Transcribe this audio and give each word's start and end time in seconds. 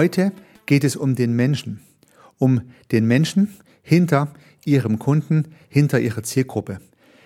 Heute 0.00 0.32
geht 0.64 0.82
es 0.82 0.96
um 0.96 1.14
den 1.14 1.36
Menschen, 1.36 1.80
um 2.38 2.62
den 2.90 3.04
Menschen 3.04 3.48
hinter 3.82 4.32
ihrem 4.64 4.98
Kunden, 4.98 5.48
hinter 5.68 6.00
ihrer 6.00 6.22
Zielgruppe. 6.22 6.80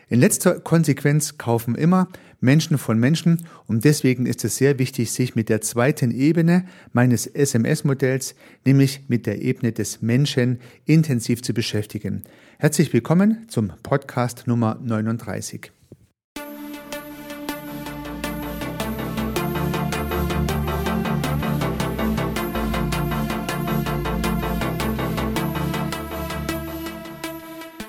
In 0.08 0.18
letzter 0.18 0.58
Konsequenz 0.58 1.38
kaufen 1.38 1.76
immer 1.76 2.08
Menschen 2.40 2.76
von 2.76 2.98
Menschen 2.98 3.46
und 3.68 3.84
deswegen 3.84 4.26
ist 4.26 4.44
es 4.44 4.56
sehr 4.56 4.80
wichtig, 4.80 5.12
sich 5.12 5.36
mit 5.36 5.50
der 5.50 5.60
zweiten 5.60 6.10
Ebene 6.10 6.64
meines 6.92 7.28
SMS-Modells, 7.28 8.34
nämlich 8.64 9.04
mit 9.06 9.26
der 9.26 9.40
Ebene 9.40 9.70
des 9.70 10.02
Menschen, 10.02 10.58
intensiv 10.84 11.42
zu 11.42 11.54
beschäftigen. 11.54 12.24
Herzlich 12.58 12.92
willkommen 12.92 13.46
zum 13.46 13.72
Podcast 13.84 14.48
Nummer 14.48 14.80
39. 14.82 15.70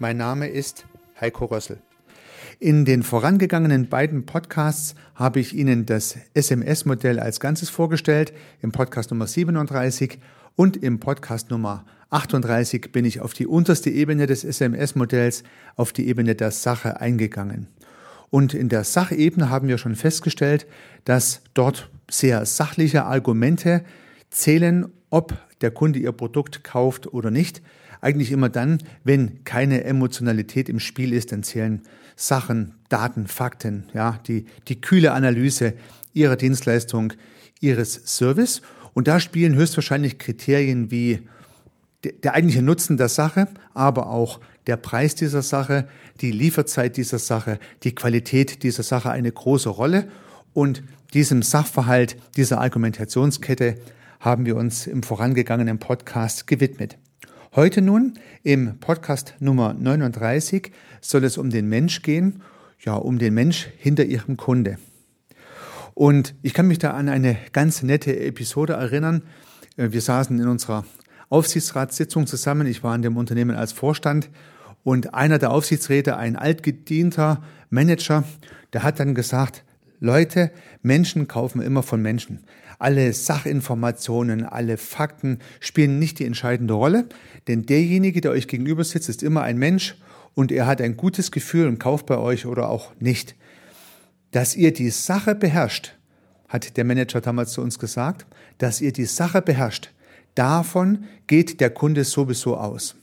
Mein 0.00 0.16
Name 0.16 0.48
ist 0.48 0.86
Heiko 1.20 1.44
Rössel. 1.44 1.78
In 2.58 2.84
den 2.84 3.04
vorangegangenen 3.04 3.88
beiden 3.88 4.26
Podcasts 4.26 4.96
habe 5.14 5.38
ich 5.38 5.54
Ihnen 5.54 5.86
das 5.86 6.16
SMS-Modell 6.34 7.20
als 7.20 7.38
Ganzes 7.38 7.70
vorgestellt, 7.70 8.32
im 8.60 8.72
Podcast 8.72 9.12
Nummer 9.12 9.28
37 9.28 10.18
und 10.56 10.76
im 10.76 10.98
Podcast 10.98 11.50
Nummer 11.50 11.84
38 12.10 12.90
bin 12.90 13.04
ich 13.04 13.20
auf 13.20 13.34
die 13.34 13.46
unterste 13.46 13.88
Ebene 13.88 14.26
des 14.26 14.42
SMS-Modells, 14.42 15.44
auf 15.76 15.92
die 15.92 16.08
Ebene 16.08 16.34
der 16.34 16.50
Sache 16.50 17.00
eingegangen. 17.00 17.68
Und 18.30 18.52
in 18.52 18.68
der 18.68 18.82
Sachebene 18.82 19.48
haben 19.48 19.68
wir 19.68 19.78
schon 19.78 19.94
festgestellt, 19.94 20.66
dass 21.04 21.42
dort 21.54 21.88
sehr 22.10 22.46
sachliche 22.46 23.04
Argumente 23.04 23.84
zählen, 24.30 24.86
ob 25.10 25.34
der 25.60 25.70
Kunde 25.70 26.00
Ihr 26.00 26.12
Produkt 26.12 26.64
kauft 26.64 27.12
oder 27.12 27.30
nicht. 27.30 27.62
Eigentlich 28.04 28.32
immer 28.32 28.50
dann, 28.50 28.82
wenn 29.02 29.44
keine 29.44 29.84
Emotionalität 29.84 30.68
im 30.68 30.78
Spiel 30.78 31.14
ist, 31.14 31.32
dann 31.32 31.42
zählen 31.42 31.80
Sachen, 32.16 32.74
Daten, 32.90 33.26
Fakten, 33.28 33.84
ja, 33.94 34.20
die, 34.26 34.44
die 34.68 34.78
kühle 34.78 35.12
Analyse 35.12 35.72
Ihrer 36.12 36.36
Dienstleistung, 36.36 37.14
Ihres 37.60 38.02
Service. 38.04 38.60
Und 38.92 39.08
da 39.08 39.20
spielen 39.20 39.54
höchstwahrscheinlich 39.54 40.18
Kriterien 40.18 40.90
wie 40.90 41.22
der 42.22 42.34
eigentliche 42.34 42.60
Nutzen 42.60 42.98
der 42.98 43.08
Sache, 43.08 43.48
aber 43.72 44.10
auch 44.10 44.38
der 44.66 44.76
Preis 44.76 45.14
dieser 45.14 45.40
Sache, 45.40 45.88
die 46.20 46.30
Lieferzeit 46.30 46.98
dieser 46.98 47.18
Sache, 47.18 47.58
die 47.84 47.94
Qualität 47.94 48.64
dieser 48.64 48.82
Sache 48.82 49.12
eine 49.12 49.32
große 49.32 49.70
Rolle. 49.70 50.08
Und 50.52 50.82
diesem 51.14 51.40
Sachverhalt, 51.40 52.16
dieser 52.36 52.60
Argumentationskette 52.60 53.76
haben 54.20 54.44
wir 54.44 54.56
uns 54.56 54.86
im 54.86 55.02
vorangegangenen 55.02 55.78
Podcast 55.78 56.46
gewidmet. 56.46 56.98
Heute 57.56 57.82
nun 57.82 58.14
im 58.42 58.80
Podcast 58.80 59.36
Nummer 59.38 59.74
39 59.74 60.72
soll 61.00 61.22
es 61.22 61.38
um 61.38 61.50
den 61.50 61.68
Mensch 61.68 62.02
gehen, 62.02 62.42
ja, 62.80 62.94
um 62.94 63.20
den 63.20 63.32
Mensch 63.32 63.68
hinter 63.78 64.04
ihrem 64.04 64.36
Kunde. 64.36 64.76
Und 65.94 66.34
ich 66.42 66.52
kann 66.52 66.66
mich 66.66 66.80
da 66.80 66.94
an 66.94 67.08
eine 67.08 67.36
ganz 67.52 67.84
nette 67.84 68.18
Episode 68.18 68.72
erinnern. 68.72 69.22
Äh, 69.76 69.92
wir 69.92 70.00
saßen 70.00 70.36
in 70.36 70.48
unserer 70.48 70.84
Aufsichtsratssitzung 71.28 72.26
zusammen. 72.26 72.66
Ich 72.66 72.82
war 72.82 72.92
in 72.96 73.02
dem 73.02 73.16
Unternehmen 73.16 73.54
als 73.54 73.70
Vorstand 73.70 74.30
und 74.82 75.14
einer 75.14 75.38
der 75.38 75.52
Aufsichtsräte, 75.52 76.16
ein 76.16 76.34
altgedienter 76.34 77.40
Manager, 77.70 78.24
der 78.72 78.82
hat 78.82 78.98
dann 78.98 79.14
gesagt, 79.14 79.62
Leute, 80.00 80.50
Menschen 80.82 81.28
kaufen 81.28 81.62
immer 81.62 81.84
von 81.84 82.02
Menschen. 82.02 82.40
Alle 82.84 83.14
Sachinformationen, 83.14 84.44
alle 84.44 84.76
Fakten 84.76 85.38
spielen 85.58 85.98
nicht 85.98 86.18
die 86.18 86.26
entscheidende 86.26 86.74
Rolle, 86.74 87.06
denn 87.48 87.64
derjenige, 87.64 88.20
der 88.20 88.32
euch 88.32 88.46
gegenüber 88.46 88.84
sitzt, 88.84 89.08
ist 89.08 89.22
immer 89.22 89.40
ein 89.40 89.56
Mensch 89.56 89.96
und 90.34 90.52
er 90.52 90.66
hat 90.66 90.82
ein 90.82 90.98
gutes 90.98 91.30
Gefühl 91.30 91.66
und 91.66 91.78
kauft 91.78 92.04
bei 92.04 92.18
euch 92.18 92.44
oder 92.44 92.68
auch 92.68 92.92
nicht. 93.00 93.36
Dass 94.32 94.54
ihr 94.54 94.70
die 94.74 94.90
Sache 94.90 95.34
beherrscht, 95.34 95.94
hat 96.46 96.76
der 96.76 96.84
Manager 96.84 97.22
damals 97.22 97.52
zu 97.52 97.62
uns 97.62 97.78
gesagt, 97.78 98.26
dass 98.58 98.82
ihr 98.82 98.92
die 98.92 99.06
Sache 99.06 99.40
beherrscht, 99.40 99.88
davon 100.34 101.04
geht 101.26 101.62
der 101.62 101.70
Kunde 101.70 102.04
sowieso 102.04 102.58
aus. 102.58 102.96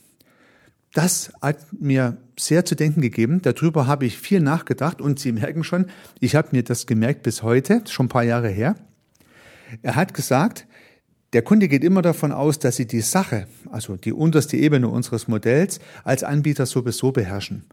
Das 0.94 1.32
hat 1.42 1.58
mir 1.72 2.18
sehr 2.38 2.64
zu 2.64 2.76
denken 2.76 3.00
gegeben. 3.00 3.42
Darüber 3.42 3.88
habe 3.88 4.06
ich 4.06 4.16
viel 4.16 4.42
nachgedacht 4.42 5.00
und 5.00 5.18
Sie 5.18 5.32
merken 5.32 5.64
schon, 5.64 5.86
ich 6.20 6.36
habe 6.36 6.50
mir 6.52 6.62
das 6.62 6.86
gemerkt 6.86 7.24
bis 7.24 7.42
heute, 7.42 7.82
schon 7.88 8.06
ein 8.06 8.10
paar 8.10 8.22
Jahre 8.22 8.48
her. 8.48 8.76
Er 9.80 9.96
hat 9.96 10.12
gesagt, 10.14 10.66
der 11.32 11.42
Kunde 11.42 11.68
geht 11.68 11.82
immer 11.82 12.02
davon 12.02 12.30
aus, 12.30 12.58
dass 12.58 12.76
Sie 12.76 12.86
die 12.86 13.00
Sache, 13.00 13.46
also 13.70 13.96
die 13.96 14.12
unterste 14.12 14.56
Ebene 14.58 14.88
unseres 14.88 15.28
Modells, 15.28 15.80
als 16.04 16.24
Anbieter 16.24 16.66
sowieso 16.66 17.10
beherrschen. 17.10 17.64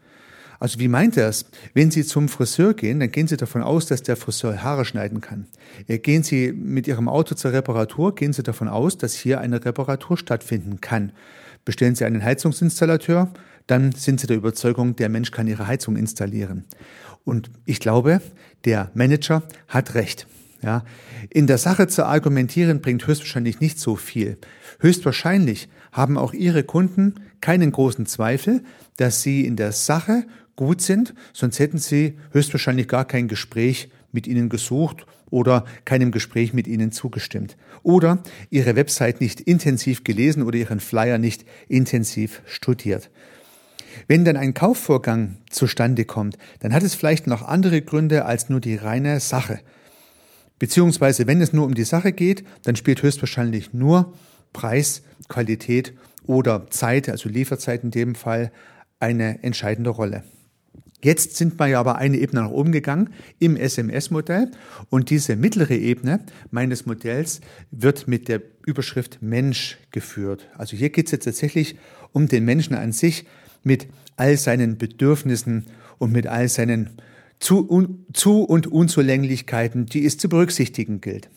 Also 0.59 0.79
wie 0.79 0.89
meint 0.89 1.15
er 1.17 1.29
es? 1.29 1.45
Wenn 1.73 1.89
Sie 1.89 2.03
zum 2.03 2.27
Friseur 2.27 2.73
gehen, 2.73 2.99
dann 2.99 3.11
gehen 3.11 3.27
Sie 3.27 3.37
davon 3.37 3.61
aus, 3.61 3.85
dass 3.85 4.03
der 4.03 4.17
Friseur 4.17 4.61
Haare 4.61 4.83
schneiden 4.85 5.21
kann. 5.21 5.47
Äh, 5.87 5.99
gehen 5.99 6.23
Sie 6.23 6.51
mit 6.51 6.87
Ihrem 6.87 7.07
Auto 7.07 7.35
zur 7.35 7.53
Reparatur, 7.53 8.13
gehen 8.13 8.33
Sie 8.33 8.43
davon 8.43 8.67
aus, 8.67 8.97
dass 8.97 9.13
hier 9.13 9.39
eine 9.39 9.63
Reparatur 9.63 10.17
stattfinden 10.17 10.81
kann. 10.81 11.13
Bestellen 11.63 11.95
Sie 11.95 12.05
einen 12.05 12.23
Heizungsinstallateur, 12.23 13.29
dann 13.67 13.91
sind 13.93 14.19
Sie 14.19 14.27
der 14.27 14.37
Überzeugung, 14.37 14.95
der 14.95 15.09
Mensch 15.09 15.31
kann 15.31 15.47
Ihre 15.47 15.67
Heizung 15.67 15.95
installieren. 15.95 16.65
Und 17.23 17.51
ich 17.65 17.79
glaube, 17.79 18.21
der 18.65 18.91
Manager 18.93 19.43
hat 19.67 19.93
recht. 19.95 20.27
Ja, 20.61 20.83
in 21.29 21.47
der 21.47 21.57
Sache 21.57 21.87
zu 21.87 22.05
argumentieren 22.05 22.81
bringt 22.81 23.07
höchstwahrscheinlich 23.07 23.61
nicht 23.61 23.79
so 23.79 23.95
viel. 23.95 24.37
Höchstwahrscheinlich 24.79 25.69
haben 25.91 26.17
auch 26.17 26.33
Ihre 26.33 26.63
Kunden 26.63 27.15
keinen 27.39 27.71
großen 27.71 28.05
Zweifel, 28.05 28.63
dass 28.97 29.21
Sie 29.21 29.45
in 29.45 29.55
der 29.55 29.71
Sache 29.71 30.25
gut 30.57 30.81
sind, 30.81 31.13
sonst 31.31 31.59
hätten 31.59 31.77
Sie 31.77 32.17
höchstwahrscheinlich 32.31 32.89
gar 32.89 33.05
kein 33.05 33.29
Gespräch 33.29 33.89
mit 34.11 34.27
Ihnen 34.27 34.49
gesucht 34.49 35.05
oder 35.29 35.63
keinem 35.85 36.11
Gespräch 36.11 36.53
mit 36.53 36.67
Ihnen 36.67 36.91
zugestimmt. 36.91 37.55
Oder 37.81 38.21
Ihre 38.49 38.75
Website 38.75 39.21
nicht 39.21 39.39
intensiv 39.39 40.03
gelesen 40.03 40.43
oder 40.43 40.57
Ihren 40.57 40.81
Flyer 40.81 41.17
nicht 41.17 41.45
intensiv 41.69 42.41
studiert. 42.45 43.09
Wenn 44.07 44.25
dann 44.25 44.37
ein 44.37 44.53
Kaufvorgang 44.53 45.37
zustande 45.49 46.05
kommt, 46.05 46.37
dann 46.59 46.73
hat 46.73 46.83
es 46.83 46.95
vielleicht 46.95 47.27
noch 47.27 47.41
andere 47.41 47.81
Gründe 47.81 48.25
als 48.25 48.49
nur 48.49 48.59
die 48.59 48.75
reine 48.75 49.19
Sache. 49.19 49.59
Beziehungsweise, 50.59 51.25
wenn 51.25 51.41
es 51.41 51.53
nur 51.53 51.65
um 51.65 51.73
die 51.73 51.83
Sache 51.83 52.11
geht, 52.11 52.43
dann 52.63 52.75
spielt 52.75 53.01
höchstwahrscheinlich 53.01 53.73
nur 53.73 54.13
Preis, 54.53 55.01
Qualität 55.29 55.93
oder 56.25 56.69
Zeit, 56.69 57.09
also 57.09 57.29
Lieferzeit 57.29 57.83
in 57.83 57.91
dem 57.91 58.15
Fall, 58.15 58.51
eine 58.99 59.41
entscheidende 59.43 59.89
Rolle. 59.89 60.23
Jetzt 61.01 61.37
sind 61.37 61.57
wir 61.57 61.67
ja 61.67 61.79
aber 61.79 61.97
eine 61.97 62.17
Ebene 62.17 62.41
nach 62.41 62.49
oben 62.49 62.73
gegangen 62.73 63.11
im 63.39 63.55
SMS-Modell 63.55 64.51
und 64.89 65.09
diese 65.09 65.37
mittlere 65.37 65.75
Ebene 65.75 66.19
meines 66.51 66.85
Modells 66.85 67.39
wird 67.71 68.09
mit 68.09 68.27
der 68.27 68.41
Überschrift 68.65 69.21
Mensch 69.21 69.77
geführt. 69.91 70.49
Also 70.57 70.75
hier 70.75 70.89
geht 70.89 71.05
es 71.05 71.13
jetzt 71.13 71.23
tatsächlich 71.23 71.77
um 72.11 72.27
den 72.27 72.43
Menschen 72.43 72.75
an 72.75 72.91
sich 72.91 73.25
mit 73.63 73.87
all 74.17 74.35
seinen 74.35 74.77
Bedürfnissen 74.77 75.67
und 75.99 76.11
mit 76.11 76.27
all 76.27 76.49
seinen 76.49 76.89
zu, 77.39 77.69
un, 77.69 78.05
zu 78.13 78.43
und 78.43 78.67
Unzulänglichkeiten, 78.67 79.85
die 79.85 80.05
es 80.05 80.17
zu 80.17 80.29
berücksichtigen 80.29 81.01
gilt. 81.01 81.29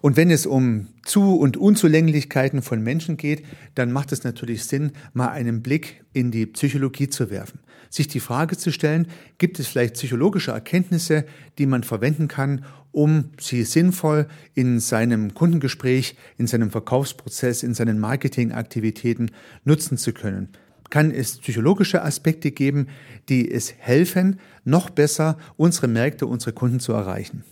Und 0.00 0.16
wenn 0.16 0.30
es 0.30 0.46
um 0.46 0.88
Zu- 1.04 1.36
und 1.36 1.56
Unzulänglichkeiten 1.56 2.62
von 2.62 2.82
Menschen 2.82 3.16
geht, 3.16 3.44
dann 3.74 3.90
macht 3.90 4.12
es 4.12 4.22
natürlich 4.24 4.64
Sinn, 4.64 4.92
mal 5.12 5.28
einen 5.28 5.62
Blick 5.62 6.04
in 6.12 6.30
die 6.30 6.46
Psychologie 6.46 7.08
zu 7.08 7.30
werfen. 7.30 7.60
Sich 7.90 8.06
die 8.06 8.20
Frage 8.20 8.56
zu 8.56 8.70
stellen, 8.70 9.08
gibt 9.38 9.58
es 9.58 9.66
vielleicht 9.66 9.94
psychologische 9.94 10.52
Erkenntnisse, 10.52 11.24
die 11.58 11.66
man 11.66 11.82
verwenden 11.82 12.28
kann, 12.28 12.64
um 12.92 13.30
sie 13.40 13.64
sinnvoll 13.64 14.28
in 14.54 14.78
seinem 14.78 15.34
Kundengespräch, 15.34 16.14
in 16.36 16.46
seinem 16.46 16.70
Verkaufsprozess, 16.70 17.62
in 17.62 17.74
seinen 17.74 17.98
Marketingaktivitäten 17.98 19.30
nutzen 19.64 19.96
zu 19.96 20.12
können 20.12 20.50
kann 20.90 21.10
es 21.10 21.38
psychologische 21.38 22.02
Aspekte 22.02 22.50
geben, 22.50 22.88
die 23.28 23.50
es 23.50 23.74
helfen, 23.78 24.40
noch 24.64 24.90
besser 24.90 25.38
unsere 25.56 25.88
Märkte, 25.88 26.26
unsere 26.26 26.52
Kunden 26.52 26.80
zu 26.80 26.92
erreichen. 26.92 27.44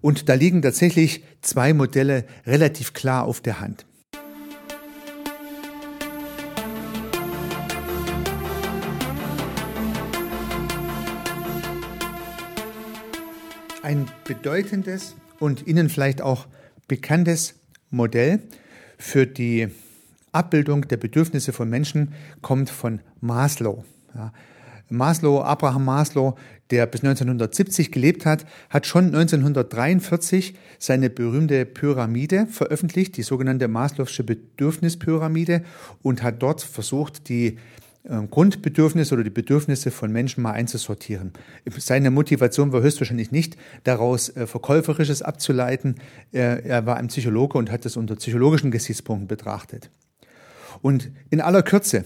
Und 0.00 0.28
da 0.28 0.34
liegen 0.34 0.62
tatsächlich 0.62 1.24
zwei 1.42 1.74
Modelle 1.74 2.24
relativ 2.46 2.94
klar 2.94 3.24
auf 3.24 3.40
der 3.40 3.60
Hand. 3.60 3.86
Ein 13.82 14.06
bedeutendes 14.24 15.16
und 15.38 15.66
Ihnen 15.66 15.88
vielleicht 15.88 16.22
auch 16.22 16.46
bekanntes 16.86 17.54
Modell 17.90 18.40
für 18.98 19.26
die 19.26 19.68
Abbildung 20.32 20.88
der 20.88 20.96
Bedürfnisse 20.96 21.52
von 21.52 21.68
Menschen 21.68 22.12
kommt 22.42 22.70
von 22.70 23.00
Maslow. 23.20 23.84
Ja. 24.14 24.32
Maslow, 24.90 25.40
Abraham 25.42 25.84
Maslow, 25.84 26.36
der 26.70 26.86
bis 26.86 27.02
1970 27.02 27.92
gelebt 27.92 28.26
hat, 28.26 28.44
hat 28.68 28.86
schon 28.86 29.06
1943 29.06 30.54
seine 30.78 31.10
berühmte 31.10 31.64
Pyramide 31.64 32.46
veröffentlicht, 32.46 33.16
die 33.16 33.22
sogenannte 33.22 33.66
Maslow'sche 33.66 34.24
Bedürfnispyramide, 34.24 35.62
und 36.02 36.22
hat 36.22 36.42
dort 36.42 36.62
versucht, 36.62 37.28
die 37.28 37.58
ähm, 38.08 38.30
Grundbedürfnisse 38.30 39.14
oder 39.14 39.24
die 39.24 39.30
Bedürfnisse 39.30 39.90
von 39.90 40.10
Menschen 40.10 40.42
mal 40.42 40.52
einzusortieren. 40.52 41.32
Seine 41.76 42.10
Motivation 42.10 42.72
war 42.72 42.82
höchstwahrscheinlich 42.82 43.30
nicht, 43.30 43.56
daraus 43.84 44.34
äh, 44.36 44.46
Verkäuferisches 44.46 45.22
abzuleiten. 45.22 45.96
Er, 46.32 46.64
er 46.64 46.86
war 46.86 46.96
ein 46.96 47.08
Psychologe 47.08 47.58
und 47.58 47.70
hat 47.70 47.84
das 47.84 47.96
unter 47.96 48.16
psychologischen 48.16 48.70
Gesichtspunkten 48.70 49.28
betrachtet. 49.28 49.90
Und 50.82 51.10
in 51.30 51.40
aller 51.40 51.62
Kürze 51.62 52.04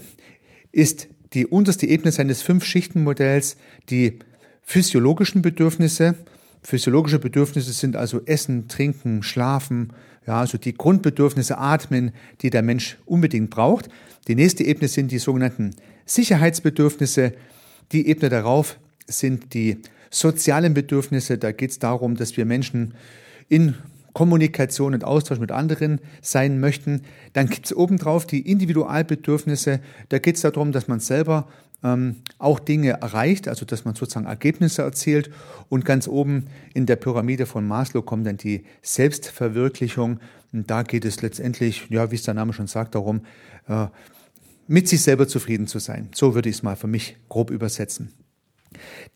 ist 0.71 1.07
die 1.33 1.45
unterste 1.45 1.85
Ebene 1.87 2.11
seines 2.11 2.41
Fünf-Schichten-Modells 2.41 3.57
die 3.89 4.19
physiologischen 4.61 5.41
Bedürfnisse. 5.41 6.15
Physiologische 6.63 7.19
Bedürfnisse 7.19 7.73
sind 7.73 7.95
also 7.95 8.21
Essen, 8.25 8.67
Trinken, 8.67 9.21
Schlafen, 9.23 9.93
ja, 10.25 10.39
also 10.39 10.57
die 10.57 10.73
Grundbedürfnisse 10.73 11.57
Atmen, 11.57 12.11
die 12.41 12.49
der 12.49 12.63
Mensch 12.63 12.97
unbedingt 13.05 13.51
braucht. 13.51 13.89
Die 14.27 14.35
nächste 14.35 14.63
Ebene 14.63 14.87
sind 14.87 15.11
die 15.11 15.19
sogenannten 15.19 15.75
Sicherheitsbedürfnisse. 16.05 17.33
Die 17.91 18.07
Ebene 18.07 18.29
darauf 18.29 18.79
sind 19.05 19.53
die 19.53 19.77
sozialen 20.09 20.73
Bedürfnisse. 20.73 21.37
Da 21.37 21.51
geht 21.51 21.71
es 21.71 21.79
darum, 21.79 22.15
dass 22.15 22.35
wir 22.37 22.45
Menschen 22.45 22.95
in 23.49 23.75
Kommunikation 24.15 24.93
und 24.93 25.03
Austausch 25.03 25.39
mit 25.39 25.51
anderen 25.51 25.99
sein 26.21 26.61
möchten. 26.61 27.01
Dann 27.33 27.47
gibt 27.47 27.65
es 27.65 27.75
obendrauf 27.75 28.25
die 28.25 28.49
Individualbedürfnisse. 28.49 29.81
Da 30.07 30.19
geht 30.19 30.37
es 30.37 30.41
darum, 30.41 30.71
dass 30.71 30.87
man 30.87 31.01
selber 31.01 31.49
ähm, 31.83 32.15
auch 32.39 32.59
Dinge 32.59 32.91
erreicht, 32.91 33.49
also 33.49 33.65
dass 33.65 33.83
man 33.83 33.93
sozusagen 33.93 34.25
Ergebnisse 34.25 34.83
erzielt. 34.83 35.29
Und 35.67 35.83
ganz 35.83 36.07
oben 36.07 36.47
in 36.73 36.85
der 36.85 36.95
Pyramide 36.95 37.45
von 37.45 37.67
Maslow 37.67 38.03
kommt 38.03 38.25
dann 38.25 38.37
die 38.37 38.63
Selbstverwirklichung. 38.81 40.21
Und 40.53 40.71
da 40.71 40.83
geht 40.83 41.03
es 41.03 41.21
letztendlich, 41.21 41.87
ja, 41.89 42.09
wie 42.09 42.15
es 42.15 42.23
der 42.23 42.35
Name 42.35 42.53
schon 42.53 42.67
sagt, 42.67 42.95
darum, 42.95 43.19
äh, 43.67 43.87
mit 44.65 44.87
sich 44.87 45.01
selber 45.01 45.27
zufrieden 45.27 45.67
zu 45.67 45.79
sein. 45.79 46.07
So 46.15 46.33
würde 46.35 46.47
ich 46.47 46.55
es 46.55 46.63
mal 46.63 46.77
für 46.77 46.87
mich 46.87 47.17
grob 47.27 47.51
übersetzen. 47.51 48.13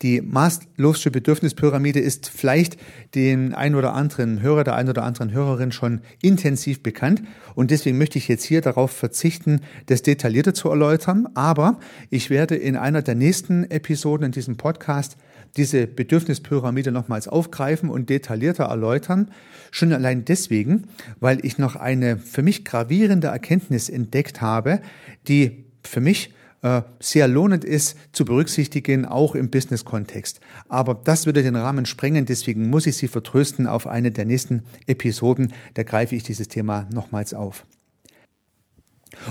Die 0.02 0.22
Maslow'sche 0.22 1.10
Bedürfnispyramide 1.10 2.00
ist 2.00 2.28
vielleicht 2.28 2.76
den 3.14 3.54
ein 3.54 3.74
oder 3.74 3.94
anderen 3.94 4.40
Hörer, 4.42 4.64
der 4.64 4.74
ein 4.74 4.88
oder 4.88 5.04
anderen 5.04 5.32
Hörerin 5.32 5.72
schon 5.72 6.00
intensiv 6.22 6.82
bekannt 6.82 7.22
und 7.54 7.70
deswegen 7.70 7.98
möchte 7.98 8.18
ich 8.18 8.28
jetzt 8.28 8.44
hier 8.44 8.60
darauf 8.60 8.90
verzichten, 8.90 9.60
das 9.86 10.02
detaillierter 10.02 10.54
zu 10.54 10.68
erläutern, 10.68 11.28
aber 11.34 11.78
ich 12.10 12.30
werde 12.30 12.56
in 12.56 12.76
einer 12.76 13.02
der 13.02 13.14
nächsten 13.14 13.64
Episoden 13.70 14.26
in 14.26 14.32
diesem 14.32 14.56
Podcast 14.56 15.16
diese 15.56 15.86
Bedürfnispyramide 15.86 16.92
nochmals 16.92 17.28
aufgreifen 17.28 17.90
und 17.90 18.08
detaillierter 18.08 18.64
erläutern. 18.64 19.30
Schon 19.70 19.92
allein 19.92 20.24
deswegen, 20.24 20.84
weil 21.18 21.44
ich 21.44 21.58
noch 21.58 21.76
eine 21.76 22.18
für 22.18 22.42
mich 22.42 22.64
gravierende 22.64 23.28
Erkenntnis 23.28 23.88
entdeckt 23.88 24.40
habe, 24.40 24.80
die 25.28 25.64
für 25.82 26.00
mich 26.00 26.32
äh, 26.62 26.82
sehr 27.00 27.26
lohnend 27.26 27.64
ist 27.64 27.96
zu 28.12 28.24
berücksichtigen, 28.24 29.06
auch 29.06 29.34
im 29.34 29.50
Business-Kontext. 29.50 30.40
Aber 30.68 30.94
das 30.94 31.26
würde 31.26 31.42
den 31.42 31.56
Rahmen 31.56 31.86
sprengen, 31.86 32.26
deswegen 32.26 32.68
muss 32.68 32.86
ich 32.86 32.96
Sie 32.96 33.08
vertrösten 33.08 33.66
auf 33.66 33.86
eine 33.86 34.10
der 34.10 34.26
nächsten 34.26 34.62
Episoden. 34.86 35.52
Da 35.74 35.82
greife 35.82 36.14
ich 36.14 36.22
dieses 36.22 36.48
Thema 36.48 36.86
nochmals 36.92 37.32
auf. 37.32 37.64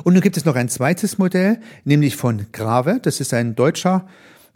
Und 0.04 0.14
nun 0.14 0.22
gibt 0.22 0.38
es 0.38 0.46
noch 0.46 0.56
ein 0.56 0.70
zweites 0.70 1.18
Modell, 1.18 1.60
nämlich 1.84 2.16
von 2.16 2.48
Grave. 2.52 3.00
Das 3.02 3.22
ist 3.22 3.34
ein 3.34 3.56
deutscher 3.56 4.08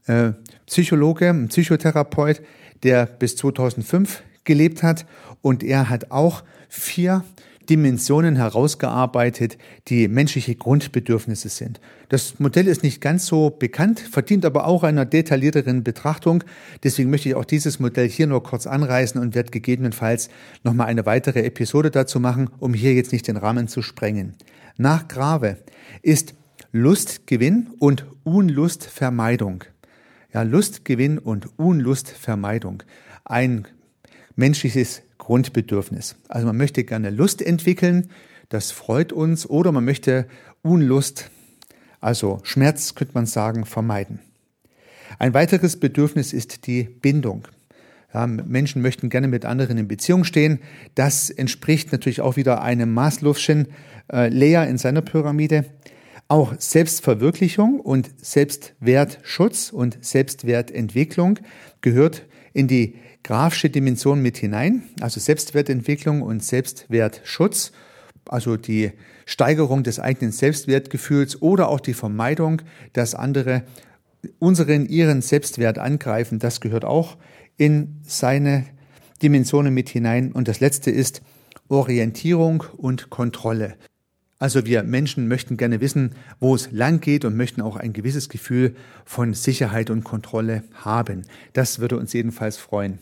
äh, 0.08 0.32
Psychologe, 0.66 1.30
ein 1.30 1.50
Psychotherapeut, 1.50 2.42
der 2.84 3.06
bis 3.06 3.36
2005 3.38 4.24
gelebt 4.44 4.84
hat. 4.84 5.06
Und 5.42 5.64
er 5.64 5.90
hat 5.90 6.12
auch 6.12 6.44
vier 6.70 7.24
Dimensionen 7.70 8.36
herausgearbeitet, 8.36 9.58
die 9.88 10.08
menschliche 10.08 10.56
Grundbedürfnisse 10.56 11.50
sind. 11.50 11.80
Das 12.10 12.40
Modell 12.40 12.68
ist 12.68 12.84
nicht 12.84 13.02
ganz 13.02 13.26
so 13.26 13.50
bekannt, 13.50 14.00
verdient 14.00 14.46
aber 14.46 14.66
auch 14.66 14.84
einer 14.84 15.06
detaillierteren 15.06 15.84
Betrachtung. 15.84 16.44
Deswegen 16.84 17.10
möchte 17.10 17.30
ich 17.30 17.36
auch 17.36 17.46
dieses 17.46 17.80
Modell 17.80 18.10
hier 18.10 18.28
nur 18.28 18.44
kurz 18.44 18.68
anreißen 18.68 19.20
und 19.22 19.36
werde 19.36 19.52
gegebenenfalls 19.52 20.30
nochmal 20.64 20.88
eine 20.88 21.06
weitere 21.06 21.44
Episode 21.44 21.92
dazu 21.92 22.20
machen, 22.20 22.50
um 22.60 22.74
hier 22.74 22.94
jetzt 22.94 23.12
nicht 23.12 23.28
den 23.28 23.38
Rahmen 23.38 23.68
zu 23.68 23.82
sprengen. 23.82 24.34
Nach 24.78 25.08
Grave 25.08 25.58
ist 26.02 26.34
Lustgewinn 26.72 27.70
und 27.78 28.06
Unlustvermeidung. 28.24 29.64
Ja, 30.34 30.42
Lustgewinn 30.42 31.20
und 31.20 31.48
Unlustvermeidung. 31.60 32.82
Ein 33.24 33.68
menschliches 34.36 35.03
Grundbedürfnis. 35.18 36.16
Also 36.28 36.48
man 36.48 36.58
möchte 36.58 36.84
gerne 36.84 37.10
Lust 37.10 37.42
entwickeln, 37.42 38.10
das 38.50 38.72
freut 38.72 39.12
uns, 39.12 39.50
oder 39.50 39.72
man 39.72 39.86
möchte 39.86 40.28
Unlust, 40.62 41.30
also 42.00 42.40
Schmerz, 42.44 42.96
könnte 42.96 43.14
man 43.16 43.26
sagen, 43.26 43.66
vermeiden. 43.66 44.20
Ein 45.20 45.34
weiteres 45.34 45.80
Bedürfnis 45.80 46.34
ist 46.34 46.68
die 46.68 46.84
Bindung. 46.84 47.48
Ja, 48.14 48.28
Menschen 48.28 48.82
möchten 48.82 49.10
gerne 49.10 49.28
mit 49.28 49.46
anderen 49.46 49.78
in 49.78 49.88
Beziehung 49.88 50.24
stehen. 50.24 50.60
Das 50.96 51.30
entspricht 51.30 51.92
natürlich 51.92 52.22
auch 52.22 52.36
wieder 52.36 52.62
einem 52.62 52.98
Maslow'schen 52.98 53.68
äh, 54.12 54.30
Layer 54.30 54.68
in 54.68 54.78
seiner 54.78 55.02
Pyramide. 55.02 55.66
Auch 56.28 56.54
Selbstverwirklichung 56.58 57.80
und 57.80 58.10
Selbstwertschutz 58.24 59.72
und 59.72 59.98
Selbstwertentwicklung 60.02 61.40
gehört 61.82 62.26
in 62.54 62.68
die 62.68 62.96
grafische 63.24 63.70
Dimension 63.70 64.22
mit 64.22 64.38
hinein, 64.38 64.84
also 65.00 65.20
Selbstwertentwicklung 65.20 66.22
und 66.22 66.44
Selbstwertschutz, 66.44 67.72
also 68.26 68.58
die 68.58 68.92
Steigerung 69.26 69.84
des 69.84 70.00
eigenen 70.00 70.32
Selbstwertgefühls 70.32 71.42
oder 71.42 71.70
auch 71.70 71.80
die 71.80 71.94
Vermeidung, 71.94 72.62
dass 72.92 73.16
andere 73.16 73.64
unseren, 74.40 74.86
ihren 74.86 75.22
Selbstwert 75.22 75.78
angreifen, 75.78 76.40
das 76.40 76.62
gehört 76.62 76.86
auch 76.86 77.18
in 77.58 78.00
seine 78.04 78.66
Dimensionen 79.22 79.74
mit 79.74 79.90
hinein. 79.90 80.32
Und 80.32 80.48
das 80.48 80.60
letzte 80.60 80.92
ist 80.92 81.22
Orientierung 81.70 82.64
und 82.78 83.10
Kontrolle. 83.10 83.76
Also 84.40 84.66
wir 84.66 84.84
Menschen 84.84 85.30
möchten 85.30 85.56
gerne 85.56 85.80
wissen, 85.80 86.16
wo 86.40 86.54
es 86.56 86.72
lang 86.72 87.00
geht 87.00 87.24
und 87.24 87.38
möchten 87.38 87.62
auch 87.62 87.78
ein 87.78 87.94
gewisses 87.94 88.28
Gefühl 88.28 88.76
von 89.06 89.34
Sicherheit 89.34 89.90
und 89.90 90.04
Kontrolle 90.04 90.64
haben. 90.74 91.22
Das 91.54 91.80
würde 91.80 91.98
uns 91.98 92.12
jedenfalls 92.12 92.58
freuen. 92.58 93.00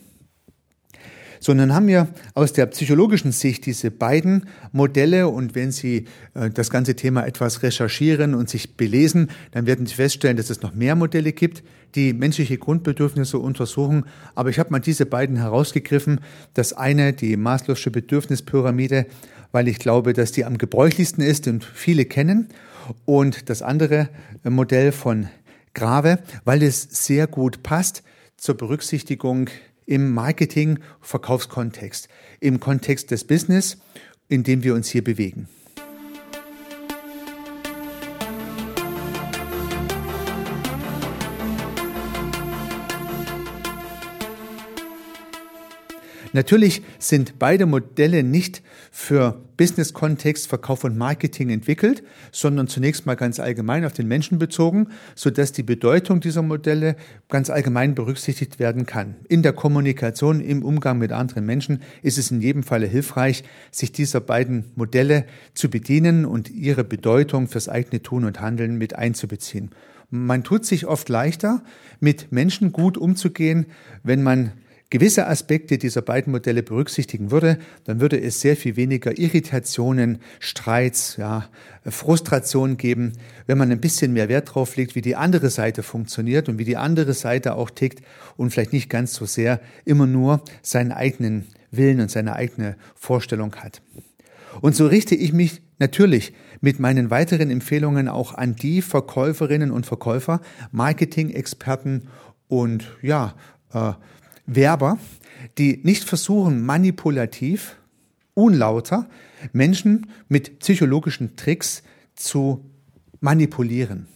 So, 1.44 1.52
nun 1.52 1.74
haben 1.74 1.88
wir 1.88 2.06
aus 2.34 2.52
der 2.52 2.66
psychologischen 2.66 3.32
Sicht 3.32 3.66
diese 3.66 3.90
beiden 3.90 4.46
Modelle 4.70 5.26
und 5.26 5.56
wenn 5.56 5.72
Sie 5.72 6.04
äh, 6.34 6.50
das 6.50 6.70
ganze 6.70 6.94
Thema 6.94 7.26
etwas 7.26 7.64
recherchieren 7.64 8.36
und 8.36 8.48
sich 8.48 8.76
belesen, 8.76 9.28
dann 9.50 9.66
werden 9.66 9.86
Sie 9.86 9.94
feststellen, 9.94 10.36
dass 10.36 10.50
es 10.50 10.62
noch 10.62 10.72
mehr 10.72 10.94
Modelle 10.94 11.32
gibt, 11.32 11.64
die 11.96 12.12
menschliche 12.12 12.58
Grundbedürfnisse 12.58 13.40
untersuchen. 13.40 14.04
Aber 14.36 14.50
ich 14.50 14.60
habe 14.60 14.70
mal 14.70 14.78
diese 14.78 15.04
beiden 15.04 15.34
herausgegriffen. 15.34 16.20
Das 16.54 16.74
eine, 16.74 17.12
die 17.12 17.36
Maslow'sche 17.36 17.90
Bedürfnispyramide, 17.90 19.06
weil 19.50 19.66
ich 19.66 19.80
glaube, 19.80 20.12
dass 20.12 20.30
die 20.30 20.44
am 20.44 20.58
gebräuchlichsten 20.58 21.22
ist 21.22 21.48
und 21.48 21.64
viele 21.64 22.04
kennen. 22.04 22.50
Und 23.04 23.50
das 23.50 23.62
andere 23.62 24.10
Modell 24.44 24.92
von 24.92 25.26
Grave, 25.74 26.20
weil 26.44 26.62
es 26.62 26.82
sehr 26.88 27.26
gut 27.26 27.64
passt 27.64 28.04
zur 28.36 28.56
Berücksichtigung 28.56 29.50
im 29.92 30.10
Marketing-Verkaufskontext, 30.14 32.08
im 32.40 32.60
Kontext 32.60 33.10
des 33.10 33.24
Business, 33.24 33.76
in 34.26 34.42
dem 34.42 34.64
wir 34.64 34.72
uns 34.72 34.88
hier 34.88 35.04
bewegen. 35.04 35.48
Natürlich 46.32 46.82
sind 46.98 47.38
beide 47.38 47.66
Modelle 47.66 48.22
nicht 48.22 48.62
für 48.90 49.42
Business-Kontext, 49.58 50.48
Verkauf 50.48 50.82
und 50.84 50.96
Marketing 50.96 51.50
entwickelt, 51.50 52.02
sondern 52.30 52.68
zunächst 52.68 53.04
mal 53.04 53.16
ganz 53.16 53.38
allgemein 53.38 53.84
auf 53.84 53.92
den 53.92 54.08
Menschen 54.08 54.38
bezogen, 54.38 54.88
sodass 55.14 55.52
die 55.52 55.62
Bedeutung 55.62 56.20
dieser 56.20 56.42
Modelle 56.42 56.96
ganz 57.28 57.50
allgemein 57.50 57.94
berücksichtigt 57.94 58.58
werden 58.58 58.86
kann. 58.86 59.16
In 59.28 59.42
der 59.42 59.52
Kommunikation, 59.52 60.40
im 60.40 60.64
Umgang 60.64 60.98
mit 60.98 61.12
anderen 61.12 61.44
Menschen 61.44 61.82
ist 62.02 62.16
es 62.16 62.30
in 62.30 62.40
jedem 62.40 62.62
Falle 62.62 62.86
hilfreich, 62.86 63.44
sich 63.70 63.92
dieser 63.92 64.20
beiden 64.20 64.72
Modelle 64.74 65.26
zu 65.52 65.68
bedienen 65.68 66.24
und 66.24 66.50
ihre 66.50 66.82
Bedeutung 66.82 67.46
fürs 67.46 67.68
eigene 67.68 68.02
Tun 68.02 68.24
und 68.24 68.40
Handeln 68.40 68.78
mit 68.78 68.96
einzubeziehen. 68.96 69.70
Man 70.08 70.44
tut 70.44 70.66
sich 70.66 70.86
oft 70.86 71.08
leichter, 71.08 71.62
mit 72.00 72.32
Menschen 72.32 72.72
gut 72.72 72.98
umzugehen, 72.98 73.66
wenn 74.02 74.22
man 74.22 74.52
gewisse 74.92 75.26
Aspekte 75.26 75.78
dieser 75.78 76.02
beiden 76.02 76.32
Modelle 76.32 76.62
berücksichtigen 76.62 77.30
würde, 77.30 77.58
dann 77.84 78.00
würde 78.00 78.20
es 78.20 78.42
sehr 78.42 78.58
viel 78.58 78.76
weniger 78.76 79.18
Irritationen, 79.18 80.18
Streits, 80.38 81.16
ja, 81.16 81.48
Frustration 81.86 82.76
geben, 82.76 83.14
wenn 83.46 83.56
man 83.56 83.72
ein 83.72 83.80
bisschen 83.80 84.12
mehr 84.12 84.28
Wert 84.28 84.54
drauf 84.54 84.76
legt, 84.76 84.94
wie 84.94 85.00
die 85.00 85.16
andere 85.16 85.48
Seite 85.48 85.82
funktioniert 85.82 86.50
und 86.50 86.58
wie 86.58 86.66
die 86.66 86.76
andere 86.76 87.14
Seite 87.14 87.54
auch 87.54 87.70
tickt 87.70 88.04
und 88.36 88.50
vielleicht 88.50 88.74
nicht 88.74 88.90
ganz 88.90 89.14
so 89.14 89.24
sehr 89.24 89.62
immer 89.86 90.06
nur 90.06 90.44
seinen 90.60 90.92
eigenen 90.92 91.46
Willen 91.70 92.00
und 92.00 92.10
seine 92.10 92.36
eigene 92.36 92.76
Vorstellung 92.94 93.56
hat. 93.56 93.80
Und 94.60 94.76
so 94.76 94.86
richte 94.86 95.14
ich 95.14 95.32
mich 95.32 95.62
natürlich 95.78 96.34
mit 96.60 96.80
meinen 96.80 97.10
weiteren 97.10 97.50
Empfehlungen 97.50 98.08
auch 98.08 98.34
an 98.34 98.56
die 98.56 98.82
Verkäuferinnen 98.82 99.70
und 99.70 99.86
Verkäufer, 99.86 100.42
Marketing-Experten 100.70 102.08
und 102.48 102.94
ja, 103.00 103.34
äh, 103.72 103.92
Werber, 104.46 104.98
die 105.58 105.80
nicht 105.82 106.04
versuchen, 106.04 106.62
manipulativ, 106.62 107.76
unlauter 108.34 109.08
Menschen 109.52 110.06
mit 110.28 110.60
psychologischen 110.60 111.36
Tricks 111.36 111.82
zu 112.14 112.64
manipulieren. 113.20 114.06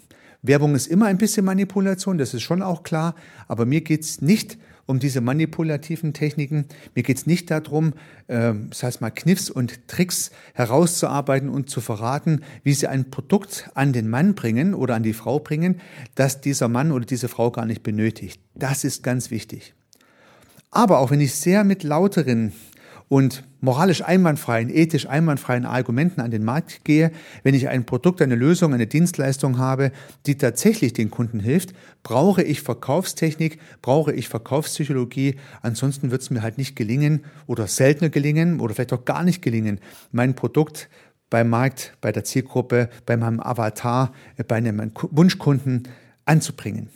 Werbung 0.43 0.75
ist 0.75 0.87
immer 0.87 1.07
ein 1.07 1.19
bisschen 1.19 1.45
Manipulation, 1.45 2.19
das 2.19 2.35
ist 2.35 2.43
schon 2.43 2.63
auch 2.63 2.83
klar, 2.83 3.15
aber 3.49 3.67
mir 3.67 3.81
geht's 3.81 4.21
nicht 4.21 4.59
um 4.87 5.01
diese 5.01 5.21
manipulativen 5.21 6.13
Techniken. 6.13 6.67
Mir 6.95 7.03
geht's 7.03 7.27
nicht 7.27 7.51
darum, 7.51 7.93
äh, 8.29 8.55
das 8.71 8.83
heißt 8.83 9.01
mal 9.01 9.11
Kniffs 9.11 9.51
und 9.51 9.89
Tricks 9.89 10.31
herauszuarbeiten 10.55 11.49
und 11.49 11.69
zu 11.69 11.81
verraten, 11.81 12.43
wie 12.63 12.73
sie 12.73 12.87
ein 12.87 13.11
Produkt 13.11 13.69
an 13.75 13.93
den 13.93 14.09
Mann 14.09 14.35
bringen 14.35 14.75
oder 14.75 14.95
an 14.95 15.03
die 15.03 15.13
Frau 15.13 15.41
bringen, 15.41 15.81
das 16.15 16.41
dieser 16.41 16.69
Mann 16.69 16.93
oder 16.93 17.05
diese 17.05 17.29
Frau 17.29 17.51
gar 17.51 17.67
nicht 17.67 17.83
benötigt. 17.83 18.41
Das 18.55 18.85
ist 18.85 19.03
ganz 19.03 19.31
wichtig. 19.31 19.75
Aber 20.71 20.99
auch 20.99 21.11
wenn 21.11 21.21
ich 21.21 21.35
sehr 21.35 21.65
mit 21.65 21.83
lauteren 21.83 22.53
und 23.09 23.45
moralisch 23.61 24.03
einwandfreien, 24.03 24.69
ethisch 24.69 25.07
einwandfreien 25.07 25.65
Argumenten 25.65 26.21
an 26.21 26.31
den 26.31 26.45
Markt 26.45 26.85
gehe, 26.85 27.13
wenn 27.43 27.55
ich 27.55 27.69
ein 27.69 27.87
Produkt, 27.87 28.21
eine 28.21 28.35
Lösung, 28.35 28.75
eine 28.75 28.87
Dienstleistung 28.87 29.59
habe, 29.59 29.93
die 30.27 30.37
tatsächlich 30.37 30.93
den 30.93 31.11
Kunden 31.11 31.41
hilft, 31.41 31.73
brauche 32.03 32.43
ich 32.43 32.63
Verkaufstechnik, 32.63 33.59
brauche 33.83 34.13
ich 34.13 34.29
Verkaufspsychologie, 34.29 35.37
ansonsten 35.63 36.11
wird 36.11 36.23
es 36.23 36.31
mir 36.31 36.43
halt 36.43 36.59
nicht 36.59 36.77
gelingen 36.77 37.25
oder 37.47 37.67
seltener 37.67 38.11
gelingen 38.11 38.61
oder 38.61 38.75
vielleicht 38.75 38.93
auch 38.93 39.05
gar 39.05 39.23
nicht 39.23 39.43
gelingen, 39.43 39.81
mein 40.13 40.35
Produkt 40.35 40.89
beim 41.31 41.49
Markt, 41.49 41.97
bei 42.01 42.13
der 42.13 42.25
Zielgruppe, 42.25 42.89
bei 43.05 43.17
meinem 43.17 43.41
Avatar, 43.41 44.13
bei 44.47 44.57
einem 44.57 44.93
Wunschkunden 45.11 45.89
anzubringen. 46.25 46.89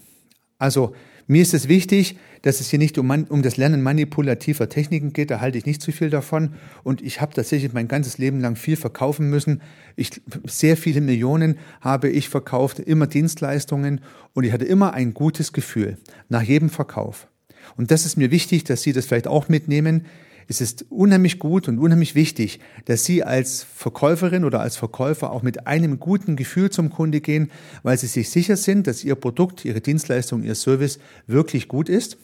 Also 0.58 0.94
mir 1.30 1.42
ist 1.42 1.54
es 1.54 1.68
wichtig, 1.68 2.18
dass 2.42 2.60
es 2.60 2.70
hier 2.70 2.80
nicht 2.80 2.98
um, 2.98 3.08
um 3.28 3.42
das 3.42 3.56
Lernen 3.56 3.82
manipulativer 3.82 4.68
Techniken 4.68 5.12
geht, 5.12 5.30
da 5.30 5.40
halte 5.40 5.58
ich 5.58 5.64
nicht 5.64 5.80
zu 5.80 5.92
viel 5.92 6.10
davon. 6.10 6.54
Und 6.82 7.02
ich 7.02 7.20
habe 7.20 7.32
tatsächlich 7.32 7.72
mein 7.72 7.86
ganzes 7.86 8.18
Leben 8.18 8.40
lang 8.40 8.56
viel 8.56 8.74
verkaufen 8.74 9.30
müssen. 9.30 9.62
Ich, 9.94 10.20
sehr 10.44 10.76
viele 10.76 11.00
Millionen 11.00 11.56
habe 11.80 12.08
ich 12.08 12.28
verkauft, 12.28 12.80
immer 12.80 13.06
Dienstleistungen 13.06 14.00
und 14.34 14.42
ich 14.42 14.52
hatte 14.52 14.64
immer 14.64 14.92
ein 14.92 15.14
gutes 15.14 15.52
Gefühl 15.52 15.98
nach 16.28 16.42
jedem 16.42 16.68
Verkauf. 16.68 17.28
Und 17.76 17.92
das 17.92 18.06
ist 18.06 18.16
mir 18.16 18.32
wichtig, 18.32 18.64
dass 18.64 18.82
Sie 18.82 18.92
das 18.92 19.06
vielleicht 19.06 19.28
auch 19.28 19.48
mitnehmen 19.48 20.06
es 20.50 20.60
ist 20.60 20.86
unheimlich 20.90 21.38
gut 21.38 21.68
und 21.68 21.78
unheimlich 21.78 22.16
wichtig, 22.16 22.58
dass 22.86 23.04
Sie 23.04 23.22
als 23.22 23.62
Verkäuferin 23.62 24.44
oder 24.44 24.58
als 24.58 24.76
Verkäufer 24.76 25.30
auch 25.30 25.44
mit 25.44 25.68
einem 25.68 26.00
guten 26.00 26.34
Gefühl 26.34 26.70
zum 26.70 26.90
Kunde 26.90 27.20
gehen, 27.20 27.52
weil 27.84 27.96
Sie 27.96 28.08
sich 28.08 28.30
sicher 28.30 28.56
sind, 28.56 28.88
dass 28.88 29.04
Ihr 29.04 29.14
Produkt, 29.14 29.64
Ihre 29.64 29.80
Dienstleistung, 29.80 30.42
Ihr 30.42 30.56
Service 30.56 30.98
wirklich 31.28 31.68
gut 31.68 31.88
ist. 31.88 32.18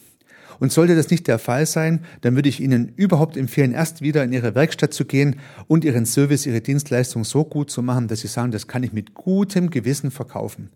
Und 0.58 0.72
sollte 0.72 0.96
das 0.96 1.10
nicht 1.10 1.28
der 1.28 1.38
Fall 1.38 1.66
sein, 1.66 2.04
dann 2.22 2.34
würde 2.34 2.48
ich 2.48 2.60
Ihnen 2.60 2.92
überhaupt 2.96 3.36
empfehlen, 3.36 3.70
erst 3.70 4.00
wieder 4.00 4.24
in 4.24 4.32
Ihre 4.32 4.56
Werkstatt 4.56 4.92
zu 4.92 5.04
gehen 5.04 5.36
und 5.68 5.84
Ihren 5.84 6.04
Service, 6.04 6.46
Ihre 6.46 6.62
Dienstleistung 6.62 7.22
so 7.22 7.44
gut 7.44 7.70
zu 7.70 7.80
machen, 7.80 8.08
dass 8.08 8.22
Sie 8.22 8.28
sagen, 8.28 8.50
das 8.50 8.66
kann 8.66 8.82
ich 8.82 8.92
mit 8.92 9.14
gutem 9.14 9.70
Gewissen 9.70 10.10
verkaufen. 10.10 10.70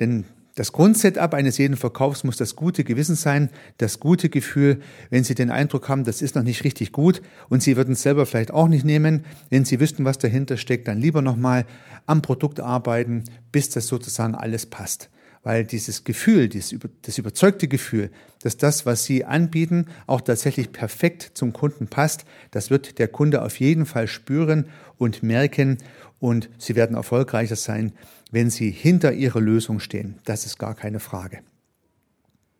Denn 0.00 0.24
das 0.54 0.72
Grundsetup 0.72 1.32
eines 1.32 1.56
jeden 1.56 1.76
Verkaufs 1.76 2.24
muss 2.24 2.36
das 2.36 2.56
gute 2.56 2.84
Gewissen 2.84 3.16
sein, 3.16 3.48
das 3.78 4.00
gute 4.00 4.28
Gefühl, 4.28 4.80
wenn 5.08 5.24
Sie 5.24 5.34
den 5.34 5.50
Eindruck 5.50 5.88
haben, 5.88 6.04
das 6.04 6.20
ist 6.20 6.34
noch 6.34 6.42
nicht 6.42 6.64
richtig 6.64 6.92
gut 6.92 7.22
und 7.48 7.62
Sie 7.62 7.76
würden 7.76 7.92
es 7.92 8.02
selber 8.02 8.26
vielleicht 8.26 8.50
auch 8.50 8.68
nicht 8.68 8.84
nehmen, 8.84 9.24
wenn 9.48 9.64
Sie 9.64 9.80
wüssten, 9.80 10.04
was 10.04 10.18
dahinter 10.18 10.58
steckt, 10.58 10.88
dann 10.88 10.98
lieber 10.98 11.22
nochmal 11.22 11.64
am 12.04 12.20
Produkt 12.20 12.60
arbeiten, 12.60 13.24
bis 13.50 13.70
das 13.70 13.86
sozusagen 13.86 14.34
alles 14.34 14.66
passt. 14.66 15.08
Weil 15.42 15.64
dieses 15.64 16.04
Gefühl, 16.04 16.48
dieses, 16.48 16.78
das 17.00 17.18
überzeugte 17.18 17.66
Gefühl, 17.66 18.10
dass 18.42 18.58
das, 18.58 18.86
was 18.86 19.04
Sie 19.04 19.24
anbieten, 19.24 19.86
auch 20.06 20.20
tatsächlich 20.20 20.70
perfekt 20.70 21.32
zum 21.34 21.52
Kunden 21.52 21.88
passt, 21.88 22.24
das 22.50 22.70
wird 22.70 22.98
der 22.98 23.08
Kunde 23.08 23.42
auf 23.42 23.58
jeden 23.58 23.86
Fall 23.86 24.06
spüren 24.06 24.66
und 24.98 25.22
merken 25.22 25.78
und 26.20 26.48
Sie 26.58 26.76
werden 26.76 26.94
erfolgreicher 26.94 27.56
sein, 27.56 27.92
wenn 28.32 28.50
Sie 28.50 28.70
hinter 28.70 29.12
Ihrer 29.12 29.40
Lösung 29.40 29.78
stehen. 29.78 30.16
Das 30.24 30.44
ist 30.44 30.58
gar 30.58 30.74
keine 30.74 30.98
Frage. 30.98 31.38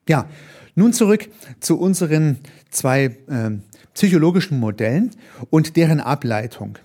Ja, 0.09 0.29
nun 0.77 0.93
zurück 0.93 1.29
zu 1.59 1.79
unseren 1.79 2.39
zwei 2.71 3.17
äh, 3.27 3.51
psychologischen 3.95 4.61
Modellen 4.61 5.11
und 5.51 5.77
deren 5.77 6.01
Ableitung. 6.01 6.79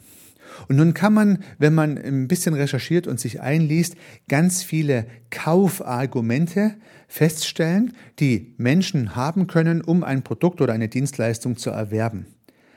Und 0.67 0.77
nun 0.77 0.94
kann 0.94 1.13
man, 1.13 1.44
wenn 1.60 1.74
man 1.74 1.98
ein 1.98 2.27
bisschen 2.27 2.53
recherchiert 2.53 3.08
und 3.08 3.20
sich 3.20 3.41
einliest, 3.41 3.96
ganz 4.27 4.63
viele 4.63 5.06
Kaufargumente 5.29 6.75
feststellen, 7.08 7.94
die 8.20 8.53
Menschen 8.58 9.15
haben 9.15 9.48
können, 9.48 9.82
um 9.82 10.03
ein 10.03 10.24
Produkt 10.24 10.62
oder 10.62 10.74
eine 10.74 10.89
Dienstleistung 10.89 11.58
zu 11.58 11.70
erwerben. 11.70 12.25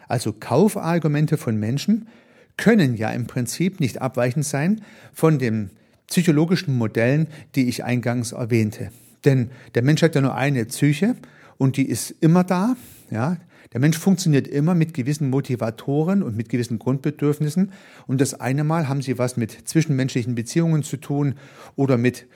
Also 0.09 0.33
Kaufargumente 0.33 1.37
von 1.37 1.57
Menschen 1.57 2.09
können 2.57 2.97
ja 2.97 3.11
im 3.11 3.27
Prinzip 3.27 3.81
nicht 3.81 4.03
abweichend 4.03 4.45
sein 4.45 4.83
von 5.13 5.39
dem 5.39 5.71
psychologischen 6.11 6.77
Modellen, 6.77 7.29
die 7.55 7.69
ich 7.69 7.85
eingangs 7.85 8.33
erwähnte. 8.33 8.91
Denn 9.25 9.51
der 9.75 9.83
Mensch 9.83 10.03
hat 10.03 10.15
ja 10.15 10.21
nur 10.21 10.35
eine 10.35 10.65
Psyche 10.67 11.17
und 11.57 11.77
die 11.77 11.89
ist 11.89 12.15
immer 12.21 12.45
da. 12.45 12.77
Ja, 13.11 13.39
der 13.73 13.81
Mensch 13.81 13.99
funktioniert 13.99 14.49
immer 14.49 14.75
mit 14.75 14.95
gewissen 14.95 15.31
Motivatoren 15.31 16.23
und 16.23 16.37
mit 16.37 16.49
gewissen 16.49 16.79
Grundbedürfnissen. 16.79 17.73
Und 18.07 18.21
das 18.21 18.35
eine 18.35 18.65
Mal 18.65 18.89
haben 18.89 19.03
sie 19.03 19.19
was 19.19 19.37
mit 19.37 19.69
zwischenmenschlichen 19.69 20.35
Beziehungen 20.35 20.83
zu 20.83 20.97
tun 20.97 21.35
oder 21.77 21.97
mit, 21.97 22.27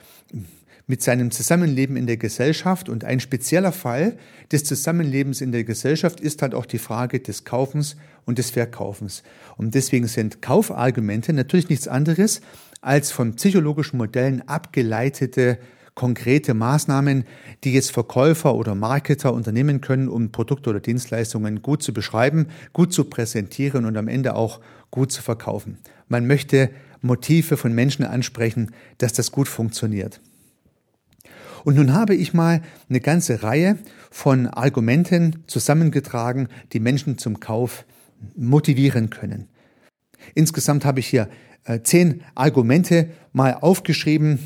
mit 0.87 1.01
seinem 1.01 1.31
Zusammenleben 1.31 1.97
in 1.97 2.07
der 2.07 2.15
Gesellschaft. 2.15 2.87
Und 2.87 3.03
ein 3.03 3.19
spezieller 3.19 3.73
Fall 3.73 4.17
des 4.51 4.63
Zusammenlebens 4.63 5.41
in 5.41 5.51
der 5.51 5.65
Gesellschaft 5.65 6.21
ist 6.21 6.41
halt 6.41 6.53
auch 6.53 6.65
die 6.65 6.77
Frage 6.77 7.19
des 7.19 7.43
Kaufens 7.43 7.97
und 8.25 8.37
des 8.37 8.51
Verkaufens. 8.51 9.23
Und 9.57 9.75
deswegen 9.75 10.07
sind 10.07 10.41
Kaufargumente 10.41 11.33
natürlich 11.33 11.67
nichts 11.67 11.89
anderes 11.89 12.39
als 12.85 13.11
von 13.11 13.35
psychologischen 13.35 13.97
Modellen 13.97 14.47
abgeleitete 14.47 15.57
konkrete 15.95 16.53
Maßnahmen, 16.53 17.23
die 17.63 17.73
jetzt 17.73 17.91
Verkäufer 17.91 18.53
oder 18.53 18.75
Marketer 18.75 19.33
unternehmen 19.33 19.81
können, 19.81 20.07
um 20.07 20.31
Produkte 20.31 20.69
oder 20.69 20.81
Dienstleistungen 20.81 21.61
gut 21.61 21.81
zu 21.81 21.93
beschreiben, 21.93 22.47
gut 22.73 22.93
zu 22.93 23.05
präsentieren 23.05 23.85
und 23.85 23.97
am 23.97 24.07
Ende 24.07 24.35
auch 24.35 24.59
gut 24.91 25.11
zu 25.11 25.23
verkaufen. 25.23 25.79
Man 26.09 26.27
möchte 26.27 26.69
Motive 27.01 27.57
von 27.57 27.73
Menschen 27.73 28.05
ansprechen, 28.05 28.71
dass 28.99 29.13
das 29.13 29.31
gut 29.31 29.47
funktioniert. 29.47 30.21
Und 31.63 31.77
nun 31.77 31.93
habe 31.93 32.13
ich 32.13 32.33
mal 32.35 32.61
eine 32.89 32.99
ganze 32.99 33.41
Reihe 33.41 33.79
von 34.11 34.45
Argumenten 34.45 35.43
zusammengetragen, 35.47 36.49
die 36.73 36.79
Menschen 36.79 37.17
zum 37.17 37.39
Kauf 37.39 37.85
motivieren 38.35 39.09
können. 39.09 39.47
Insgesamt 40.35 40.85
habe 40.85 40.99
ich 40.99 41.07
hier 41.07 41.29
äh, 41.65 41.81
zehn 41.81 42.21
Argumente 42.35 43.09
mal 43.33 43.55
aufgeschrieben 43.59 44.39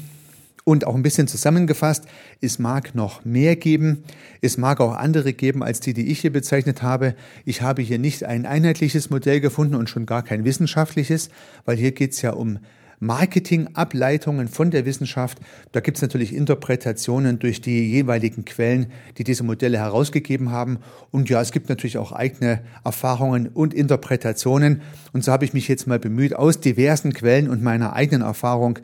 und 0.64 0.86
auch 0.86 0.96
ein 0.96 1.04
bisschen 1.04 1.28
zusammengefasst. 1.28 2.06
Es 2.42 2.60
mag 2.60 2.94
noch 2.96 3.26
mehr 3.26 3.56
geben. 3.56 4.04
Es 4.42 4.58
mag 4.58 4.80
auch 4.80 4.96
andere 4.96 5.34
geben 5.34 5.64
als 5.64 5.80
die, 5.80 5.94
die 5.94 6.12
ich 6.12 6.20
hier 6.20 6.32
bezeichnet 6.32 6.82
habe. 6.82 7.16
Ich 7.46 7.62
habe 7.62 7.82
hier 7.82 8.00
nicht 8.00 8.24
ein 8.24 8.46
einheitliches 8.46 9.10
Modell 9.10 9.42
gefunden 9.42 9.76
und 9.76 9.90
schon 9.90 10.06
gar 10.06 10.24
kein 10.24 10.46
wissenschaftliches, 10.46 11.30
weil 11.66 11.78
hier 11.78 11.92
geht 11.92 12.12
es 12.12 12.22
ja 12.22 12.32
um 12.32 12.60
Marketingableitungen 13.00 14.48
von 14.48 14.72
der 14.72 14.86
Wissenschaft. 14.86 15.39
Da 15.72 15.79
gibt 15.79 15.98
es 15.98 16.01
natürlich 16.01 16.34
Interpretationen 16.34 17.39
durch 17.39 17.62
die 17.62 17.89
jeweiligen 17.89 18.46
Quellen, 18.46 18.88
die 19.18 19.24
diese 19.24 19.44
Modelle 19.44 19.77
herausgegeben 19.77 20.51
haben. 20.51 20.79
Und 21.12 21.29
ja, 21.29 21.41
es 21.41 21.51
gibt 21.51 21.70
natürlich 21.70 21.98
auch 21.98 22.12
eigene 22.12 22.62
Erfahrungen 22.84 23.48
und 23.48 23.74
Interpretationen. 23.74 24.82
Und 25.13 25.24
so 25.24 25.32
habe 25.32 25.46
ich 25.46 25.53
mich 25.53 25.68
jetzt 25.68 25.88
mal 25.88 26.00
bemüht, 26.00 26.36
aus 26.36 26.60
diversen 26.60 27.13
Quellen 27.13 27.50
und 27.50 27.63
meiner 27.63 27.94
eigenen 27.94 28.22
Erfahrung 28.22 28.79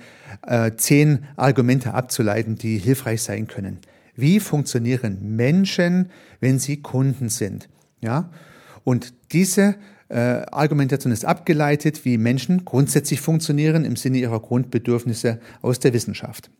äh, 0.47 0.71
zehn 0.75 1.25
Argumente 1.35 1.93
abzuleiten, 1.93 2.55
die 2.55 2.77
hilfreich 2.77 3.21
sein 3.21 3.47
können. 3.47 3.79
Wie 4.15 4.39
funktionieren 4.39 5.35
Menschen, 5.35 6.09
wenn 6.39 6.59
sie 6.59 6.81
Kunden 6.81 7.29
sind? 7.29 7.67
Ja? 8.01 8.29
Und 8.83 9.13
diese 9.33 9.75
äh, 10.09 10.43
Argumentation 10.51 11.11
ist 11.11 11.25
abgeleitet, 11.25 12.05
wie 12.05 12.17
Menschen 12.17 12.65
grundsätzlich 12.65 13.21
funktionieren 13.21 13.85
im 13.85 13.95
Sinne 13.95 14.19
ihrer 14.19 14.39
Grundbedürfnisse 14.39 15.39
aus 15.61 15.79
der 15.79 15.93
Wissenschaft. 15.93 16.51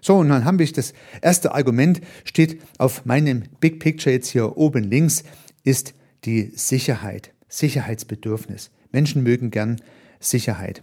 So, 0.00 0.16
und 0.16 0.30
dann 0.30 0.44
haben 0.44 0.58
wir 0.58 0.66
das 0.72 0.94
erste 1.20 1.54
Argument, 1.54 2.00
steht 2.24 2.60
auf 2.78 3.04
meinem 3.04 3.44
Big 3.60 3.78
Picture 3.78 4.12
jetzt 4.12 4.28
hier 4.28 4.56
oben 4.56 4.82
links, 4.82 5.22
ist 5.62 5.94
die 6.24 6.52
Sicherheit, 6.56 7.32
Sicherheitsbedürfnis. 7.48 8.70
Menschen 8.90 9.22
mögen 9.22 9.50
gern 9.50 9.80
Sicherheit. 10.18 10.82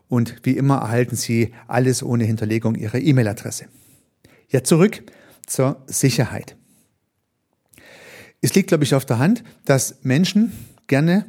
Und 0.08 0.36
wie 0.44 0.56
immer 0.56 0.76
erhalten 0.76 1.16
Sie 1.16 1.52
alles 1.66 2.02
ohne 2.02 2.24
Hinterlegung 2.24 2.76
Ihrer 2.76 2.98
E-Mail-Adresse. 2.98 3.66
Ja, 4.48 4.62
zurück 4.62 5.02
zur 5.46 5.82
Sicherheit. 5.86 6.56
Es 8.40 8.54
liegt, 8.54 8.68
glaube 8.68 8.84
ich, 8.84 8.94
auf 8.94 9.04
der 9.04 9.18
Hand, 9.18 9.42
dass 9.64 9.96
Menschen 10.02 10.52
gerne 10.86 11.26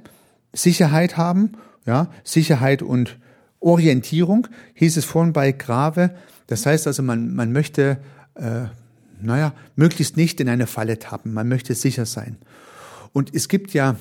Sicherheit 0.53 1.17
haben, 1.17 1.53
ja, 1.85 2.11
Sicherheit 2.23 2.81
und 2.81 3.17
Orientierung, 3.59 4.47
hieß 4.75 4.97
es 4.97 5.05
vorhin 5.05 5.33
bei 5.33 5.51
Grave. 5.51 6.15
Das 6.47 6.65
heißt 6.65 6.87
also, 6.87 7.03
man, 7.03 7.33
man 7.33 7.51
möchte, 7.51 7.97
äh, 8.35 8.65
naja, 9.21 9.53
möglichst 9.75 10.17
nicht 10.17 10.39
in 10.39 10.49
eine 10.49 10.67
Falle 10.67 10.99
tappen, 10.99 11.33
man 11.33 11.47
möchte 11.47 11.73
sicher 11.75 12.05
sein. 12.05 12.37
Und 13.13 13.33
es 13.33 13.47
gibt 13.47 13.73
ja 13.73 13.95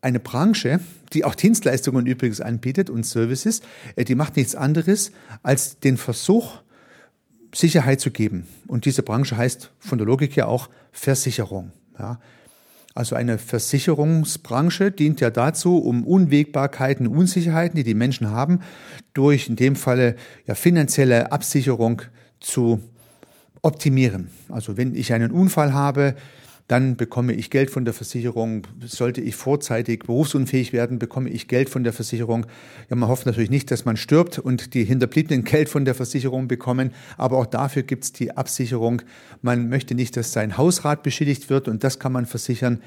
eine 0.00 0.20
Branche, 0.20 0.80
die 1.12 1.24
auch 1.24 1.34
Dienstleistungen 1.34 2.06
übrigens 2.06 2.40
anbietet 2.40 2.90
und 2.90 3.04
Services, 3.04 3.62
äh, 3.96 4.04
die 4.04 4.14
macht 4.14 4.36
nichts 4.36 4.54
anderes 4.54 5.12
als 5.42 5.78
den 5.78 5.96
Versuch, 5.96 6.60
Sicherheit 7.54 8.00
zu 8.00 8.10
geben. 8.10 8.46
Und 8.66 8.84
diese 8.86 9.02
Branche 9.02 9.36
heißt 9.36 9.70
von 9.78 9.98
der 9.98 10.06
Logik 10.06 10.36
her 10.36 10.48
auch 10.48 10.70
Versicherung. 10.90 11.72
Ja. 11.98 12.18
Also 12.94 13.16
eine 13.16 13.38
Versicherungsbranche 13.38 14.90
dient 14.90 15.20
ja 15.20 15.30
dazu, 15.30 15.78
um 15.78 16.04
Unwägbarkeiten, 16.04 17.06
Unsicherheiten, 17.06 17.76
die 17.76 17.84
die 17.84 17.94
Menschen 17.94 18.30
haben, 18.30 18.60
durch 19.14 19.48
in 19.48 19.56
dem 19.56 19.76
Falle 19.76 20.16
ja 20.46 20.54
finanzielle 20.54 21.32
Absicherung 21.32 22.02
zu 22.40 22.80
optimieren. 23.62 24.30
Also 24.48 24.76
wenn 24.76 24.94
ich 24.94 25.12
einen 25.12 25.30
Unfall 25.30 25.72
habe, 25.72 26.16
dann 26.68 26.96
bekomme 26.96 27.32
ich 27.32 27.50
Geld 27.50 27.70
von 27.70 27.84
der 27.84 27.92
Versicherung. 27.94 28.66
Sollte 28.84 29.20
ich 29.20 29.34
vorzeitig 29.34 30.04
berufsunfähig 30.04 30.72
werden, 30.72 30.98
bekomme 30.98 31.28
ich 31.28 31.48
Geld 31.48 31.68
von 31.68 31.84
der 31.84 31.92
Versicherung. 31.92 32.46
Ja, 32.88 32.96
man 32.96 33.08
hofft 33.08 33.26
natürlich 33.26 33.50
nicht, 33.50 33.70
dass 33.70 33.84
man 33.84 33.96
stirbt 33.96 34.38
und 34.38 34.74
die 34.74 34.84
Hinterbliebenen 34.84 35.44
Geld 35.44 35.68
von 35.68 35.84
der 35.84 35.94
Versicherung 35.94 36.48
bekommen, 36.48 36.92
aber 37.16 37.38
auch 37.38 37.46
dafür 37.46 37.82
gibt 37.82 38.04
es 38.04 38.12
die 38.12 38.36
Absicherung. 38.36 39.02
Man 39.42 39.68
möchte 39.68 39.94
nicht, 39.94 40.16
dass 40.16 40.32
sein 40.32 40.56
Hausrat 40.56 41.02
beschädigt 41.02 41.50
wird 41.50 41.68
und 41.68 41.84
das 41.84 41.98
kann 41.98 42.12
man 42.12 42.26
versichern 42.26 42.80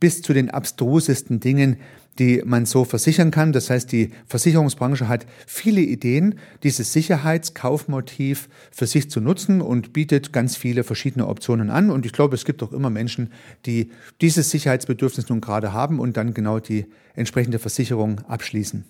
bis 0.00 0.22
zu 0.22 0.32
den 0.32 0.50
abstrusesten 0.50 1.40
Dingen, 1.40 1.78
die 2.18 2.42
man 2.44 2.66
so 2.66 2.84
versichern 2.84 3.30
kann. 3.30 3.52
Das 3.52 3.70
heißt, 3.70 3.92
die 3.92 4.10
Versicherungsbranche 4.26 5.08
hat 5.08 5.26
viele 5.46 5.80
Ideen, 5.80 6.38
dieses 6.62 6.92
Sicherheitskaufmotiv 6.92 8.48
für 8.70 8.86
sich 8.86 9.10
zu 9.10 9.20
nutzen 9.20 9.60
und 9.60 9.92
bietet 9.92 10.32
ganz 10.32 10.56
viele 10.56 10.84
verschiedene 10.84 11.28
Optionen 11.28 11.70
an. 11.70 11.90
Und 11.90 12.06
ich 12.06 12.12
glaube, 12.12 12.34
es 12.34 12.44
gibt 12.44 12.62
auch 12.62 12.72
immer 12.72 12.90
Menschen, 12.90 13.32
die 13.66 13.90
dieses 14.20 14.50
Sicherheitsbedürfnis 14.50 15.28
nun 15.28 15.40
gerade 15.40 15.72
haben 15.72 16.00
und 16.00 16.16
dann 16.16 16.34
genau 16.34 16.58
die 16.58 16.86
entsprechende 17.14 17.58
Versicherung 17.58 18.20
abschließen. 18.26 18.84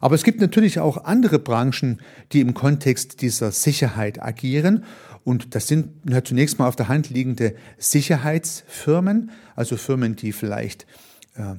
Aber 0.00 0.14
es 0.14 0.24
gibt 0.24 0.40
natürlich 0.40 0.80
auch 0.80 1.04
andere 1.04 1.38
Branchen, 1.38 2.00
die 2.32 2.40
im 2.40 2.52
Kontext 2.52 3.22
dieser 3.22 3.52
Sicherheit 3.52 4.22
agieren. 4.22 4.84
Und 5.24 5.54
das 5.54 5.66
sind 5.66 5.88
ja, 6.06 6.22
zunächst 6.22 6.58
mal 6.58 6.68
auf 6.68 6.76
der 6.76 6.88
Hand 6.88 7.08
liegende 7.08 7.54
Sicherheitsfirmen, 7.78 9.30
also 9.56 9.78
Firmen, 9.78 10.14
die 10.16 10.32
vielleicht 10.32 10.84
äh, 11.36 11.54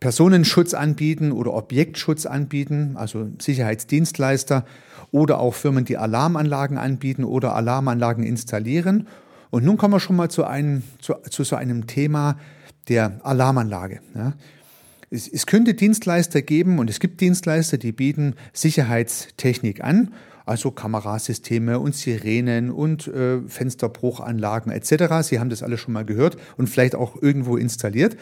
Personenschutz 0.00 0.74
anbieten 0.74 1.32
oder 1.32 1.54
Objektschutz 1.54 2.26
anbieten, 2.26 2.92
also 2.96 3.28
Sicherheitsdienstleister 3.40 4.64
oder 5.10 5.40
auch 5.40 5.54
Firmen, 5.54 5.84
die 5.84 5.96
Alarmanlagen 5.96 6.78
anbieten 6.78 7.24
oder 7.24 7.54
Alarmanlagen 7.54 8.24
installieren. 8.24 9.08
Und 9.50 9.64
nun 9.64 9.76
kommen 9.76 9.94
wir 9.94 10.00
schon 10.00 10.16
mal 10.16 10.30
zu, 10.30 10.44
einem, 10.44 10.82
zu, 11.00 11.14
zu 11.30 11.42
so 11.42 11.56
einem 11.56 11.86
Thema 11.86 12.36
der 12.88 13.20
Alarmanlage. 13.24 14.00
Ja. 14.14 14.34
Es, 15.10 15.26
es 15.26 15.46
könnte 15.46 15.74
Dienstleister 15.74 16.42
geben 16.42 16.78
und 16.78 16.90
es 16.90 17.00
gibt 17.00 17.20
Dienstleister, 17.20 17.78
die 17.78 17.92
bieten 17.92 18.34
Sicherheitstechnik 18.52 19.82
an, 19.82 20.12
also 20.44 20.70
Kamerasysteme 20.70 21.78
und 21.78 21.94
Sirenen 21.94 22.70
und 22.70 23.08
äh, 23.08 23.40
Fensterbruchanlagen 23.46 24.70
etc. 24.70 25.26
Sie 25.26 25.40
haben 25.40 25.50
das 25.50 25.62
alles 25.62 25.80
schon 25.80 25.94
mal 25.94 26.04
gehört 26.04 26.36
und 26.56 26.68
vielleicht 26.68 26.94
auch 26.94 27.20
irgendwo 27.20 27.56
installiert. 27.56 28.16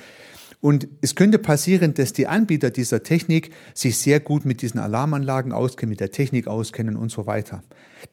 Und 0.66 0.88
es 1.00 1.14
könnte 1.14 1.38
passieren, 1.38 1.94
dass 1.94 2.12
die 2.12 2.26
Anbieter 2.26 2.70
dieser 2.72 3.04
Technik 3.04 3.52
sich 3.72 3.98
sehr 3.98 4.18
gut 4.18 4.44
mit 4.44 4.62
diesen 4.62 4.80
Alarmanlagen 4.80 5.52
auskennen, 5.52 5.90
mit 5.90 6.00
der 6.00 6.10
Technik 6.10 6.48
auskennen 6.48 6.96
und 6.96 7.12
so 7.12 7.24
weiter. 7.24 7.62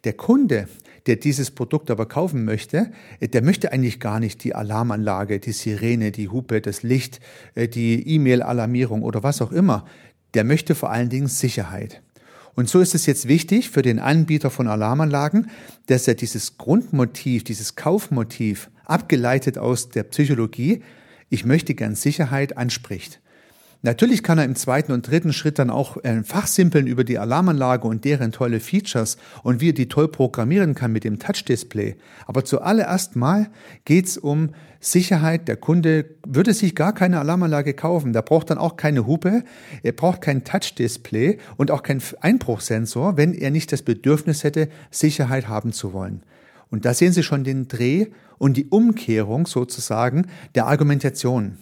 Der 0.03 0.13
Kunde, 0.13 0.67
der 1.07 1.15
dieses 1.15 1.49
Produkt 1.49 1.89
aber 1.89 2.05
kaufen 2.05 2.45
möchte, 2.45 2.91
äh, 3.19 3.27
der 3.27 3.41
möchte 3.43 3.71
eigentlich 3.71 3.99
gar 3.99 4.19
nicht 4.19 4.43
die 4.43 4.53
Alarmanlage, 4.53 5.39
die 5.39 5.51
Sirene, 5.51 6.11
die 6.11 6.29
Hupe, 6.29 6.61
das 6.61 6.83
Licht, 6.83 7.21
äh, 7.55 7.67
die 7.67 8.07
E-Mail-Alarmierung 8.07 9.01
oder 9.01 9.23
was 9.23 9.41
auch 9.41 9.51
immer. 9.51 9.87
Der 10.35 10.43
möchte 10.43 10.75
vor 10.75 10.91
allen 10.91 11.09
Dingen 11.09 11.29
Sicherheit. 11.29 12.03
Und 12.53 12.69
so 12.69 12.81
ist 12.81 12.93
es 12.93 13.07
jetzt 13.07 13.27
wichtig 13.27 13.71
für 13.71 13.81
den 13.81 13.97
Anbieter 13.97 14.51
von 14.51 14.67
Alarmanlagen, 14.67 15.49
dass 15.87 16.07
er 16.07 16.13
dieses 16.13 16.59
Grundmotiv, 16.59 17.45
dieses 17.45 17.73
Kaufmotiv, 17.73 18.69
abgeleitet 18.85 19.57
aus 19.57 19.89
der 19.89 20.03
Psychologie, 20.03 20.83
ich 21.33 21.45
möchte 21.45 21.73
gern 21.73 21.95
Sicherheit 21.95 22.57
anspricht. 22.57 23.19
Natürlich 23.81 24.21
kann 24.21 24.37
er 24.37 24.45
im 24.45 24.55
zweiten 24.55 24.93
und 24.93 25.09
dritten 25.09 25.33
Schritt 25.33 25.57
dann 25.59 25.71
auch 25.71 25.97
äh, 26.03 26.23
fachsimpeln 26.23 26.85
über 26.85 27.03
die 27.03 27.17
Alarmanlage 27.17 27.87
und 27.87 28.05
deren 28.05 28.31
tolle 28.31 28.59
Features 28.59 29.17
und 29.41 29.59
wie 29.59 29.71
er 29.71 29.73
die 29.73 29.89
toll 29.89 30.07
programmieren 30.07 30.75
kann 30.75 30.93
mit 30.93 31.03
dem 31.03 31.17
Touch-Display. 31.17 31.97
Aber 32.27 32.45
zuallererst 32.45 33.15
mal 33.15 33.49
geht's 33.83 34.15
um 34.15 34.51
Sicherheit. 34.79 35.47
Der 35.47 35.57
Kunde 35.57 36.05
würde 36.25 36.53
sich 36.53 36.75
gar 36.75 36.93
keine 36.93 37.19
Alarmanlage 37.19 37.73
kaufen. 37.73 38.13
Der 38.13 38.21
braucht 38.21 38.51
dann 38.51 38.59
auch 38.59 38.77
keine 38.77 39.07
Hupe, 39.07 39.43
er 39.81 39.91
braucht 39.91 40.21
kein 40.21 40.43
Touch-Display 40.43 41.39
und 41.57 41.71
auch 41.71 41.81
keinen 41.81 42.03
Einbruchsensor, 42.21 43.17
wenn 43.17 43.33
er 43.33 43.49
nicht 43.49 43.71
das 43.71 43.81
Bedürfnis 43.81 44.43
hätte, 44.43 44.69
Sicherheit 44.91 45.49
haben 45.49 45.73
zu 45.73 45.93
wollen. 45.93 46.21
Und 46.73 46.85
da 46.85 46.95
sehen 46.95 47.13
Sie 47.13 47.21
schon 47.21 47.43
den 47.43 47.67
Dreh 47.67 48.07
und 48.39 48.57
die 48.57 48.65
Umkehrung 48.65 49.45
sozusagen 49.45 50.25
der 50.55 50.65
Argumentation. 50.65 51.59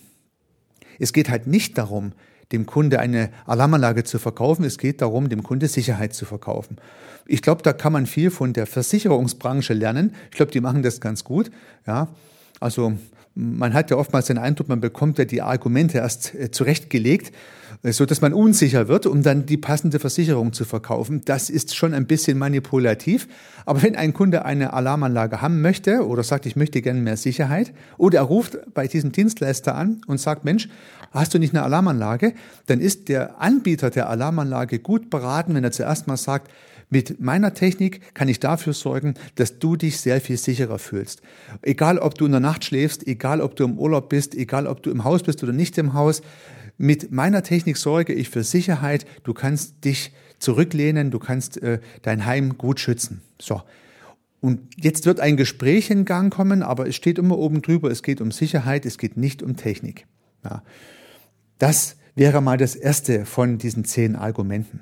Es 0.99 1.11
geht 1.11 1.29
halt 1.29 1.47
nicht 1.47 1.77
darum, 1.77 2.13
dem 2.53 2.65
Kunde 2.65 2.97
eine 2.99 3.29
Alarmanlage 3.45 4.05
zu 4.05 4.19
verkaufen. 4.19 4.63
Es 4.63 4.77
geht 4.77 5.01
darum, 5.01 5.27
dem 5.27 5.43
Kunde 5.43 5.67
Sicherheit 5.67 6.13
zu 6.13 6.23
verkaufen. 6.23 6.77
Ich 7.25 7.41
glaube, 7.41 7.61
da 7.61 7.73
kann 7.73 7.91
man 7.91 8.05
viel 8.05 8.31
von 8.31 8.53
der 8.53 8.65
Versicherungsbranche 8.67 9.73
lernen. 9.73 10.15
Ich 10.29 10.37
glaube, 10.37 10.53
die 10.53 10.61
machen 10.61 10.81
das 10.81 11.01
ganz 11.01 11.25
gut. 11.25 11.51
Ja, 11.85 12.07
also 12.61 12.93
man 13.33 13.73
hat 13.73 13.89
ja 13.91 13.97
oftmals 13.97 14.27
den 14.27 14.37
Eindruck, 14.37 14.67
man 14.67 14.81
bekommt 14.81 15.17
ja 15.17 15.25
die 15.25 15.41
Argumente 15.41 15.99
erst 15.99 16.35
äh, 16.35 16.51
zurechtgelegt, 16.51 17.33
äh, 17.83 17.91
so 17.91 18.05
dass 18.05 18.21
man 18.21 18.33
unsicher 18.33 18.87
wird, 18.87 19.05
um 19.05 19.23
dann 19.23 19.45
die 19.45 19.57
passende 19.57 19.99
Versicherung 19.99 20.53
zu 20.53 20.65
verkaufen. 20.65 21.21
Das 21.25 21.49
ist 21.49 21.75
schon 21.75 21.93
ein 21.93 22.07
bisschen 22.07 22.37
manipulativ. 22.37 23.27
Aber 23.65 23.81
wenn 23.83 23.95
ein 23.95 24.13
Kunde 24.13 24.43
eine 24.43 24.73
Alarmanlage 24.73 25.41
haben 25.41 25.61
möchte 25.61 26.05
oder 26.05 26.23
sagt, 26.23 26.45
ich 26.45 26.55
möchte 26.55 26.81
gerne 26.81 26.99
mehr 26.99 27.17
Sicherheit, 27.17 27.73
oder 27.97 28.19
er 28.19 28.25
ruft 28.25 28.57
bei 28.73 28.87
diesem 28.87 29.11
Dienstleister 29.11 29.75
an 29.75 30.01
und 30.07 30.19
sagt, 30.19 30.43
Mensch, 30.43 30.67
hast 31.11 31.33
du 31.33 31.39
nicht 31.39 31.53
eine 31.53 31.63
Alarmanlage? 31.63 32.33
Dann 32.67 32.81
ist 32.81 33.07
der 33.07 33.41
Anbieter 33.41 33.89
der 33.89 34.09
Alarmanlage 34.09 34.79
gut 34.79 35.09
beraten, 35.09 35.55
wenn 35.55 35.63
er 35.63 35.71
zuerst 35.71 36.07
mal 36.07 36.17
sagt, 36.17 36.51
Mit 36.93 37.21
meiner 37.21 37.53
Technik 37.53 38.13
kann 38.13 38.27
ich 38.27 38.41
dafür 38.41 38.73
sorgen, 38.73 39.13
dass 39.35 39.59
du 39.59 39.77
dich 39.77 40.01
sehr 40.01 40.19
viel 40.19 40.35
sicherer 40.35 40.77
fühlst. 40.77 41.21
Egal, 41.61 41.97
ob 41.97 42.15
du 42.15 42.25
in 42.25 42.31
der 42.31 42.41
Nacht 42.41 42.65
schläfst, 42.65 43.07
egal, 43.07 43.39
ob 43.39 43.55
du 43.55 43.63
im 43.63 43.79
Urlaub 43.79 44.09
bist, 44.09 44.35
egal, 44.35 44.67
ob 44.67 44.83
du 44.83 44.91
im 44.91 45.05
Haus 45.05 45.23
bist 45.23 45.41
oder 45.41 45.53
nicht 45.53 45.77
im 45.77 45.93
Haus. 45.93 46.21
Mit 46.77 47.09
meiner 47.09 47.43
Technik 47.43 47.77
sorge 47.77 48.11
ich 48.13 48.29
für 48.29 48.43
Sicherheit. 48.43 49.05
Du 49.23 49.33
kannst 49.33 49.85
dich 49.85 50.11
zurücklehnen, 50.37 51.11
du 51.11 51.19
kannst 51.19 51.63
äh, 51.63 51.79
dein 52.01 52.25
Heim 52.25 52.57
gut 52.57 52.81
schützen. 52.81 53.21
So. 53.39 53.61
Und 54.41 54.59
jetzt 54.75 55.05
wird 55.05 55.21
ein 55.21 55.37
Gespräch 55.37 55.91
in 55.91 56.03
Gang 56.03 56.33
kommen, 56.33 56.61
aber 56.61 56.87
es 56.87 56.97
steht 56.97 57.19
immer 57.19 57.37
oben 57.37 57.61
drüber, 57.61 57.89
es 57.89 58.03
geht 58.03 58.19
um 58.19 58.31
Sicherheit, 58.31 58.85
es 58.85 58.97
geht 58.97 59.15
nicht 59.15 59.43
um 59.43 59.55
Technik. 59.55 60.07
Ja. 60.43 60.61
Das 61.57 61.95
wäre 62.15 62.41
mal 62.41 62.57
das 62.57 62.75
erste 62.75 63.25
von 63.25 63.59
diesen 63.59 63.85
zehn 63.85 64.17
Argumenten. 64.17 64.81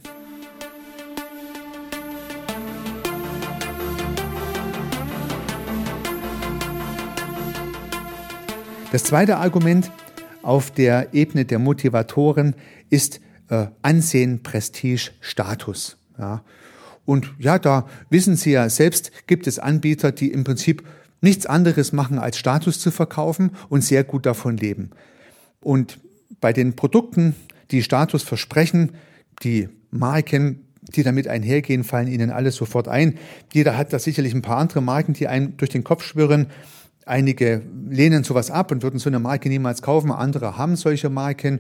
Das 8.92 9.04
zweite 9.04 9.38
Argument 9.38 9.92
auf 10.42 10.72
der 10.72 11.14
Ebene 11.14 11.46
der 11.46 11.60
Motivatoren 11.60 12.56
ist 12.90 13.22
äh, 13.50 13.68
Ansehen, 13.84 14.42
Prestige, 14.42 15.12
Status. 15.22 15.98
Ja. 16.18 16.44
Und 17.06 17.32
ja, 17.38 17.60
da 17.60 17.88
wissen 18.10 18.36
Sie 18.36 18.52
ja 18.52 18.68
selbst, 18.70 19.12
gibt 19.28 19.46
es 19.46 19.60
Anbieter, 19.60 20.12
die 20.12 20.32
im 20.32 20.44
Prinzip 20.44 20.84
nichts 21.22 21.46
anderes 21.46 21.92
machen, 21.92 22.18
als 22.18 22.38
Status 22.38 22.80
zu 22.80 22.90
verkaufen 22.90 23.52
und 23.70 23.84
sehr 23.84 24.04
gut 24.04 24.26
davon 24.26 24.58
leben. 24.58 24.90
Und 25.62 26.00
bei 26.42 26.52
den 26.52 26.76
Produkten, 26.76 27.36
die 27.70 27.84
Status 27.84 28.24
versprechen, 28.24 28.94
die 29.44 29.70
Marken, 29.92 30.66
die 30.82 31.04
damit 31.04 31.28
einhergehen, 31.28 31.84
fallen 31.84 32.08
Ihnen 32.08 32.32
alles 32.32 32.56
sofort 32.56 32.88
ein. 32.88 33.20
Jeder 33.54 33.78
hat 33.78 33.94
da 33.94 34.00
sicherlich 34.00 34.34
ein 34.34 34.42
paar 34.42 34.58
andere 34.58 34.82
Marken, 34.82 35.14
die 35.14 35.28
einen 35.28 35.58
durch 35.58 35.70
den 35.70 35.84
Kopf 35.84 36.04
schwirren. 36.04 36.48
Einige 37.06 37.64
lehnen 37.90 38.24
sowas 38.24 38.52
ab 38.52 38.72
und 38.72 38.84
würden 38.84 39.00
so 39.00 39.10
eine 39.10 39.20
Marke 39.20 39.50
niemals 39.50 39.82
kaufen. 39.82 40.12
Andere 40.12 40.58
haben 40.58 40.76
solche 40.76 41.10
Marken 41.10 41.60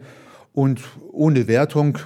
und 0.54 0.82
ohne 1.12 1.48
Wertung. 1.48 1.98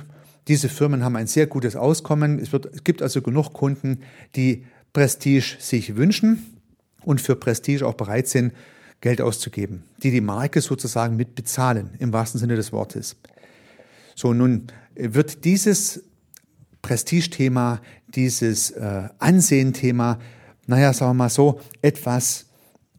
Diese 0.48 0.70
Firmen 0.70 1.04
haben 1.04 1.16
ein 1.16 1.28
sehr 1.28 1.48
gutes 1.48 1.76
Auskommen. 1.76 2.40
Es, 2.40 2.52
wird, 2.52 2.68
es 2.74 2.84
gibt 2.84 3.02
also 3.02 3.22
genug 3.22 3.54
Kunden, 3.54 4.00
die 4.36 4.66
Prestige 4.94 5.58
sich 5.60 5.96
wünschen 5.96 6.60
und 7.04 7.22
für 7.22 7.36
Prestige 7.36 7.86
auch 7.86 7.96
bereit 7.96 8.28
sind, 8.28 8.54
Geld 9.02 9.20
auszugeben, 9.20 9.84
die 10.02 10.12
die 10.12 10.22
Marke 10.22 10.62
sozusagen 10.62 11.18
mitbezahlen, 11.18 11.90
im 12.00 12.14
wahrsten 12.14 12.40
Sinne 12.40 12.56
des 12.56 12.72
Wortes. 12.72 13.18
So, 14.16 14.34
nun 14.34 14.68
wird 14.96 15.44
dieses 15.44 16.04
Prestigethema, 16.82 17.82
dieses 18.08 18.72
äh, 18.72 19.10
Ansehenthema, 19.20 20.20
naja, 20.68 20.94
sagen 20.94 21.12
wir 21.12 21.16
mal 21.16 21.30
so, 21.30 21.60
etwas 21.82 22.46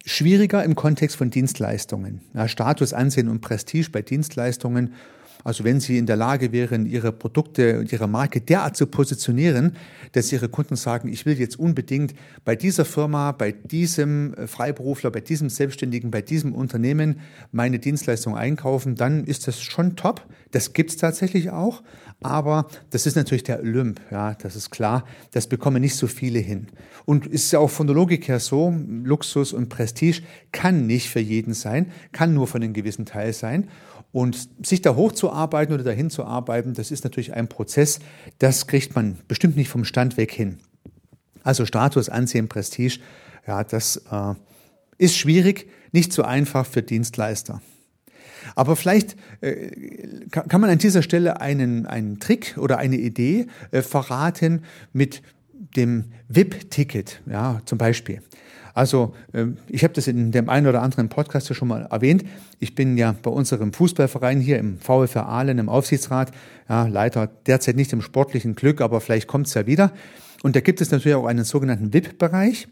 schwieriger 0.05 0.63
im 0.65 0.75
Kontext 0.75 1.17
von 1.17 1.31
Dienstleistungen. 1.31 2.21
Ja, 2.35 2.49
Status, 2.49 2.93
Ansehen 2.93 3.29
und 3.29 3.41
Prestige 3.41 3.91
bei 3.91 4.03
Dienstleistungen 4.03 4.95
also 5.45 5.63
wenn 5.63 5.79
Sie 5.79 5.99
in 5.99 6.07
der 6.07 6.17
Lage 6.17 6.51
wären, 6.51 6.87
Ihre 6.87 7.13
Produkte 7.13 7.79
und 7.79 7.93
Ihre 7.93 8.09
Marke 8.09 8.41
derart 8.41 8.77
zu 8.77 8.87
positionieren, 8.87 9.77
dass 10.13 10.33
Ihre 10.33 10.49
Kunden 10.49 10.75
sagen, 10.75 11.09
ich 11.09 11.27
will 11.27 11.39
jetzt 11.39 11.59
unbedingt 11.59 12.15
bei 12.45 12.57
dieser 12.57 12.87
Firma, 12.87 13.33
bei 13.33 13.53
diesem 13.53 14.35
äh, 14.35 14.47
Freiberufler, 14.47 15.11
bei 15.11 15.21
diesem 15.21 15.51
Selbstständigen, 15.51 16.11
bei 16.11 16.23
diesem 16.23 16.55
Unternehmen 16.55 17.21
meine 17.53 17.79
Dienstleistung 17.79 18.37
einkaufen, 18.37 18.97
dann 18.97 19.25
ist 19.25 19.47
das 19.47 19.61
schon 19.61 19.97
top. 19.97 20.27
Das 20.51 20.73
gibt's 20.73 20.97
tatsächlich 20.97 21.51
auch. 21.51 21.83
Aber 22.23 22.69
das 22.89 23.05
ist 23.05 23.17
natürlich 23.17 23.43
der 23.43 23.61
Olymp, 23.61 24.01
ja, 24.11 24.35
das 24.35 24.57
ist 24.57 24.71
klar. 24.71 25.05
Das 25.33 25.47
bekommen 25.47 25.83
nicht 25.83 25.97
so 25.97 26.07
viele 26.07 26.39
hin. 26.39 26.69
Und 27.05 27.27
ist 27.27 27.53
ja 27.53 27.59
auch 27.59 27.71
von 27.71 27.87
der 27.87 27.95
Logik 27.95 28.29
her 28.29 28.41
so, 28.41 28.75
Luxus 28.89 29.53
und 29.53 29.69
Prestige 29.69 30.23
kann 30.53 30.87
nicht 30.87 31.11
für 31.11 31.21
jeden 31.21 31.53
sein, 31.53 31.93
kann 32.13 32.33
nur 32.33 32.47
von 32.47 32.63
einem 32.63 32.73
gewissen 32.73 33.05
Teil 33.05 33.35
sein. 33.35 33.69
Und 34.15 34.49
sich 34.65 34.81
da 34.81 34.95
hochzuarbeiten 34.95 35.75
oder 35.75 35.83
dahin 35.83 36.09
zu 36.09 36.25
arbeiten, 36.25 36.73
das 36.73 36.93
ist 36.93 37.03
natürlich 37.03 37.35
ein 37.35 37.49
Prozess, 37.49 37.99
das 38.39 38.69
kriegt 38.69 38.95
man 38.95 39.19
bestimmt 39.27 39.57
nicht 39.57 39.69
vom 39.69 39.85
Stand 39.85 40.17
weg 40.17 40.31
hin. 40.31 40.59
Also 41.43 41.67
Status, 41.67 42.09
Ansehen, 42.09 42.49
Prestige, 42.49 43.01
ja, 43.45 43.65
das 43.65 44.05
äh, 44.13 44.35
ist 44.99 45.17
schwierig, 45.17 45.69
nicht 45.91 46.13
so 46.13 46.23
einfach 46.23 46.65
für 46.65 46.81
Dienstleister. 46.81 47.61
Aber 48.55 48.77
vielleicht 48.77 49.17
äh, 49.41 49.73
kann 50.31 50.61
man 50.61 50.71
an 50.71 50.79
dieser 50.79 51.03
Stelle 51.03 51.41
einen, 51.41 51.85
einen 51.87 52.21
Trick 52.21 52.57
oder 52.57 52.79
eine 52.79 52.99
Idee 52.99 53.49
äh, 53.73 53.83
verraten 53.83 54.63
mit 54.93 55.23
dem 55.77 56.05
VIP-Ticket, 56.29 57.23
ja, 57.27 57.61
zum 57.65 57.79
Beispiel. 57.79 58.21
Also 58.75 59.15
ähm, 59.33 59.57
ich 59.69 59.85
habe 59.85 59.95
das 59.95 60.09
in 60.09 60.33
dem 60.33 60.49
einen 60.49 60.67
oder 60.67 60.83
anderen 60.83 61.09
Podcast 61.09 61.49
ja 61.49 61.55
schon 61.55 61.69
mal 61.69 61.87
erwähnt. 61.91 62.25
Ich 62.59 62.75
bin 62.75 62.99
ja 62.99 63.15
bei 63.23 63.31
unserem 63.31 63.73
Fußballverein 63.73 64.41
hier 64.41 64.59
im 64.59 64.79
VfR 64.79 65.29
Aalen 65.29 65.59
im 65.59 65.69
Aufsichtsrat, 65.69 66.33
ja, 66.69 66.87
leider 66.87 67.29
derzeit 67.47 67.77
nicht 67.77 67.93
im 67.93 68.03
sportlichen 68.03 68.57
Glück, 68.57 68.81
aber 68.81 69.01
vielleicht 69.01 69.29
kommt 69.29 69.47
es 69.47 69.55
ja 69.55 69.67
wieder. 69.67 69.93
Und 70.43 70.57
da 70.57 70.61
gibt 70.61 70.81
es 70.81 70.91
natürlich 70.91 71.15
auch 71.15 71.27
einen 71.27 71.45
sogenannten 71.45 71.95
VIP-Bereich. 71.95 72.69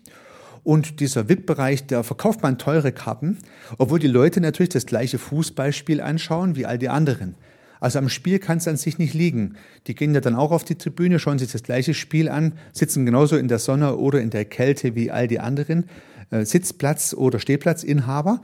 Und 0.64 1.00
dieser 1.00 1.28
VIP-Bereich, 1.28 1.86
da 1.86 2.02
verkauft 2.02 2.42
man 2.42 2.58
teure 2.58 2.92
Karten, 2.92 3.38
obwohl 3.78 3.98
die 3.98 4.08
Leute 4.08 4.40
natürlich 4.40 4.70
das 4.70 4.86
gleiche 4.86 5.18
Fußballspiel 5.18 6.00
anschauen 6.00 6.54
wie 6.56 6.66
all 6.66 6.78
die 6.78 6.88
anderen. 6.88 7.36
Also 7.82 7.98
am 7.98 8.08
Spiel 8.08 8.38
kann 8.38 8.58
es 8.58 8.68
an 8.68 8.76
sich 8.76 8.98
nicht 8.98 9.12
liegen. 9.12 9.56
Die 9.88 9.96
gehen 9.96 10.14
ja 10.14 10.20
dann 10.20 10.36
auch 10.36 10.52
auf 10.52 10.62
die 10.62 10.76
Tribüne, 10.76 11.18
schauen 11.18 11.40
sich 11.40 11.50
das 11.50 11.64
gleiche 11.64 11.94
Spiel 11.94 12.28
an, 12.28 12.52
sitzen 12.72 13.04
genauso 13.04 13.36
in 13.36 13.48
der 13.48 13.58
Sonne 13.58 13.96
oder 13.96 14.20
in 14.20 14.30
der 14.30 14.44
Kälte 14.44 14.94
wie 14.94 15.10
all 15.10 15.26
die 15.26 15.40
anderen 15.40 15.86
äh, 16.30 16.44
Sitzplatz- 16.44 17.12
oder 17.12 17.40
Stehplatzinhaber. 17.40 18.40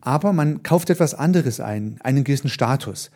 Aber 0.00 0.32
man 0.32 0.62
kauft 0.62 0.88
etwas 0.88 1.12
anderes 1.12 1.60
ein, 1.60 1.98
einen 2.02 2.24
gewissen 2.24 2.48
Status. 2.48 3.10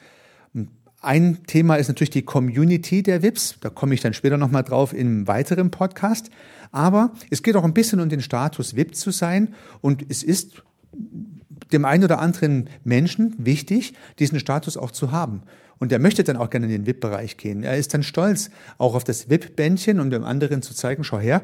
Ein 1.00 1.38
Thema 1.46 1.76
ist 1.76 1.88
natürlich 1.88 2.10
die 2.10 2.20
Community 2.20 3.02
der 3.02 3.22
VIPs. 3.22 3.56
Da 3.62 3.70
komme 3.70 3.94
ich 3.94 4.02
dann 4.02 4.12
später 4.12 4.36
nochmal 4.36 4.64
drauf 4.64 4.92
in 4.92 5.06
einem 5.06 5.26
weiteren 5.26 5.70
Podcast. 5.70 6.28
Aber 6.70 7.14
es 7.30 7.42
geht 7.42 7.56
auch 7.56 7.64
ein 7.64 7.72
bisschen 7.72 7.98
um 7.98 8.10
den 8.10 8.20
Status 8.20 8.76
VIP 8.76 8.94
zu 8.94 9.10
sein. 9.10 9.54
Und 9.80 10.04
es 10.10 10.22
ist 10.22 10.62
dem 11.72 11.86
einen 11.86 12.04
oder 12.04 12.18
anderen 12.18 12.68
Menschen 12.84 13.34
wichtig, 13.38 13.94
diesen 14.18 14.38
Status 14.38 14.76
auch 14.76 14.90
zu 14.90 15.12
haben. 15.12 15.44
Und 15.82 15.90
er 15.90 15.98
möchte 15.98 16.22
dann 16.22 16.36
auch 16.36 16.48
gerne 16.48 16.66
in 16.66 16.70
den 16.70 16.86
VIP-Bereich 16.86 17.38
gehen. 17.38 17.64
Er 17.64 17.76
ist 17.76 17.92
dann 17.92 18.04
stolz 18.04 18.50
auch 18.78 18.94
auf 18.94 19.02
das 19.02 19.28
VIP-Bändchen, 19.28 19.98
um 19.98 20.10
dem 20.10 20.22
anderen 20.22 20.62
zu 20.62 20.74
zeigen, 20.74 21.02
schau 21.02 21.18
her, 21.18 21.42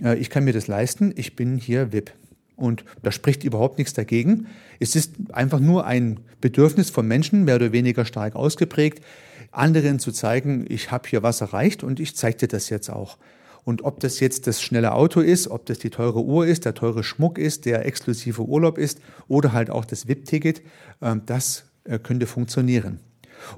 äh, 0.00 0.16
ich 0.16 0.30
kann 0.30 0.44
mir 0.44 0.52
das 0.52 0.68
leisten, 0.68 1.12
ich 1.16 1.34
bin 1.34 1.56
hier 1.56 1.92
VIP. 1.92 2.12
Und 2.54 2.84
da 3.02 3.10
spricht 3.10 3.42
überhaupt 3.42 3.78
nichts 3.78 3.92
dagegen. 3.92 4.46
Es 4.78 4.94
ist 4.94 5.14
einfach 5.32 5.58
nur 5.58 5.86
ein 5.86 6.20
Bedürfnis 6.40 6.88
von 6.88 7.08
Menschen, 7.08 7.42
mehr 7.42 7.56
oder 7.56 7.72
weniger 7.72 8.04
stark 8.04 8.36
ausgeprägt, 8.36 9.04
anderen 9.50 9.98
zu 9.98 10.12
zeigen, 10.12 10.66
ich 10.68 10.92
habe 10.92 11.08
hier 11.08 11.24
was 11.24 11.40
erreicht 11.40 11.82
und 11.82 11.98
ich 11.98 12.14
zeige 12.14 12.38
dir 12.38 12.48
das 12.48 12.70
jetzt 12.70 12.90
auch. 12.90 13.18
Und 13.64 13.82
ob 13.82 13.98
das 13.98 14.20
jetzt 14.20 14.46
das 14.46 14.62
schnelle 14.62 14.92
Auto 14.92 15.18
ist, 15.18 15.48
ob 15.48 15.66
das 15.66 15.80
die 15.80 15.90
teure 15.90 16.22
Uhr 16.22 16.46
ist, 16.46 16.64
der 16.64 16.74
teure 16.74 17.02
Schmuck 17.02 17.38
ist, 17.38 17.64
der 17.64 17.84
exklusive 17.86 18.42
Urlaub 18.42 18.78
ist 18.78 19.00
oder 19.26 19.52
halt 19.52 19.68
auch 19.68 19.84
das 19.84 20.06
VIP-Ticket, 20.06 20.62
äh, 21.00 21.16
das 21.26 21.64
äh, 21.82 21.98
könnte 21.98 22.28
funktionieren. 22.28 23.00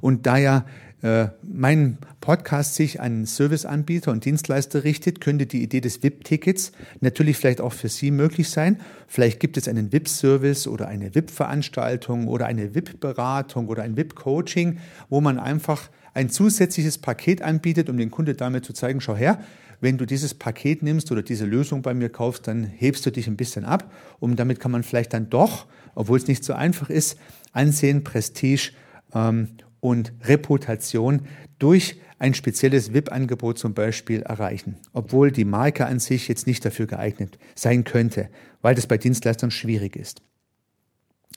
Und 0.01 0.27
da 0.27 0.37
ja 0.37 0.65
äh, 1.03 1.29
mein 1.43 1.99
Podcast 2.21 2.77
sich 2.77 3.01
an 3.01 3.27
Serviceanbieter 3.27 4.13
und 4.13 4.25
Dienstleister 4.25 4.85
richtet, 4.85 5.21
könnte 5.21 5.47
die 5.47 5.63
Idee 5.63 5.81
des 5.81 6.03
VIP-Tickets 6.03 6.71
natürlich 7.01 7.37
vielleicht 7.37 7.61
auch 7.61 7.73
für 7.73 7.89
Sie 7.89 8.13
möglich 8.13 8.49
sein. 8.49 8.81
Vielleicht 9.09 9.41
gibt 9.41 9.57
es 9.57 9.67
einen 9.67 9.93
VIP-Service 9.93 10.69
oder 10.69 10.87
eine 10.87 11.15
VIP-Veranstaltung 11.15 12.29
oder 12.29 12.47
eine 12.47 12.75
VIP-Beratung 12.77 13.67
oder 13.67 13.83
ein 13.83 13.97
VIP-Coaching, 13.97 14.79
wo 15.11 15.21
man 15.21 15.41
einfach 15.41 15.91
ein 16.15 16.31
zusätzliches 16.31 16.99
Paket 16.99 17.43
anbietet, 17.43 17.91
um 17.91 17.97
den 17.97 18.11
Kunde 18.11 18.35
damit 18.35 18.65
zu 18.65 18.73
zeigen, 18.73 19.01
schau 19.01 19.17
her, 19.17 19.41
wenn 19.81 19.99
du 19.99 20.07
dieses 20.07 20.35
Paket 20.35 20.85
nimmst 20.85 21.11
oder 21.11 21.23
diese 21.23 21.45
Lösung 21.45 21.83
bei 21.83 21.95
mir 21.95 22.11
kaufst, 22.11 22.47
dann 22.47 22.63
hebst 22.63 23.05
du 23.05 23.11
dich 23.11 23.27
ein 23.27 23.37
bisschen 23.37 23.65
ab 23.65 23.93
und 24.21 24.37
damit 24.39 24.61
kann 24.61 24.71
man 24.71 24.85
vielleicht 24.85 25.13
dann 25.13 25.29
doch, 25.29 25.67
obwohl 25.97 26.19
es 26.19 26.29
nicht 26.29 26.45
so 26.45 26.53
einfach 26.53 26.89
ist, 26.89 27.19
Ansehen, 27.53 28.05
Prestige 28.05 28.71
ähm, 29.13 29.49
und 29.83 30.13
Reputation 30.23 31.23
durch 31.59 32.01
ein 32.21 32.35
spezielles 32.35 32.95
VIP-Angebot 32.95 33.59
zum 33.59 33.75
Beispiel 33.75 34.23
erreichen, 34.23 34.77
obwohl 34.93 35.33
die 35.33 35.45
Marke 35.45 35.87
an 35.87 35.99
sich 35.99 36.29
jetzt 36.29 36.47
nicht 36.47 36.65
dafür 36.65 36.87
geeignet 36.87 37.37
sein 37.57 37.83
könnte, 37.83 38.29
weil 38.63 38.77
das 38.77 38.87
bei 38.87 38.97
Dienstleistern 38.97 39.51
schwierig 39.51 39.97
ist. 39.97 40.23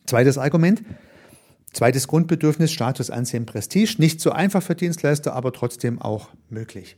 Zweites 0.05 0.37
Argument, 0.37 0.83
zweites 1.73 2.07
Grundbedürfnis, 2.07 2.71
Status, 2.71 3.09
Ansehen, 3.09 3.47
Prestige, 3.47 3.95
nicht 3.97 4.21
so 4.21 4.31
einfach 4.31 4.61
für 4.61 4.75
Dienstleister, 4.75 5.33
aber 5.33 5.51
trotzdem 5.51 5.99
auch 5.99 6.29
möglich. 6.51 6.97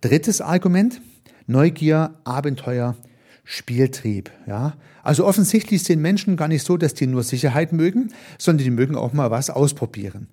Drittes 0.00 0.40
Argument, 0.40 1.00
Neugier, 1.46 2.18
Abenteuer, 2.24 2.96
Spieltrieb. 3.44 4.32
Ja? 4.48 4.76
Also 5.04 5.24
offensichtlich 5.24 5.84
sind 5.84 6.00
Menschen 6.00 6.36
gar 6.36 6.48
nicht 6.48 6.64
so, 6.64 6.76
dass 6.76 6.94
die 6.94 7.06
nur 7.06 7.22
Sicherheit 7.22 7.72
mögen, 7.72 8.12
sondern 8.38 8.64
die 8.64 8.70
mögen 8.70 8.96
auch 8.96 9.12
mal 9.12 9.30
was 9.30 9.50
ausprobieren. 9.50 10.26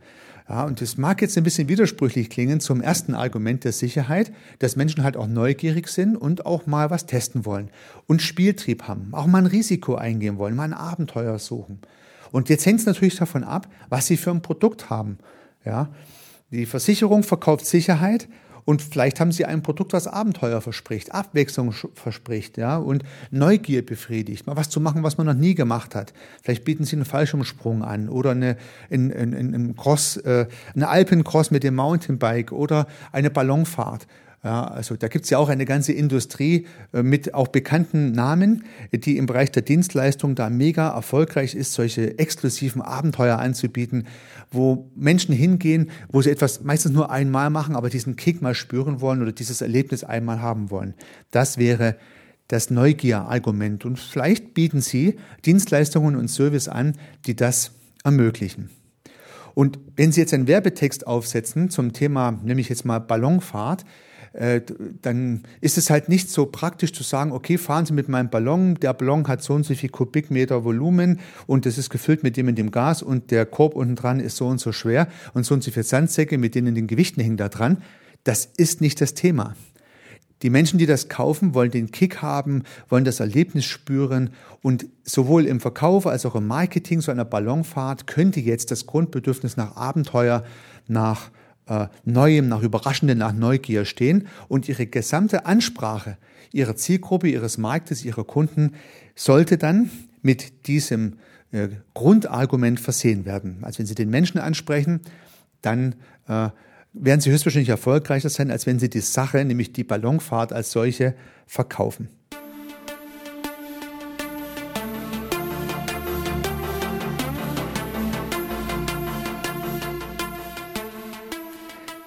Ja, 0.50 0.64
und 0.64 0.82
das 0.82 0.98
mag 0.98 1.22
jetzt 1.22 1.38
ein 1.38 1.44
bisschen 1.44 1.70
widersprüchlich 1.70 2.30
klingen 2.30 2.60
zum 2.60 2.82
ersten 2.82 3.16
Argument 3.16 3.64
der 3.64 3.72
Sicherheit, 3.72 4.32
dass 4.60 4.76
Menschen 4.76 5.04
halt 5.04 5.16
auch 5.16 5.28
neugierig 5.28 5.88
sind 5.88 6.16
und 6.16 6.46
auch 6.46 6.66
mal 6.66 6.90
was 6.90 7.06
testen 7.06 7.46
wollen 7.46 7.70
und 8.08 8.22
Spieltrieb 8.22 8.84
haben, 8.84 9.10
auch 9.14 9.28
mal 9.28 9.40
ein 9.40 9.46
Risiko 9.46 9.96
eingehen 9.96 10.38
wollen, 10.38 10.56
mal 10.56 10.64
ein 10.64 10.74
Abenteuer 10.74 11.40
suchen. 11.40 11.80
Und 12.32 12.50
jetzt 12.50 12.66
hängt 12.66 12.80
es 12.80 12.86
natürlich 12.86 13.16
davon 13.16 13.44
ab, 13.44 13.68
was 13.90 14.08
sie 14.08 14.18
für 14.18 14.32
ein 14.32 14.42
Produkt 14.42 14.90
haben. 14.90 15.20
Ja, 15.66 15.90
die 16.52 16.66
Versicherung 16.66 17.24
verkauft 17.24 17.66
Sicherheit 17.66 18.28
und 18.66 18.82
vielleicht 18.82 19.20
haben 19.20 19.32
sie 19.32 19.46
ein 19.46 19.64
Produkt, 19.64 19.94
was 19.94 20.08
Abenteuer 20.08 20.62
verspricht, 20.62 21.14
Abwechslung 21.14 21.74
verspricht, 21.94 22.58
ja, 22.58 22.78
und 22.78 23.04
Neugier 23.32 23.86
befriedigt, 23.86 24.48
mal 24.48 24.56
was 24.56 24.70
zu 24.70 24.80
machen, 24.80 25.04
was 25.04 25.18
man 25.18 25.28
noch 25.28 25.34
nie 25.34 25.56
gemacht 25.56 25.96
hat. 25.96 26.14
Vielleicht 26.42 26.64
bieten 26.64 26.86
sie 26.86 26.96
einen 26.96 27.06
Fallschirmsprung 27.06 27.84
an 27.84 28.10
oder 28.10 28.32
eine, 28.32 28.58
ein, 28.90 29.12
ein, 29.12 29.34
ein 29.34 29.76
Cross, 29.76 30.18
äh, 30.18 30.48
eine 30.76 30.88
Alpencross 30.90 31.52
mit 31.52 31.64
dem 31.64 31.76
Mountainbike 31.76 32.52
oder 32.52 32.88
eine 33.12 33.30
Ballonfahrt. 33.30 34.08
Ja, 34.44 34.64
also 34.64 34.96
da 34.96 35.08
gibt's 35.08 35.30
ja 35.30 35.38
auch 35.38 35.50
eine 35.50 35.66
ganze 35.66 35.94
Industrie 35.94 36.66
äh, 36.94 37.04
mit 37.04 37.36
auch 37.36 37.50
bekannten 37.50 38.12
Namen, 38.12 38.64
die 38.92 39.18
im 39.18 39.28
Bereich 39.28 39.52
der 39.52 39.62
Dienstleistung 39.62 40.34
da 40.34 40.50
mega 40.50 40.90
erfolgreich 40.90 41.54
ist, 41.54 41.74
solche 41.74 42.18
exklusiven 42.18 42.82
Abenteuer 42.82 43.38
anzubieten, 43.38 44.08
wo 44.50 44.90
Menschen 44.96 45.36
hingehen, 45.36 45.92
wo 46.10 46.24
sie 46.24 46.32
etwas 46.32 46.64
meistens 46.64 46.92
nur 46.92 47.12
einmal 47.12 47.52
machen, 47.52 47.76
aber 47.76 47.92
diesen 47.92 48.16
Kick 48.16 48.42
mal 48.42 48.56
spüren 48.56 49.00
wollen 49.00 49.22
oder 49.22 49.32
dieses 49.32 49.62
Erlebnis 49.62 50.04
einmal 50.04 50.42
haben 50.42 50.72
wollen. 50.72 50.96
Das 51.30 51.60
wäre 51.60 51.98
das 52.48 52.72
Neugier-Argument. 52.72 53.86
Und 53.86 54.00
vielleicht 54.00 54.56
bieten 54.56 54.82
Sie 54.82 55.18
Dienstleistungen 55.46 56.16
und 56.16 56.30
Service 56.30 56.68
an, 56.68 56.98
die 57.28 57.36
das 57.36 57.72
ermöglichen. 58.04 58.72
Und 59.54 59.80
wenn 59.96 60.12
Sie 60.12 60.22
jetzt 60.22 60.34
einen 60.34 60.48
Werbetext 60.48 61.06
aufsetzen 61.06 61.70
zum 61.70 61.94
Thema, 61.94 62.32
nämlich 62.44 62.70
jetzt 62.70 62.86
mal 62.86 63.00
Ballonfahrt, 63.00 63.86
äh, 64.34 64.62
dann 65.02 65.44
ist 65.60 65.78
es 65.78 65.90
halt 65.90 66.08
nicht 66.08 66.30
so 66.30 66.46
praktisch 66.46 66.94
zu 66.94 67.04
sagen, 67.04 67.32
okay, 67.32 67.58
fahren 67.58 67.86
Sie 67.86 67.94
mit 67.94 68.08
meinem 68.08 68.30
Ballon, 68.30 68.76
der 68.76 68.94
Ballon 68.94 69.28
hat 69.28 69.44
so 69.44 69.54
und 69.54 69.66
so 69.66 69.76
viel 69.76 69.90
Kubikmeter 69.90 70.64
Volumen 70.64 71.20
und 71.48 71.66
das 71.66 71.78
ist 71.78 71.90
gefüllt 71.90 72.24
mit 72.24 72.38
dem 72.38 72.48
und 72.48 72.56
dem 72.56 72.72
Gas 72.72 73.04
und 73.04 73.32
der 73.32 73.46
Korb 73.46 73.76
unten 73.76 73.96
dran 73.96 74.20
ist 74.20 74.38
so 74.38 74.48
und 74.48 74.60
so 74.60 74.72
schwer 74.72 75.08
und 75.34 75.46
so 75.46 75.54
und 75.54 75.64
so 75.64 75.72
viele 75.72 75.84
Sandsäcke 75.84 76.38
mit 76.38 76.56
denen 76.56 76.76
den 76.76 76.88
Gewichten 76.88 77.22
hängen 77.22 77.38
da 77.38 77.50
dran. 77.50 77.82
Das 78.24 78.46
ist 78.46 78.82
nicht 78.82 79.02
das 79.02 79.14
Thema. 79.14 79.56
Die 80.44 80.50
Menschen, 80.50 80.80
die 80.80 80.88
das 80.88 81.08
kaufen, 81.08 81.54
wollen 81.54 81.70
den 81.70 81.92
Kick 81.92 82.22
haben, 82.22 82.64
wollen 82.90 83.06
das 83.06 83.20
Erlebnis 83.20 83.66
spüren 83.66 84.32
und 84.62 84.88
sowohl 85.04 85.46
im 85.46 85.60
Verkauf 85.60 86.08
als 86.08 86.26
auch 86.26 86.36
im 86.36 86.48
Marketing 86.48 87.02
so 87.02 87.12
einer 87.12 87.26
Ballonfahrt 87.26 88.08
könnte 88.08 88.40
jetzt 88.40 88.72
das 88.72 88.88
Grundbedürfnis 88.88 89.58
nach 89.58 89.76
Abenteuer, 89.76 90.44
nach 90.88 91.30
äh, 91.68 91.88
Neuem, 92.06 92.48
nach 92.48 92.62
Überraschendem, 92.62 93.18
nach 93.18 93.34
Neugier 93.34 93.86
stehen 93.86 94.28
und 94.48 94.70
ihre 94.70 94.88
gesamte 94.88 95.46
Ansprache 95.46 96.18
ihrer 96.52 96.76
Zielgruppe, 96.76 97.30
ihres 97.30 97.58
Marktes, 97.58 98.04
ihrer 98.06 98.24
Kunden 98.24 98.76
sollte 99.16 99.58
dann 99.58 99.90
mit 100.22 100.68
diesem 100.68 101.18
äh, 101.52 101.70
Grundargument 101.94 102.80
versehen 102.80 103.26
werden. 103.26 103.60
Also 103.62 103.80
wenn 103.80 103.86
Sie 103.86 103.96
den 103.96 104.10
Menschen 104.10 104.40
ansprechen, 104.40 105.02
dann 105.62 105.96
äh, 106.28 106.50
werden 106.94 107.22
Sie 107.22 107.32
höchstwahrscheinlich 107.32 107.70
erfolgreicher 107.70 108.30
sein, 108.30 108.52
als 108.52 108.66
wenn 108.66 108.80
Sie 108.80 108.90
die 108.90 109.00
Sache, 109.00 109.44
nämlich 109.46 109.74
die 109.74 109.84
Ballonfahrt 109.84 110.54
als 110.54 110.72
solche, 110.72 111.16
verkaufen. 111.48 112.10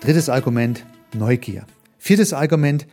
Drittes 0.05 0.29
Argument, 0.29 0.85
Neugier. 1.14 1.64
Viertes 1.97 2.35
Argument, 2.35 2.87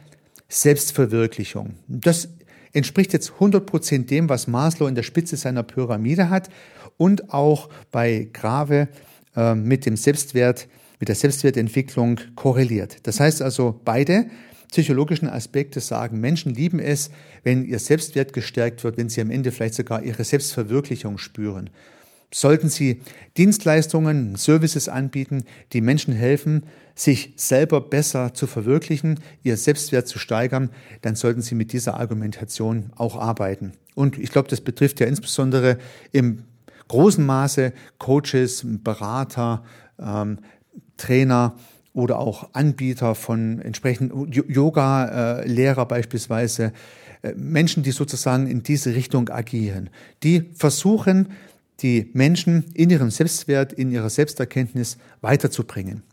Selbstverwirklichung. 0.47 1.73
Das 1.89 2.29
entspricht 2.71 3.11
jetzt 3.11 3.33
100 3.33 3.65
Prozent 3.65 4.09
dem, 4.09 4.29
was 4.29 4.47
Maslow 4.47 4.87
in 4.87 4.95
der 4.95 5.03
Spitze 5.03 5.35
seiner 5.35 5.63
Pyramide 5.63 6.29
hat 6.29 6.49
und 6.95 7.33
auch 7.33 7.67
bei 7.91 8.29
Grave 8.31 8.87
äh, 9.35 9.55
mit 9.55 9.85
dem 9.85 9.97
Selbstwert, 9.97 10.69
mit 11.01 11.09
der 11.09 11.17
Selbstwertentwicklung 11.17 12.21
korreliert. 12.35 13.05
Das 13.05 13.19
heißt 13.19 13.41
also, 13.41 13.77
beide 13.83 14.27
psychologischen 14.69 15.27
Aspekte 15.27 15.81
sagen, 15.81 16.21
Menschen 16.21 16.55
lieben 16.55 16.79
es, 16.79 17.11
wenn 17.43 17.65
ihr 17.65 17.79
Selbstwert 17.79 18.31
gestärkt 18.31 18.85
wird, 18.85 18.95
wenn 18.95 19.09
sie 19.09 19.19
am 19.19 19.31
Ende 19.31 19.51
vielleicht 19.51 19.73
sogar 19.73 20.01
ihre 20.01 20.23
Selbstverwirklichung 20.23 21.17
spüren. 21.17 21.71
Sollten 22.33 22.69
Sie 22.69 23.01
Dienstleistungen, 23.37 24.35
Services 24.37 24.87
anbieten, 24.87 25.43
die 25.73 25.81
Menschen 25.81 26.13
helfen, 26.13 26.63
sich 26.95 27.33
selber 27.35 27.81
besser 27.81 28.33
zu 28.33 28.47
verwirklichen, 28.47 29.19
ihr 29.43 29.57
Selbstwert 29.57 30.07
zu 30.07 30.17
steigern, 30.17 30.69
dann 31.01 31.15
sollten 31.15 31.41
Sie 31.41 31.55
mit 31.55 31.73
dieser 31.73 31.99
Argumentation 31.99 32.91
auch 32.95 33.17
arbeiten. 33.17 33.73
Und 33.95 34.17
ich 34.17 34.31
glaube, 34.31 34.47
das 34.47 34.61
betrifft 34.61 35.01
ja 35.01 35.07
insbesondere 35.07 35.77
im 36.13 36.43
großen 36.87 37.25
Maße 37.25 37.73
Coaches, 37.97 38.65
Berater, 38.65 39.63
ähm, 39.99 40.39
Trainer 40.97 41.55
oder 41.93 42.19
auch 42.19 42.49
Anbieter 42.53 43.15
von 43.15 43.59
entsprechenden 43.59 44.31
Yoga-Lehrer 44.31 45.85
beispielsweise, 45.85 46.71
äh, 47.21 47.33
Menschen, 47.35 47.83
die 47.83 47.91
sozusagen 47.91 48.47
in 48.47 48.63
diese 48.63 48.95
Richtung 48.95 49.29
agieren, 49.29 49.89
die 50.23 50.49
versuchen, 50.53 51.29
die 51.81 52.09
Menschen 52.13 52.65
in 52.73 52.89
ihrem 52.89 53.11
Selbstwert, 53.11 53.73
in 53.73 53.91
ihrer 53.91 54.09
Selbsterkenntnis 54.09 54.97
weiterzubringen. 55.21 56.03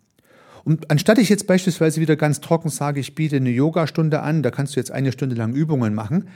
Und 0.65 0.91
anstatt 0.91 1.19
ich 1.19 1.29
jetzt 1.29 1.47
beispielsweise 1.47 2.01
wieder 2.01 2.17
ganz 2.17 2.41
trocken 2.41 2.69
sage, 2.69 3.01
ich 3.01 3.15
biete 3.15 3.37
eine 3.37 3.51
Yogastunde 3.51 4.21
an, 4.21 4.43
da 4.43 4.51
kannst 4.51 4.77
du 4.77 4.81
jetzt 4.81 4.91
eine 4.91 5.13
Stunde 5.13 5.35
lang 5.35 5.55
Übungen 5.55 5.95
machen, 5.95 6.29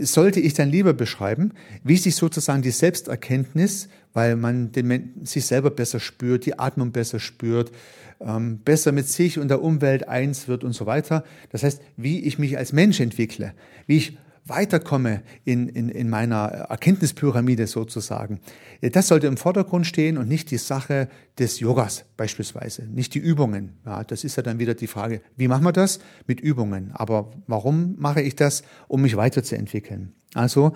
sollte 0.00 0.40
ich 0.40 0.54
dann 0.54 0.70
lieber 0.70 0.94
beschreiben, 0.94 1.52
wie 1.82 1.96
sich 1.96 2.16
sozusagen 2.16 2.62
die 2.62 2.70
Selbsterkenntnis, 2.70 3.88
weil 4.12 4.36
man 4.36 4.72
den, 4.72 5.14
sich 5.24 5.46
selber 5.46 5.70
besser 5.70 6.00
spürt, 6.00 6.46
die 6.46 6.58
Atmung 6.58 6.92
besser 6.92 7.18
spürt, 7.18 7.72
ähm, 8.20 8.60
besser 8.64 8.92
mit 8.92 9.08
sich 9.08 9.38
und 9.38 9.48
der 9.48 9.62
Umwelt 9.62 10.08
eins 10.08 10.48
wird 10.48 10.64
und 10.64 10.72
so 10.72 10.86
weiter. 10.86 11.24
Das 11.50 11.62
heißt, 11.62 11.82
wie 11.96 12.20
ich 12.20 12.38
mich 12.38 12.56
als 12.56 12.72
Mensch 12.72 13.00
entwickle, 13.00 13.52
wie 13.86 13.96
ich 13.96 14.18
weiterkomme 14.46 15.22
in, 15.44 15.68
in, 15.68 15.88
in 15.88 16.08
meiner 16.08 16.46
Erkenntnispyramide 16.46 17.66
sozusagen. 17.66 18.40
Das 18.80 19.08
sollte 19.08 19.26
im 19.26 19.36
Vordergrund 19.36 19.86
stehen 19.86 20.18
und 20.18 20.28
nicht 20.28 20.50
die 20.50 20.58
Sache 20.58 21.08
des 21.38 21.60
Yogas 21.60 22.04
beispielsweise, 22.16 22.84
nicht 22.84 23.14
die 23.14 23.18
Übungen. 23.18 23.74
Ja, 23.84 24.04
das 24.04 24.24
ist 24.24 24.36
ja 24.36 24.42
dann 24.42 24.58
wieder 24.58 24.74
die 24.74 24.86
Frage, 24.86 25.20
wie 25.36 25.48
machen 25.48 25.64
wir 25.64 25.72
das? 25.72 25.98
Mit 26.26 26.40
Übungen. 26.40 26.92
Aber 26.94 27.32
warum 27.46 27.96
mache 27.98 28.22
ich 28.22 28.36
das? 28.36 28.62
Um 28.88 29.02
mich 29.02 29.16
weiterzuentwickeln. 29.16 30.14
Also 30.34 30.72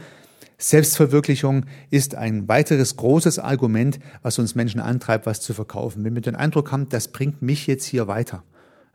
Selbstverwirklichung 0.58 1.64
ist 1.90 2.14
ein 2.14 2.48
weiteres 2.48 2.96
großes 2.96 3.38
Argument, 3.38 3.98
was 4.22 4.38
uns 4.38 4.54
Menschen 4.54 4.80
antreibt, 4.80 5.26
was 5.26 5.40
zu 5.40 5.54
verkaufen. 5.54 6.04
Wenn 6.04 6.14
wir 6.14 6.22
den 6.22 6.36
Eindruck 6.36 6.70
haben, 6.70 6.88
das 6.88 7.08
bringt 7.08 7.40
mich 7.40 7.66
jetzt 7.66 7.84
hier 7.84 8.08
weiter. 8.08 8.42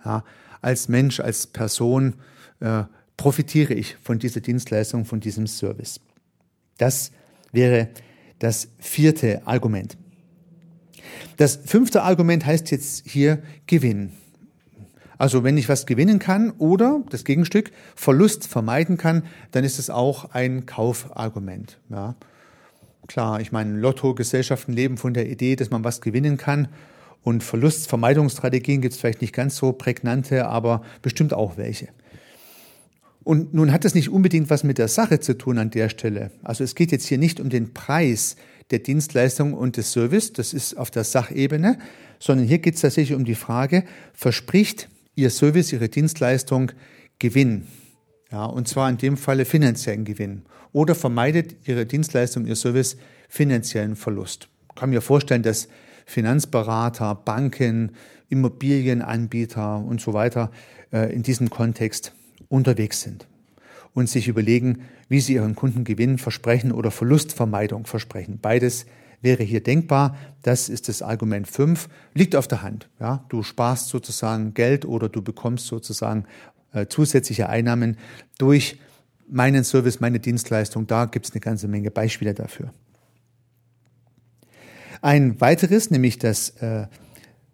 Ja, 0.04 0.24
als 0.62 0.90
Mensch, 0.90 1.20
als 1.20 1.48
Person, 1.48 2.16
äh, 2.60 2.84
profitiere 3.18 3.74
ich 3.74 3.96
von 4.02 4.20
dieser 4.20 4.42
Dienstleistung, 4.42 5.06
von 5.06 5.20
diesem 5.20 5.48
Service. 5.48 6.00
Das 6.78 7.12
wäre 7.52 7.90
das 8.40 8.70
vierte 8.80 9.46
Argument. 9.48 9.98
Das 11.38 11.60
fünfte 11.66 12.04
Argument 12.04 12.46
heißt 12.46 12.72
jetzt 12.72 13.08
hier 13.08 13.42
Gewinn. 13.68 14.12
Also 15.18 15.44
wenn 15.44 15.58
ich 15.58 15.70
was 15.70 15.86
gewinnen 15.86 16.20
kann 16.20 16.52
oder 16.58 17.02
das 17.10 17.24
Gegenstück 17.24 17.72
Verlust 17.96 18.48
vermeiden 18.48 18.98
kann, 18.98 19.24
dann 19.52 19.64
ist 19.64 19.80
es 19.80 19.90
auch 19.90 20.32
ein 20.32 20.66
Kaufargument. 20.66 21.80
Ja. 21.90 22.16
Klar, 23.08 23.40
ich 23.40 23.52
meine, 23.52 23.78
Lotto-Gesellschaften 23.78 24.74
leben 24.74 24.98
von 24.98 25.14
der 25.14 25.30
Idee, 25.30 25.56
dass 25.56 25.70
man 25.70 25.84
was 25.84 26.02
gewinnen 26.02 26.38
kann. 26.38 26.68
Und 27.24 27.44
Verlustvermeidungsstrategien 27.44 28.82
gibt 28.82 28.94
es 28.94 29.00
vielleicht 29.00 29.22
nicht 29.22 29.34
ganz 29.34 29.56
so 29.56 29.72
prägnante, 29.72 30.48
aber 30.48 30.84
bestimmt 31.02 31.34
auch 31.34 31.58
welche. 31.58 31.88
Und 33.26 33.56
nun 33.56 33.72
hat 33.72 33.84
das 33.86 33.96
nicht 33.96 34.10
unbedingt 34.10 34.52
was 34.52 34.64
mit 34.64 34.78
der 34.78 34.88
Sache 34.88 35.20
zu 35.20 35.36
tun 35.36 35.58
an 35.58 35.72
der 35.72 35.90
Stelle. 35.90 36.30
Also 36.44 36.64
es 36.64 36.76
geht 36.76 36.92
jetzt 36.92 37.08
hier 37.08 37.18
nicht 37.18 37.40
um 37.40 37.50
den 37.50 37.74
Preis 37.74 38.36
der 38.70 38.78
Dienstleistung 38.80 39.56
und 39.56 39.78
des 39.78 39.92
Service, 39.92 40.32
das 40.32 40.54
ist 40.54 40.76
auf 40.78 40.92
der 40.92 41.04
Sachebene, 41.04 41.80
sondern 42.20 42.46
hier 42.46 42.60
geht 42.60 42.76
es 42.76 42.82
tatsächlich 42.82 43.18
um 43.18 43.26
die 43.26 43.34
Frage, 43.34 43.84
verspricht 44.14 44.90
Ihr 45.16 45.32
Service, 45.32 45.74
Ihre 45.74 45.90
Dienstleistung 45.90 46.72
Gewinn? 47.18 47.66
Ja, 48.32 48.46
und 48.46 48.68
zwar 48.68 48.92
in 48.92 48.98
dem 48.98 49.18
Falle 49.18 49.46
finanziellen 49.46 50.06
Gewinn. 50.06 50.44
Oder 50.72 50.94
vermeidet 50.94 51.56
Ihre 51.68 51.88
Dienstleistung, 51.88 52.46
Ihr 52.46 52.56
Service 52.56 52.96
finanziellen 53.28 53.96
Verlust? 53.96 54.50
Ich 54.70 54.76
kann 54.76 54.92
mir 54.92 55.02
vorstellen, 55.02 55.42
dass 55.42 55.68
Finanzberater, 56.06 57.16
Banken, 57.16 57.94
Immobilienanbieter 58.30 59.80
und 59.80 60.00
so 60.00 60.14
weiter 60.14 60.52
äh, 60.94 61.12
in 61.12 61.24
diesem 61.24 61.50
Kontext 61.50 62.14
unterwegs 62.50 63.02
sind 63.02 63.28
und 63.94 64.10
sich 64.10 64.28
überlegen, 64.28 64.84
wie 65.08 65.20
sie 65.20 65.34
ihren 65.34 65.56
Kunden 65.56 65.84
Gewinn 65.84 66.18
versprechen 66.18 66.72
oder 66.72 66.92
Verlustvermeidung 66.92 67.86
versprechen. 67.86 68.40
Beides 68.42 68.86
wäre 69.22 69.44
hier 69.44 69.64
denkbar. 69.64 70.16
Das 70.42 70.70
ist 70.70 70.90
das 70.90 71.02
Argument 71.02 71.48
5. 71.48 71.88
Liegt 72.14 72.36
auf 72.36 72.48
der 72.48 72.62
Hand. 72.62 72.90
Ja, 73.00 73.26
du 73.30 73.44
sparst 73.44 73.90
sozusagen 73.90 74.54
Geld 74.54 74.86
oder 74.86 75.10
du 75.10 75.22
bekommst 75.22 75.68
sozusagen 75.68 76.26
äh, 76.74 76.88
zusätzliche 76.88 77.50
Einnahmen 77.50 77.98
durch 78.38 78.80
meinen 79.28 79.64
Service, 79.64 80.00
meine 80.00 80.20
Dienstleistung. 80.20 80.88
Da 80.88 81.06
gibt 81.06 81.26
es 81.26 81.32
eine 81.32 81.42
ganze 81.42 81.68
Menge 81.68 81.92
Beispiele 81.92 82.34
dafür. 82.34 82.74
Ein 85.02 85.40
weiteres, 85.40 85.92
nämlich 85.92 86.20
das 86.20 86.50
äh, 86.62 86.88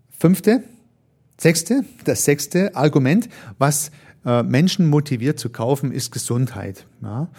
fünfte, 0.09 0.63
sechste, 1.37 1.85
das 2.03 2.25
sechste 2.25 2.75
Argument, 2.75 3.29
was 3.57 3.91
äh, 4.25 4.43
Menschen 4.43 4.87
motiviert 4.89 5.39
zu 5.39 5.49
kaufen, 5.49 5.91
ist 5.91 6.11
Gesundheit. 6.11 6.85
Ja? 7.01 7.29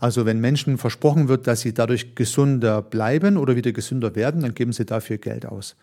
Also 0.00 0.26
wenn 0.26 0.40
Menschen 0.40 0.78
versprochen 0.78 1.28
wird, 1.28 1.46
dass 1.46 1.60
sie 1.60 1.74
dadurch 1.74 2.14
gesünder 2.14 2.82
bleiben 2.82 3.36
oder 3.36 3.54
wieder 3.54 3.72
gesünder 3.72 4.16
werden, 4.16 4.42
dann 4.42 4.54
geben 4.54 4.72
sie 4.72 4.84
dafür 4.84 5.18
Geld 5.18 5.46
aus. 5.46 5.76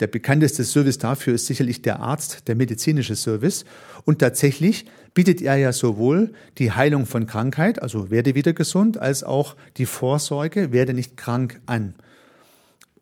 Der 0.00 0.06
bekannteste 0.06 0.64
Service 0.64 0.96
dafür 0.96 1.34
ist 1.34 1.46
sicherlich 1.46 1.82
der 1.82 2.00
Arzt, 2.00 2.48
der 2.48 2.56
medizinische 2.56 3.14
Service. 3.14 3.66
Und 4.04 4.18
tatsächlich 4.18 4.86
bietet 5.12 5.42
er 5.42 5.56
ja 5.56 5.72
sowohl 5.72 6.32
die 6.56 6.72
Heilung 6.72 7.04
von 7.04 7.26
Krankheit, 7.26 7.82
also 7.82 8.10
werde 8.10 8.34
wieder 8.34 8.54
gesund, 8.54 8.96
als 8.98 9.22
auch 9.22 9.56
die 9.76 9.84
Vorsorge, 9.84 10.72
werde 10.72 10.94
nicht 10.94 11.18
krank 11.18 11.60
an. 11.66 11.94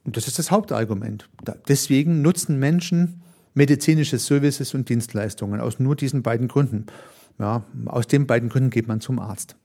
Und 0.04 0.16
das 0.16 0.26
ist 0.26 0.38
das 0.38 0.50
Hauptargument. 0.50 1.28
Deswegen 1.68 2.20
nutzen 2.20 2.58
Menschen 2.58 3.22
medizinische 3.56 4.18
Services 4.18 4.74
und 4.74 4.88
Dienstleistungen 4.88 5.60
aus 5.60 5.80
nur 5.80 5.96
diesen 5.96 6.22
beiden 6.22 6.46
Gründen. 6.46 6.86
Ja, 7.38 7.64
aus 7.86 8.06
den 8.06 8.26
beiden 8.26 8.48
Gründen 8.48 8.70
geht 8.70 8.86
man 8.86 9.00
zum 9.00 9.18
Arzt. 9.18 9.56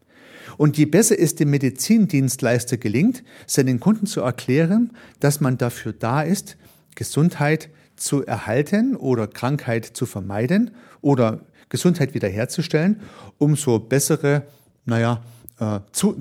Und 0.58 0.78
je 0.78 0.86
besser 0.86 1.20
es 1.20 1.36
dem 1.36 1.52
Medizindienstleister 1.52 2.78
gelingt, 2.78 3.24
seinen 3.46 3.80
Kunden 3.80 4.06
zu 4.06 4.22
erklären, 4.22 4.92
dass 5.20 5.40
man 5.40 5.58
dafür 5.58 5.94
da 5.94 6.22
ist, 6.22 6.58
Gesundheit 6.96 7.70
zu 7.96 8.26
erhalten 8.26 8.96
oder 8.96 9.28
Krankheit 9.28 9.86
zu 9.86 10.06
vermeiden 10.06 10.72
oder 11.02 11.42
Gesundheit 11.70 12.14
wiederherzustellen, 12.14 13.02
umso 13.38 13.80
bessere, 13.80 14.44
naja, 14.86 15.22
äh, 15.60 15.80
zu, 15.92 16.18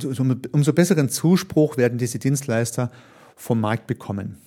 umso 0.52 0.72
besseren 0.72 1.08
Zuspruch 1.08 1.76
werden 1.76 1.98
diese 1.98 2.18
Dienstleister 2.18 2.90
vom 3.36 3.60
Markt 3.60 3.86
bekommen. 3.86 4.38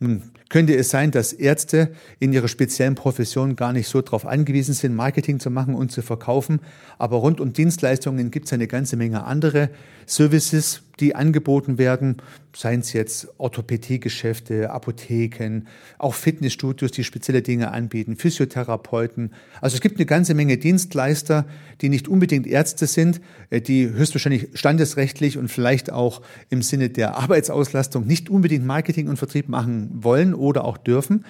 Nun 0.00 0.22
könnte 0.48 0.76
es 0.76 0.90
sein, 0.90 1.10
dass 1.10 1.32
Ärzte 1.32 1.92
in 2.20 2.32
ihrer 2.32 2.48
speziellen 2.48 2.94
Profession 2.94 3.56
gar 3.56 3.72
nicht 3.72 3.88
so 3.88 4.00
darauf 4.00 4.26
angewiesen 4.26 4.74
sind, 4.74 4.94
Marketing 4.94 5.40
zu 5.40 5.50
machen 5.50 5.74
und 5.74 5.90
zu 5.90 6.02
verkaufen. 6.02 6.60
Aber 6.98 7.16
rund 7.16 7.40
um 7.40 7.52
Dienstleistungen 7.52 8.30
gibt 8.30 8.46
es 8.46 8.52
eine 8.52 8.68
ganze 8.68 8.96
Menge 8.96 9.24
andere 9.24 9.70
Services, 10.06 10.82
die 11.00 11.14
angeboten 11.14 11.78
werden, 11.78 12.16
seien 12.54 12.80
es 12.80 12.92
jetzt 12.92 13.28
Orthopädiegeschäfte, 13.38 14.70
Apotheken, 14.70 15.62
auch 15.98 16.14
Fitnessstudios, 16.14 16.90
die 16.90 17.04
spezielle 17.04 17.42
Dinge 17.42 17.70
anbieten, 17.70 18.16
Physiotherapeuten. 18.16 19.32
Also 19.60 19.76
es 19.76 19.80
gibt 19.80 19.96
eine 19.96 20.06
ganze 20.06 20.34
Menge 20.34 20.58
Dienstleister, 20.58 21.46
die 21.80 21.88
nicht 21.88 22.08
unbedingt 22.08 22.46
Ärzte 22.46 22.86
sind, 22.86 23.20
äh, 23.50 23.60
die 23.60 23.88
höchstwahrscheinlich 23.88 24.48
standesrechtlich 24.54 25.38
und 25.38 25.48
vielleicht 25.48 25.92
auch 25.92 26.22
im 26.50 26.62
Sinne 26.62 26.90
der 26.90 27.16
Arbeitsauslastung 27.16 28.06
nicht 28.06 28.30
unbedingt 28.30 28.64
Marketing 28.64 29.08
und 29.08 29.16
Vertrieb 29.16 29.48
machen 29.48 29.90
wollen 29.92 30.34
oder 30.34 30.64
auch 30.64 30.78
dürfen. 30.78 31.24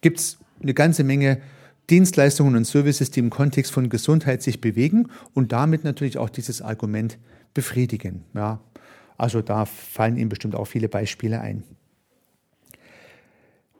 Gibt 0.00 0.18
es 0.18 0.38
eine 0.62 0.74
ganze 0.74 1.04
Menge 1.04 1.38
Dienstleistungen 1.90 2.56
und 2.56 2.66
Services, 2.66 3.10
die 3.10 3.20
im 3.20 3.30
Kontext 3.30 3.72
von 3.72 3.88
Gesundheit 3.88 4.42
sich 4.42 4.60
bewegen 4.60 5.08
und 5.34 5.52
damit 5.52 5.84
natürlich 5.84 6.18
auch 6.18 6.30
dieses 6.30 6.60
Argument 6.60 7.18
befriedigen. 7.54 8.24
Ja, 8.34 8.60
also 9.18 9.42
da 9.42 9.64
fallen 9.64 10.16
Ihnen 10.16 10.28
bestimmt 10.28 10.54
auch 10.54 10.66
viele 10.66 10.88
Beispiele 10.88 11.40
ein. 11.40 11.64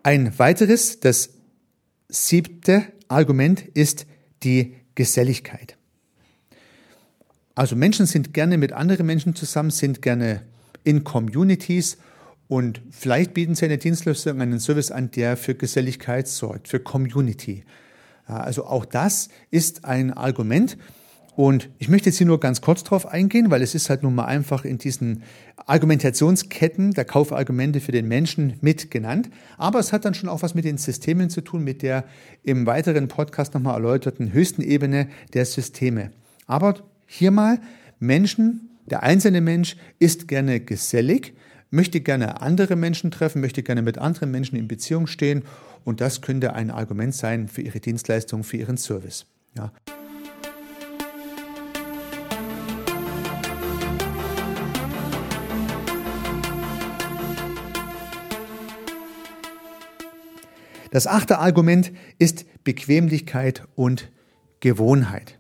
Ein 0.03 0.39
weiteres, 0.39 1.01
das 1.01 1.31
siebte 2.09 2.85
Argument 3.09 3.61
ist 3.61 4.07
die 4.43 4.77
Geselligkeit. 4.95 5.77
Also 7.55 7.75
Menschen 7.75 8.07
sind 8.07 8.35
gerne 8.35 8.59
mit 8.59 8.73
anderen 8.73 9.07
Menschen 9.07 9.35
zusammen, 9.35 9.71
sind 9.71 10.03
gerne 10.03 10.43
in 10.85 11.05
Communities 11.05 11.97
und 12.49 12.81
vielleicht 12.91 13.35
bieten 13.35 13.55
sie 13.55 13.65
eine 13.65 13.79
Dienstleistung, 13.79 14.41
einen 14.41 14.61
Service 14.61 14.91
an, 14.91 15.11
der 15.11 15.37
für 15.37 15.55
Geselligkeit 15.55 16.29
sorgt, 16.29 16.69
für 16.69 16.79
Community. 16.79 17.65
Also 18.27 18.67
auch 18.67 18.85
das 18.85 19.29
ist 19.51 19.85
ein 19.85 20.13
Argument, 20.13 20.77
und 21.37 21.69
ich 21.77 21.91
möchte 21.91 22.09
jetzt 22.09 22.17
hier 22.17 22.27
nur 22.27 22.41
ganz 22.41 22.63
kurz 22.63 22.83
drauf 22.83 23.07
eingehen, 23.07 23.51
weil 23.51 23.61
es 23.61 23.75
ist 23.75 23.91
halt 23.91 24.03
nun 24.03 24.15
mal 24.15 24.25
einfach 24.25 24.65
in 24.65 24.79
diesen 24.79 25.23
Argumentationsketten 25.67 26.93
der 26.93 27.05
Kaufargumente 27.05 27.81
für 27.81 27.93
den 27.93 28.09
Menschen 28.09 28.55
mit 28.63 28.91
genannt. 28.91 29.29
Aber 29.59 29.79
es 29.79 29.93
hat 29.93 30.07
dann 30.07 30.15
schon 30.15 30.31
auch 30.31 30.41
was 30.41 30.55
mit 30.55 30.65
den 30.65 30.79
Systemen 30.79 31.29
zu 31.29 31.43
tun, 31.43 31.63
mit 31.63 31.83
der 31.83 32.05
im 32.43 32.65
weiteren 32.65 33.09
Podcast 33.09 33.53
nochmal 33.53 33.75
erläuterten 33.75 34.33
höchsten 34.33 34.63
Ebene 34.63 35.09
der 35.35 35.45
Systeme. 35.45 36.11
Aber 36.47 36.77
hier 37.05 37.31
mal 37.31 37.61
Menschen, 37.99 38.71
der 38.87 39.03
einzelne 39.03 39.43
Mensch 39.43 39.77
ist 39.99 40.29
gerne 40.29 40.61
gesellig, 40.61 41.35
möchte 41.69 42.01
gerne 42.01 42.41
andere 42.41 42.77
Menschen 42.77 43.11
treffen, 43.11 43.43
möchte 43.43 43.63
gerne 43.63 43.83
mit 43.83 43.99
anderen 43.99 44.31
Menschen 44.31 44.57
in 44.57 44.69
Beziehung 44.69 45.07
stehen. 45.07 45.43
Und 45.85 46.01
das 46.01 46.23
könnte 46.23 46.55
ein 46.55 46.71
Argument 46.71 47.15
sein 47.15 47.47
für 47.47 47.61
Ihre 47.61 47.81
Dienstleistung, 47.81 48.43
für 48.43 48.57
Ihren 48.57 48.79
Service. 48.79 49.27
Ja. 49.55 49.71
Das 60.91 61.07
achte 61.07 61.39
Argument 61.39 61.93
ist 62.19 62.45
Bequemlichkeit 62.65 63.65
und 63.75 64.11
Gewohnheit. 64.61 65.39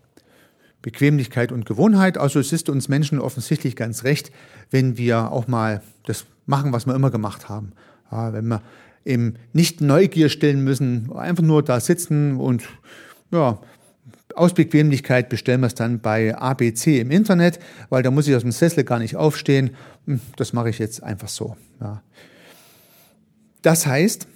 Bequemlichkeit 0.83 1.51
und 1.51 1.67
Gewohnheit, 1.67 2.17
also 2.17 2.39
es 2.39 2.53
ist 2.53 2.69
uns 2.69 2.89
Menschen 2.89 3.19
offensichtlich 3.19 3.75
ganz 3.75 4.05
recht, 4.05 4.31
wenn 4.71 4.97
wir 4.97 5.33
auch 5.33 5.49
mal 5.49 5.83
das 6.05 6.27
machen, 6.47 6.73
was 6.73 6.87
wir 6.87 6.95
immer 6.95 7.11
gemacht 7.11 7.49
haben. 7.49 7.73
Ja, 8.13 8.33
wenn 8.33 8.47
wir 8.47 8.63
eben 9.05 9.35
nicht 9.53 9.81
Neugier 9.81 10.29
stellen 10.29 10.63
müssen, 10.63 11.13
einfach 11.13 11.43
nur 11.43 11.65
da 11.65 11.81
sitzen 11.81 12.37
und 12.37 12.63
ja, 13.33 13.59
aus 14.37 14.55
Bequemlichkeit 14.55 15.29
bestellen 15.29 15.61
wir 15.61 15.69
es 15.69 15.75
dann 15.75 16.01
bei 16.01 16.37
ABC 16.37 17.01
im 17.01 17.11
Internet, 17.11 17.59
weil 17.89 18.03
da 18.03 18.11
muss 18.11 18.29
ich 18.29 18.37
aus 18.37 18.43
dem 18.43 18.53
Sessel 18.53 18.85
gar 18.85 18.99
nicht 18.99 19.17
aufstehen. 19.17 19.71
Hm, 20.07 20.21
das 20.37 20.53
mache 20.53 20.71
ich 20.71 20.79
jetzt 20.79 21.03
einfach 21.03 21.29
so. 21.29 21.57
Ja. 21.81 22.03
Das 23.63 23.87
heißt, 23.87 24.29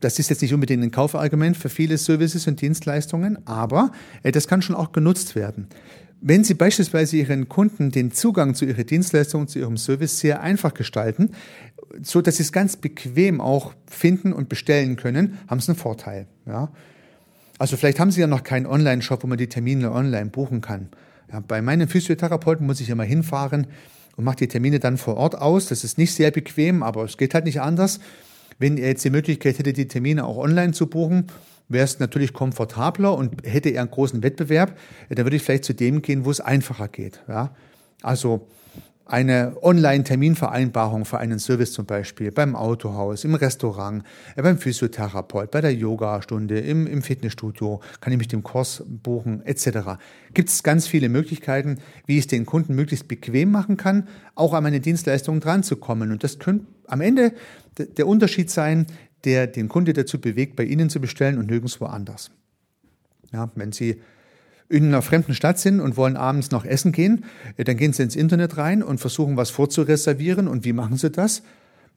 das 0.00 0.18
ist 0.18 0.30
jetzt 0.30 0.42
nicht 0.42 0.54
unbedingt 0.54 0.82
ein 0.82 0.90
Kaufargument 0.90 1.56
für 1.56 1.68
viele 1.68 1.98
Services 1.98 2.46
und 2.46 2.60
Dienstleistungen, 2.60 3.38
aber 3.46 3.92
äh, 4.22 4.32
das 4.32 4.48
kann 4.48 4.62
schon 4.62 4.76
auch 4.76 4.92
genutzt 4.92 5.34
werden. 5.34 5.68
Wenn 6.22 6.44
Sie 6.44 6.54
beispielsweise 6.54 7.16
Ihren 7.16 7.48
Kunden 7.48 7.90
den 7.90 8.12
Zugang 8.12 8.54
zu 8.54 8.66
Ihrer 8.66 8.84
Dienstleistung, 8.84 9.48
zu 9.48 9.58
Ihrem 9.58 9.78
Service 9.78 10.20
sehr 10.20 10.42
einfach 10.42 10.74
gestalten, 10.74 11.30
so 12.02 12.20
dass 12.20 12.36
Sie 12.36 12.42
es 12.42 12.52
ganz 12.52 12.76
bequem 12.76 13.40
auch 13.40 13.74
finden 13.86 14.32
und 14.32 14.48
bestellen 14.48 14.96
können, 14.96 15.38
haben 15.48 15.60
Sie 15.60 15.68
einen 15.68 15.78
Vorteil. 15.78 16.26
Ja? 16.46 16.70
Also 17.58 17.76
vielleicht 17.76 18.00
haben 18.00 18.10
Sie 18.10 18.20
ja 18.20 18.26
noch 18.26 18.42
keinen 18.42 18.66
Online-Shop, 18.66 19.22
wo 19.22 19.26
man 19.26 19.38
die 19.38 19.48
Termine 19.48 19.92
online 19.92 20.30
buchen 20.30 20.60
kann. 20.60 20.88
Ja, 21.32 21.40
bei 21.40 21.62
meinen 21.62 21.88
Physiotherapeuten 21.88 22.66
muss 22.66 22.80
ich 22.80 22.90
immer 22.90 23.04
hinfahren 23.04 23.66
und 24.16 24.24
mache 24.24 24.36
die 24.36 24.48
Termine 24.48 24.78
dann 24.78 24.98
vor 24.98 25.16
Ort 25.16 25.36
aus. 25.36 25.66
Das 25.66 25.84
ist 25.84 25.96
nicht 25.96 26.12
sehr 26.14 26.30
bequem, 26.30 26.82
aber 26.82 27.04
es 27.04 27.16
geht 27.16 27.34
halt 27.34 27.44
nicht 27.44 27.60
anders. 27.60 28.00
Wenn 28.60 28.76
er 28.76 28.88
jetzt 28.88 29.04
die 29.04 29.10
Möglichkeit 29.10 29.58
hätte, 29.58 29.72
die 29.72 29.88
Termine 29.88 30.24
auch 30.24 30.36
online 30.36 30.72
zu 30.72 30.86
buchen, 30.86 31.26
wäre 31.68 31.84
es 31.84 31.98
natürlich 31.98 32.32
komfortabler 32.32 33.16
und 33.16 33.44
hätte 33.44 33.70
er 33.70 33.80
einen 33.80 33.90
großen 33.90 34.22
Wettbewerb, 34.22 34.76
dann 35.08 35.24
würde 35.24 35.36
ich 35.36 35.42
vielleicht 35.42 35.64
zu 35.64 35.72
dem 35.72 36.02
gehen, 36.02 36.24
wo 36.24 36.30
es 36.30 36.40
einfacher 36.40 36.88
geht. 36.88 37.22
Ja? 37.26 37.54
Also 38.02 38.46
eine 39.06 39.56
Online-Terminvereinbarung 39.62 41.04
für 41.04 41.18
einen 41.18 41.40
Service 41.40 41.72
zum 41.72 41.84
Beispiel 41.84 42.30
beim 42.30 42.54
Autohaus, 42.54 43.24
im 43.24 43.34
Restaurant, 43.34 44.04
beim 44.36 44.58
Physiotherapeut, 44.58 45.50
bei 45.50 45.60
der 45.60 45.74
Yogastunde, 45.74 46.60
im, 46.60 46.86
im 46.86 47.02
Fitnessstudio, 47.02 47.80
kann 48.00 48.12
ich 48.12 48.18
mich 48.18 48.28
dem 48.28 48.44
Kurs 48.44 48.84
buchen, 48.86 49.44
etc. 49.44 49.98
Gibt 50.32 50.50
es 50.50 50.62
ganz 50.62 50.86
viele 50.86 51.08
Möglichkeiten, 51.08 51.78
wie 52.06 52.18
ich 52.18 52.20
es 52.20 52.26
den 52.28 52.46
Kunden 52.46 52.74
möglichst 52.74 53.08
bequem 53.08 53.50
machen 53.50 53.76
kann, 53.76 54.06
auch 54.36 54.54
an 54.54 54.62
meine 54.62 54.80
Dienstleistungen 54.80 55.40
dranzukommen. 55.40 56.12
Und 56.12 56.22
das 56.22 56.38
könnte 56.38 56.66
am 56.90 57.00
Ende 57.00 57.32
der 57.78 58.06
Unterschied 58.06 58.50
sein, 58.50 58.86
der 59.24 59.46
den 59.46 59.68
Kunde 59.68 59.92
dazu 59.92 60.20
bewegt, 60.20 60.56
bei 60.56 60.64
Ihnen 60.64 60.90
zu 60.90 61.00
bestellen 61.00 61.38
und 61.38 61.46
nirgendwo 61.46 61.86
anders. 61.86 62.30
Ja, 63.32 63.50
wenn 63.54 63.72
Sie 63.72 64.00
in 64.68 64.86
einer 64.86 65.02
fremden 65.02 65.34
Stadt 65.34 65.58
sind 65.58 65.80
und 65.80 65.96
wollen 65.96 66.16
abends 66.16 66.52
noch 66.52 66.64
essen 66.64 66.92
gehen, 66.92 67.24
äh, 67.56 67.64
dann 67.64 67.76
gehen 67.76 67.92
Sie 67.92 68.02
ins 68.02 68.16
Internet 68.16 68.56
rein 68.56 68.82
und 68.82 68.98
versuchen, 68.98 69.36
was 69.36 69.50
vorzureservieren. 69.50 70.48
Und 70.48 70.64
wie 70.64 70.72
machen 70.72 70.96
Sie 70.96 71.10
das? 71.10 71.42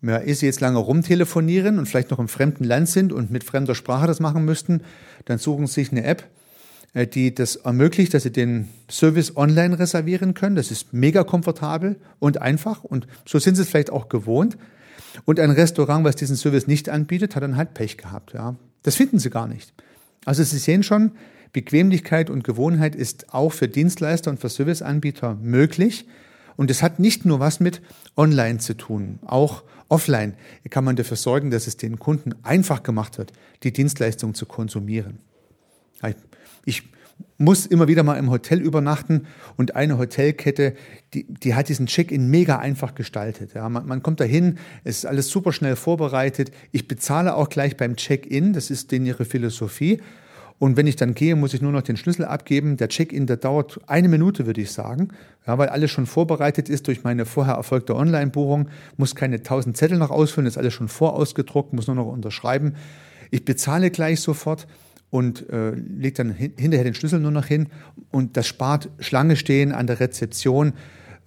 Ja, 0.02 0.20
ehe 0.20 0.36
Sie 0.36 0.48
jetzt 0.48 0.60
lange 0.60 0.80
rumtelefonieren 0.80 1.80
und 1.80 1.86
vielleicht 1.86 2.12
noch 2.12 2.20
im 2.20 2.28
fremden 2.28 2.66
Land 2.66 2.90
sind 2.90 3.14
und 3.14 3.32
mit 3.32 3.44
fremder 3.44 3.76
Sprache 3.76 4.08
das 4.08 4.20
machen 4.20 4.44
müssten, 4.44 4.82
dann 5.26 5.38
suchen 5.38 5.68
Sie 5.68 5.76
sich 5.76 5.92
eine 5.92 6.04
App, 6.04 6.28
äh, 6.94 7.08
die 7.08 7.34
das 7.34 7.58
ermöglicht, 7.58 8.14
dass 8.14 8.24
Sie 8.24 8.32
den 8.32 8.68
Service 8.90 9.38
online 9.38 9.80
reservieren 9.80 10.34
können. 10.34 10.56
Das 10.56 10.72
ist 10.72 10.94
mega 10.94 11.24
komfortabel 11.24 11.96
und 12.20 12.42
einfach 12.42 12.84
und 12.84 13.08
so 13.26 13.40
sind 13.40 13.56
Sie 13.56 13.62
es 13.62 13.70
vielleicht 13.70 13.92
auch 13.92 14.10
gewohnt. 14.10 14.58
Und 15.26 15.40
ein 15.40 15.52
Restaurant, 15.52 16.04
was 16.04 16.16
diesen 16.16 16.36
Service 16.36 16.68
nicht 16.68 16.90
anbietet, 16.90 17.36
hat 17.36 17.44
dann 17.44 17.58
halt 17.58 17.74
Pech 17.74 17.98
gehabt. 17.98 18.34
Ja. 18.34 18.56
Das 18.82 18.96
finden 18.96 19.20
Sie 19.20 19.30
gar 19.30 19.48
nicht. 19.48 19.74
Also 20.26 20.44
Sie 20.44 20.58
sehen 20.58 20.84
schon, 20.84 21.12
Bequemlichkeit 21.52 22.30
und 22.30 22.44
Gewohnheit 22.44 22.96
ist 22.96 23.34
auch 23.34 23.52
für 23.52 23.68
Dienstleister 23.68 24.32
und 24.32 24.40
für 24.40 24.50
Serviceanbieter 24.50 25.36
möglich. 25.36 26.08
Und 26.56 26.72
es 26.72 26.82
hat 26.82 27.00
nicht 27.00 27.26
nur 27.26 27.40
was 27.40 27.60
mit 27.60 27.82
Online 28.16 28.60
zu 28.60 28.76
tun, 28.76 29.20
auch 29.26 29.64
offline 29.90 30.36
kann 30.70 30.84
man 30.84 30.96
dafür 30.96 31.18
sorgen, 31.18 31.52
dass 31.52 31.68
es 31.68 31.78
den 31.78 32.00
Kunden 32.00 32.34
einfach 32.44 32.84
gemacht 32.84 33.18
wird, 33.18 33.32
die 33.64 33.72
Dienstleistung 33.72 34.34
zu 34.34 34.46
konsumieren. 34.46 35.20
Ich 36.66 36.84
muss 37.38 37.66
immer 37.66 37.88
wieder 37.88 38.04
mal 38.04 38.16
im 38.16 38.32
Hotel 38.32 38.62
übernachten 38.62 39.28
und 39.58 39.76
eine 39.76 39.98
Hotelkette, 39.98 40.74
die, 41.14 41.26
die 41.28 41.56
hat 41.56 41.70
diesen 41.70 41.88
Check-in 41.88 42.30
mega 42.30 42.60
einfach 42.60 42.96
gestaltet. 42.96 43.54
Ja, 43.54 43.68
man, 43.70 43.86
man 43.86 44.04
kommt 44.04 44.20
dahin, 44.20 44.58
es 44.84 45.00
ist 45.00 45.06
alles 45.06 45.30
super 45.30 45.52
schnell 45.52 45.76
vorbereitet. 45.76 46.52
Ich 46.72 46.88
bezahle 46.88 47.36
auch 47.36 47.50
gleich 47.50 47.76
beim 47.76 47.96
Check-in, 47.96 48.54
das 48.54 48.70
ist 48.70 48.92
denen 48.92 49.06
ihre 49.06 49.26
Philosophie. 49.26 50.00
Und 50.60 50.78
wenn 50.78 50.88
ich 50.88 50.96
dann 50.96 51.14
gehe, 51.14 51.36
muss 51.36 51.54
ich 51.54 51.62
nur 51.62 51.72
noch 51.72 51.82
den 51.82 51.98
Schlüssel 51.98 52.24
abgeben. 52.24 52.78
Der 52.78 52.88
Check-in, 52.88 53.26
der 53.26 53.38
dauert 53.38 53.82
eine 53.88 54.08
Minute, 54.08 54.46
würde 54.46 54.62
ich 54.62 54.72
sagen, 54.72 55.10
ja, 55.46 55.58
weil 55.58 55.68
alles 55.68 55.92
schon 55.92 56.06
vorbereitet 56.06 56.70
ist 56.70 56.88
durch 56.88 57.04
meine 57.04 57.26
vorher 57.26 57.56
erfolgte 57.56 57.96
Online-Buchung. 57.96 58.70
Muss 58.96 59.16
keine 59.16 59.44
tausend 59.44 59.76
Zettel 59.76 59.98
noch 59.98 60.12
ausfüllen, 60.12 60.48
ist 60.48 60.58
alles 60.58 60.74
schon 60.74 60.88
vorausgedruckt, 60.88 61.74
muss 61.74 61.88
nur 61.88 61.98
noch 61.98 62.08
unterschreiben. 62.08 62.76
Ich 63.30 63.44
bezahle 63.44 63.92
gleich 63.92 64.22
sofort 64.22 64.68
und 65.14 65.48
äh, 65.52 65.76
lege 65.76 66.16
dann 66.16 66.32
hin, 66.32 66.54
hinterher 66.58 66.84
den 66.84 66.96
Schlüssel 66.96 67.20
nur 67.20 67.30
noch 67.30 67.46
hin 67.46 67.68
und 68.10 68.36
das 68.36 68.48
spart 68.48 68.90
Schlange 68.98 69.36
stehen 69.36 69.72
an 69.72 69.86
der 69.86 70.00
Rezeption 70.00 70.74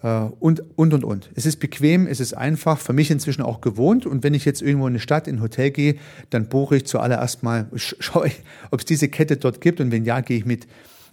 äh, 0.02 0.08
und, 0.40 0.64
und, 0.74 0.92
und, 0.92 1.04
und. 1.04 1.30
Es 1.36 1.46
ist 1.46 1.60
bequem, 1.60 2.08
es 2.08 2.18
ist 2.18 2.34
einfach, 2.34 2.80
für 2.80 2.92
mich 2.92 3.12
inzwischen 3.12 3.42
auch 3.42 3.60
gewohnt 3.60 4.04
und 4.04 4.24
wenn 4.24 4.34
ich 4.34 4.44
jetzt 4.44 4.60
irgendwo 4.60 4.88
in 4.88 4.94
eine 4.94 4.98
Stadt, 4.98 5.28
in 5.28 5.36
ein 5.36 5.40
Hotel 5.40 5.70
gehe, 5.70 5.94
dann 6.30 6.48
buche 6.48 6.78
ich 6.78 6.86
zuallererst 6.86 7.44
mal, 7.44 7.68
schaue 7.76 8.26
ich, 8.26 8.42
ob 8.72 8.80
es 8.80 8.86
diese 8.86 9.08
Kette 9.08 9.36
dort 9.36 9.60
gibt 9.60 9.80
und 9.80 9.92
wenn 9.92 10.04
ja, 10.04 10.20
gehe 10.20 10.38
ich 10.38 10.44
mit, 10.44 10.66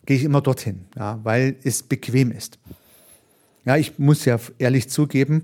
gehe 0.07 0.17
ich 0.17 0.24
immer 0.24 0.41
dorthin, 0.41 0.86
ja, 0.97 1.19
weil 1.21 1.57
es 1.63 1.84
bequem 1.84 2.32
ist. 2.32 2.57
Ja, 3.65 3.78
ich 3.78 3.99
muss 3.99 4.26
ja 4.26 4.39
ehrlich 4.57 4.89
zugeben, 4.89 5.43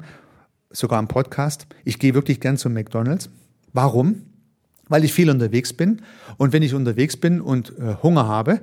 sogar 0.71 0.97
am 0.97 1.07
Podcast, 1.07 1.67
ich 1.85 1.99
gehe 1.99 2.15
wirklich 2.15 2.39
gern 2.39 2.57
zum 2.57 2.73
McDonald's. 2.73 3.29
Warum? 3.71 4.28
Weil 4.89 5.05
ich 5.05 5.13
viel 5.13 5.29
unterwegs 5.29 5.71
bin. 5.71 6.01
Und 6.37 6.51
wenn 6.51 6.63
ich 6.63 6.73
unterwegs 6.73 7.15
bin 7.15 7.39
und 7.39 7.73
äh, 7.79 7.95
Hunger 8.03 8.27
habe 8.27 8.59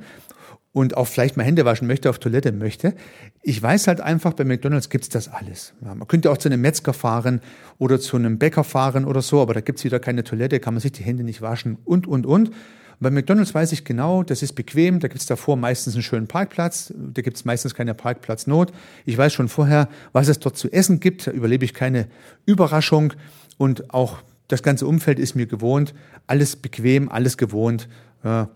und 0.72 0.96
auch 0.96 1.06
vielleicht 1.06 1.38
mal 1.38 1.44
Hände 1.44 1.64
waschen 1.64 1.86
möchte, 1.86 2.10
auf 2.10 2.18
Toilette 2.18 2.52
möchte, 2.52 2.94
ich 3.42 3.62
weiß 3.62 3.86
halt 3.86 4.02
einfach, 4.02 4.34
bei 4.34 4.44
McDonald's 4.44 4.90
gibt's 4.90 5.08
das 5.08 5.28
alles. 5.28 5.72
Ja, 5.82 5.94
man 5.94 6.06
könnte 6.06 6.30
auch 6.30 6.36
zu 6.36 6.48
einem 6.50 6.60
Metzger 6.60 6.92
fahren 6.92 7.40
oder 7.78 7.98
zu 7.98 8.16
einem 8.16 8.38
Bäcker 8.38 8.64
fahren 8.64 9.06
oder 9.06 9.22
so, 9.22 9.40
aber 9.40 9.54
da 9.54 9.60
gibt's 9.60 9.84
wieder 9.84 10.00
keine 10.00 10.24
Toilette, 10.24 10.60
kann 10.60 10.74
man 10.74 10.82
sich 10.82 10.92
die 10.92 11.02
Hände 11.02 11.24
nicht 11.24 11.40
waschen 11.40 11.78
und, 11.84 12.06
und, 12.06 12.26
und. 12.26 12.50
Und 12.98 13.04
bei 13.04 13.10
McDonald's 13.10 13.54
weiß 13.54 13.72
ich 13.72 13.84
genau, 13.84 14.22
das 14.22 14.42
ist 14.42 14.54
bequem, 14.54 15.00
da 15.00 15.08
gibt's 15.08 15.26
davor 15.26 15.56
meistens 15.56 15.94
einen 15.94 16.02
schönen 16.02 16.26
Parkplatz, 16.26 16.92
da 16.96 17.20
gibt's 17.20 17.44
meistens 17.44 17.74
keine 17.74 17.94
Parkplatznot. 17.94 18.72
Ich 19.04 19.18
weiß 19.18 19.34
schon 19.34 19.48
vorher, 19.48 19.88
was 20.12 20.28
es 20.28 20.38
dort 20.38 20.56
zu 20.56 20.72
essen 20.72 20.98
gibt, 20.98 21.26
da 21.26 21.30
überlebe 21.30 21.64
ich 21.64 21.74
keine 21.74 22.08
Überraschung 22.46 23.12
und 23.58 23.92
auch 23.92 24.22
das 24.48 24.62
ganze 24.62 24.86
Umfeld 24.86 25.18
ist 25.18 25.34
mir 25.34 25.46
gewohnt, 25.46 25.94
alles 26.26 26.56
bequem, 26.56 27.08
alles 27.08 27.36
gewohnt, 27.36 27.88
äh, 28.22 28.46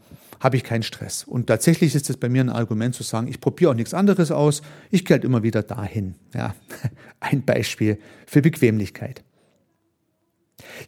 habe 0.41 0.57
ich 0.57 0.65
keinen 0.65 0.83
Stress. 0.83 1.25
Und 1.25 1.47
tatsächlich 1.49 1.95
ist 1.95 2.09
es 2.09 2.17
bei 2.17 2.29
mir 2.29 2.43
ein 2.43 2.49
Argument 2.49 2.95
zu 2.95 3.03
sagen, 3.03 3.29
ich 3.29 3.41
probiere 3.41 3.73
auch 3.73 3.75
nichts 3.75 3.93
anderes 3.93 4.31
aus, 4.31 4.63
ich 4.91 5.05
gehe 5.05 5.17
halt 5.17 5.25
immer 5.25 5.43
wieder 5.43 5.63
dahin. 5.63 6.15
Ja, 6.35 6.55
ein 7.21 7.45
Beispiel 7.45 7.99
für 8.27 8.41
Bequemlichkeit. 8.41 9.23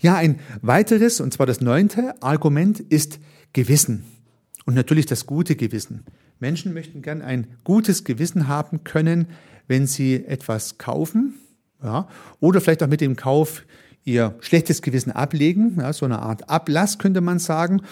Ja, 0.00 0.16
ein 0.16 0.40
weiteres, 0.62 1.20
und 1.20 1.32
zwar 1.32 1.46
das 1.46 1.60
neunte 1.60 2.20
Argument 2.22 2.80
ist 2.80 3.20
Gewissen. 3.52 4.04
Und 4.64 4.74
natürlich 4.74 5.06
das 5.06 5.26
gute 5.26 5.56
Gewissen. 5.56 6.04
Menschen 6.38 6.72
möchten 6.72 7.02
gern 7.02 7.22
ein 7.22 7.46
gutes 7.64 8.04
Gewissen 8.04 8.48
haben 8.48 8.84
können, 8.84 9.26
wenn 9.68 9.86
sie 9.86 10.24
etwas 10.24 10.78
kaufen, 10.78 11.34
ja, 11.82 12.08
oder 12.40 12.60
vielleicht 12.60 12.82
auch 12.82 12.88
mit 12.88 13.00
dem 13.00 13.16
Kauf 13.16 13.64
ihr 14.04 14.34
schlechtes 14.40 14.82
Gewissen 14.82 15.12
ablegen, 15.12 15.76
ja, 15.78 15.92
so 15.92 16.04
eine 16.04 16.20
Art 16.20 16.48
Ablass 16.48 16.98
könnte 16.98 17.20
man 17.20 17.38
sagen. 17.38 17.82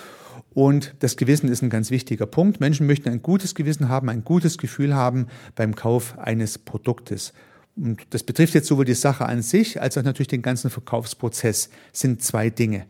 Und 0.53 0.95
das 0.99 1.17
Gewissen 1.17 1.49
ist 1.49 1.63
ein 1.63 1.71
ganz 1.71 1.91
wichtiger 1.91 2.27
Punkt. 2.27 2.61
Menschen 2.61 2.87
möchten 2.87 3.09
ein 3.09 3.23
gutes 3.23 3.55
Gewissen 3.55 3.89
haben, 3.89 4.09
ein 4.09 4.25
gutes 4.25 4.59
Gefühl 4.59 4.95
haben 4.95 5.29
beim 5.55 5.77
Kauf 5.77 6.19
eines 6.19 6.59
Produktes. 6.59 7.33
Und 7.77 8.03
das 8.11 8.25
betrifft 8.25 8.55
jetzt 8.55 8.67
sowohl 8.67 8.85
die 8.85 8.95
Sache 8.95 9.27
an 9.27 9.43
sich 9.43 9.81
als 9.81 9.97
auch 9.97 10.03
natürlich 10.03 10.29
den 10.29 10.43
ganzen 10.43 10.71
Verkaufsprozess. 10.71 11.71
Das 11.93 12.01
sind 12.01 12.23
zwei 12.23 12.51
Dinge. 12.51 12.87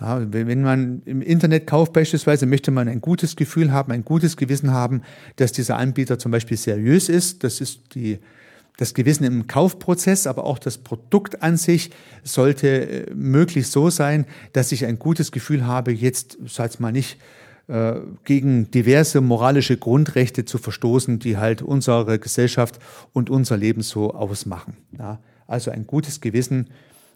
Ja, 0.00 0.32
wenn 0.32 0.62
man 0.62 1.02
im 1.06 1.22
Internet 1.22 1.66
kauft 1.66 1.92
beispielsweise, 1.92 2.46
möchte 2.46 2.70
man 2.70 2.88
ein 2.88 3.00
gutes 3.00 3.34
Gefühl 3.34 3.72
haben, 3.72 3.92
ein 3.92 4.04
gutes 4.04 4.36
Gewissen 4.36 4.72
haben, 4.72 5.02
dass 5.36 5.52
dieser 5.52 5.76
Anbieter 5.76 6.18
zum 6.18 6.30
Beispiel 6.30 6.56
seriös 6.56 7.08
ist. 7.08 7.42
Das 7.44 7.60
ist 7.60 7.94
die 7.94 8.18
das 8.78 8.94
Gewissen 8.94 9.24
im 9.24 9.46
Kaufprozess, 9.48 10.26
aber 10.26 10.44
auch 10.44 10.58
das 10.58 10.78
Produkt 10.78 11.42
an 11.42 11.56
sich 11.56 11.90
sollte 12.22 12.68
äh, 13.08 13.14
möglichst 13.14 13.72
so 13.72 13.90
sein, 13.90 14.24
dass 14.54 14.72
ich 14.72 14.86
ein 14.86 14.98
gutes 14.98 15.30
Gefühl 15.32 15.66
habe, 15.66 15.92
jetzt, 15.92 16.38
sag's 16.46 16.78
mal 16.78 16.92
nicht, 16.92 17.18
äh, 17.66 17.96
gegen 18.24 18.70
diverse 18.70 19.20
moralische 19.20 19.76
Grundrechte 19.76 20.44
zu 20.44 20.58
verstoßen, 20.58 21.18
die 21.18 21.36
halt 21.36 21.60
unsere 21.60 22.18
Gesellschaft 22.18 22.78
und 23.12 23.30
unser 23.30 23.56
Leben 23.56 23.82
so 23.82 24.14
ausmachen. 24.14 24.76
Ja, 24.96 25.18
also 25.48 25.72
ein 25.72 25.86
gutes 25.86 26.20
Gewissen 26.20 26.68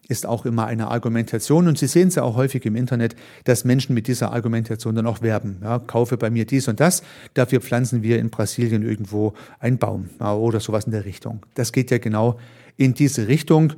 ist 0.08 0.26
auch 0.26 0.44
immer 0.44 0.66
eine 0.66 0.88
Argumentation 0.90 1.68
und 1.68 1.78
Sie 1.78 1.86
sehen 1.86 2.08
es 2.08 2.16
ja 2.16 2.22
auch 2.22 2.36
häufig 2.36 2.64
im 2.66 2.76
Internet, 2.76 3.14
dass 3.44 3.64
Menschen 3.64 3.94
mit 3.94 4.08
dieser 4.08 4.32
Argumentation 4.32 4.94
dann 4.94 5.06
auch 5.06 5.22
werben. 5.22 5.58
Ja, 5.62 5.78
kaufe 5.78 6.16
bei 6.16 6.30
mir 6.30 6.44
dies 6.44 6.68
und 6.68 6.80
das, 6.80 7.02
dafür 7.34 7.60
pflanzen 7.60 8.02
wir 8.02 8.18
in 8.18 8.30
Brasilien 8.30 8.82
irgendwo 8.82 9.34
einen 9.60 9.78
Baum 9.78 10.10
ja, 10.20 10.34
oder 10.34 10.60
sowas 10.60 10.84
in 10.84 10.92
der 10.92 11.04
Richtung. 11.04 11.40
Das 11.54 11.72
geht 11.72 11.90
ja 11.90 11.98
genau 11.98 12.38
in 12.76 12.94
diese 12.94 13.28
Richtung. 13.28 13.74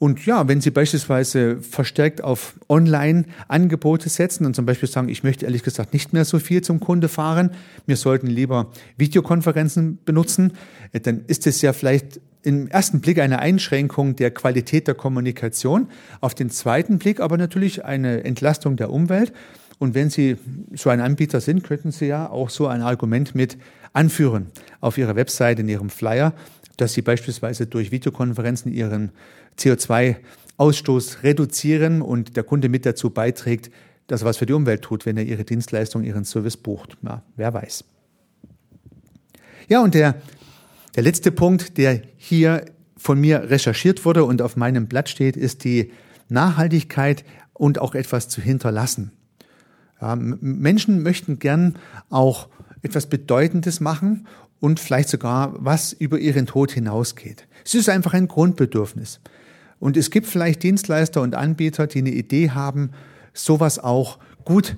Und 0.00 0.24
ja, 0.26 0.46
wenn 0.46 0.60
Sie 0.60 0.70
beispielsweise 0.70 1.60
verstärkt 1.60 2.22
auf 2.22 2.54
Online-Angebote 2.68 4.08
setzen 4.08 4.46
und 4.46 4.54
zum 4.54 4.64
Beispiel 4.64 4.88
sagen, 4.88 5.08
ich 5.08 5.24
möchte 5.24 5.44
ehrlich 5.44 5.64
gesagt 5.64 5.92
nicht 5.92 6.12
mehr 6.12 6.24
so 6.24 6.38
viel 6.38 6.62
zum 6.62 6.78
Kunde 6.78 7.08
fahren, 7.08 7.50
wir 7.86 7.96
sollten 7.96 8.28
lieber 8.28 8.70
Videokonferenzen 8.96 9.98
benutzen, 10.04 10.52
äh, 10.92 11.00
dann 11.00 11.24
ist 11.26 11.48
es 11.48 11.62
ja 11.62 11.72
vielleicht 11.72 12.20
im 12.42 12.68
ersten 12.68 13.00
Blick 13.00 13.18
eine 13.18 13.40
Einschränkung 13.40 14.16
der 14.16 14.30
Qualität 14.30 14.86
der 14.86 14.94
Kommunikation, 14.94 15.88
auf 16.20 16.34
den 16.34 16.50
zweiten 16.50 16.98
Blick 16.98 17.20
aber 17.20 17.36
natürlich 17.36 17.84
eine 17.84 18.24
Entlastung 18.24 18.76
der 18.76 18.90
Umwelt. 18.90 19.32
Und 19.78 19.94
wenn 19.94 20.10
Sie 20.10 20.36
so 20.74 20.90
ein 20.90 21.00
Anbieter 21.00 21.40
sind, 21.40 21.62
könnten 21.62 21.92
Sie 21.92 22.06
ja 22.06 22.28
auch 22.28 22.50
so 22.50 22.66
ein 22.66 22.82
Argument 22.82 23.34
mit 23.34 23.58
anführen 23.92 24.46
auf 24.80 24.98
Ihrer 24.98 25.16
Webseite, 25.16 25.62
in 25.62 25.68
Ihrem 25.68 25.90
Flyer, 25.90 26.32
dass 26.76 26.92
Sie 26.92 27.02
beispielsweise 27.02 27.66
durch 27.66 27.90
Videokonferenzen 27.90 28.72
Ihren 28.72 29.10
CO2-Ausstoß 29.58 31.22
reduzieren 31.22 32.02
und 32.02 32.36
der 32.36 32.44
Kunde 32.44 32.68
mit 32.68 32.86
dazu 32.86 33.10
beiträgt, 33.10 33.70
dass 34.08 34.22
er 34.22 34.26
was 34.26 34.38
für 34.38 34.46
die 34.46 34.52
Umwelt 34.52 34.82
tut, 34.82 35.06
wenn 35.06 35.16
er 35.16 35.24
Ihre 35.24 35.44
Dienstleistung, 35.44 36.02
Ihren 36.02 36.24
Service 36.24 36.56
bucht. 36.56 36.96
Na, 37.02 37.22
wer 37.36 37.52
weiß. 37.54 37.84
Ja, 39.68 39.82
und 39.82 39.94
der 39.94 40.14
der 40.98 41.04
letzte 41.04 41.30
Punkt, 41.30 41.78
der 41.78 42.02
hier 42.16 42.64
von 42.96 43.20
mir 43.20 43.50
recherchiert 43.50 44.04
wurde 44.04 44.24
und 44.24 44.42
auf 44.42 44.56
meinem 44.56 44.88
Blatt 44.88 45.08
steht, 45.08 45.36
ist 45.36 45.62
die 45.62 45.92
Nachhaltigkeit 46.28 47.24
und 47.52 47.78
auch 47.78 47.94
etwas 47.94 48.28
zu 48.28 48.40
hinterlassen. 48.40 49.12
Menschen 50.00 51.04
möchten 51.04 51.38
gern 51.38 51.76
auch 52.10 52.48
etwas 52.82 53.06
Bedeutendes 53.06 53.78
machen 53.78 54.26
und 54.58 54.80
vielleicht 54.80 55.08
sogar 55.08 55.54
was 55.60 55.92
über 55.92 56.18
ihren 56.18 56.46
Tod 56.46 56.72
hinausgeht. 56.72 57.46
Es 57.64 57.76
ist 57.76 57.88
einfach 57.88 58.14
ein 58.14 58.26
Grundbedürfnis. 58.26 59.20
Und 59.78 59.96
es 59.96 60.10
gibt 60.10 60.26
vielleicht 60.26 60.64
Dienstleister 60.64 61.22
und 61.22 61.36
Anbieter, 61.36 61.86
die 61.86 62.00
eine 62.00 62.10
Idee 62.10 62.50
haben, 62.50 62.90
sowas 63.34 63.78
auch 63.78 64.18
gut 64.44 64.76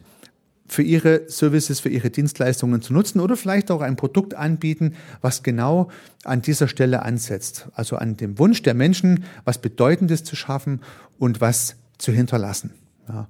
für 0.70 0.82
ihre 0.82 1.28
Services, 1.28 1.80
für 1.80 1.88
ihre 1.88 2.10
Dienstleistungen 2.10 2.80
zu 2.80 2.92
nutzen 2.92 3.18
oder 3.18 3.36
vielleicht 3.36 3.72
auch 3.72 3.80
ein 3.80 3.96
Produkt 3.96 4.34
anbieten, 4.34 4.94
was 5.20 5.42
genau 5.42 5.90
an 6.22 6.42
dieser 6.42 6.68
Stelle 6.68 7.02
ansetzt. 7.02 7.68
Also 7.74 7.96
an 7.96 8.16
dem 8.16 8.38
Wunsch 8.38 8.62
der 8.62 8.74
Menschen, 8.74 9.24
was 9.44 9.58
Bedeutendes 9.58 10.22
zu 10.22 10.36
schaffen 10.36 10.80
und 11.18 11.40
was 11.40 11.74
zu 11.98 12.12
hinterlassen. 12.12 12.70
Ja. 13.08 13.28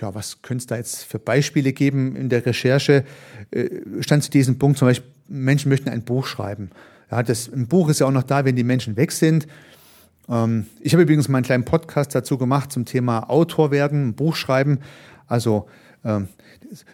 Ja, 0.00 0.14
was 0.14 0.42
könnte 0.42 0.62
es 0.62 0.66
da 0.66 0.76
jetzt 0.76 1.04
für 1.04 1.18
Beispiele 1.18 1.72
geben? 1.72 2.16
In 2.16 2.28
der 2.28 2.44
Recherche 2.44 3.04
äh, 3.50 3.68
stand 4.00 4.24
zu 4.24 4.30
diesem 4.30 4.58
Punkt 4.58 4.78
zum 4.78 4.88
Beispiel, 4.88 5.08
Menschen 5.28 5.68
möchten 5.68 5.88
ein 5.88 6.02
Buch 6.02 6.26
schreiben. 6.26 6.70
Ja, 7.10 7.22
das, 7.22 7.50
ein 7.50 7.68
Buch 7.68 7.88
ist 7.88 8.00
ja 8.00 8.06
auch 8.06 8.12
noch 8.12 8.22
da, 8.22 8.44
wenn 8.44 8.56
die 8.56 8.64
Menschen 8.64 8.96
weg 8.96 9.12
sind. 9.12 9.46
Ähm, 10.28 10.66
ich 10.80 10.92
habe 10.92 11.04
übrigens 11.04 11.28
mal 11.28 11.38
einen 11.38 11.44
kleinen 11.46 11.64
Podcast 11.64 12.14
dazu 12.14 12.36
gemacht 12.36 12.72
zum 12.72 12.84
Thema 12.84 13.30
Autor 13.30 13.70
werden, 13.70 14.14
Buch 14.14 14.34
schreiben. 14.34 14.80
Also 15.26 15.68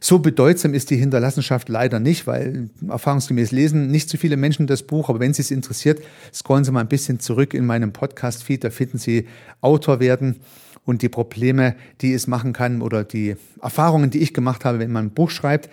so 0.01 0.19
bedeutsam 0.19 0.75
ist 0.75 0.91
die 0.91 0.97
Hinterlassenschaft 0.97 1.69
leider 1.69 2.01
nicht, 2.01 2.27
weil 2.27 2.69
erfahrungsgemäß 2.89 3.53
lesen 3.53 3.91
nicht 3.91 4.11
so 4.11 4.19
viele 4.19 4.37
Menschen 4.37 4.67
das 4.67 4.83
Buch. 4.83 5.09
Aber 5.09 5.21
wenn 5.21 5.33
Sie 5.33 5.43
es 5.43 5.51
interessiert, 5.51 6.01
scrollen 6.33 6.65
Sie 6.65 6.73
mal 6.73 6.81
ein 6.81 6.89
bisschen 6.89 7.21
zurück 7.21 7.55
in 7.55 7.65
meinem 7.65 7.93
Podcast-Feed. 7.93 8.65
Da 8.65 8.71
finden 8.71 8.99
Sie 8.99 9.27
Autor 9.61 10.01
werden 10.01 10.37
und 10.85 11.03
die 11.03 11.09
Probleme, 11.09 11.77
die 12.01 12.13
es 12.13 12.27
machen 12.27 12.53
kann 12.53 12.83
oder 12.83 13.05
die 13.05 13.37
Erfahrungen, 13.63 14.11
die 14.11 14.21
ich 14.21 14.35
gemacht 14.35 14.65
habe, 14.65 14.79
wenn 14.79 14.91
man 14.91 15.07
ein 15.07 15.11
Buch 15.11 15.31
schreibt. 15.31 15.71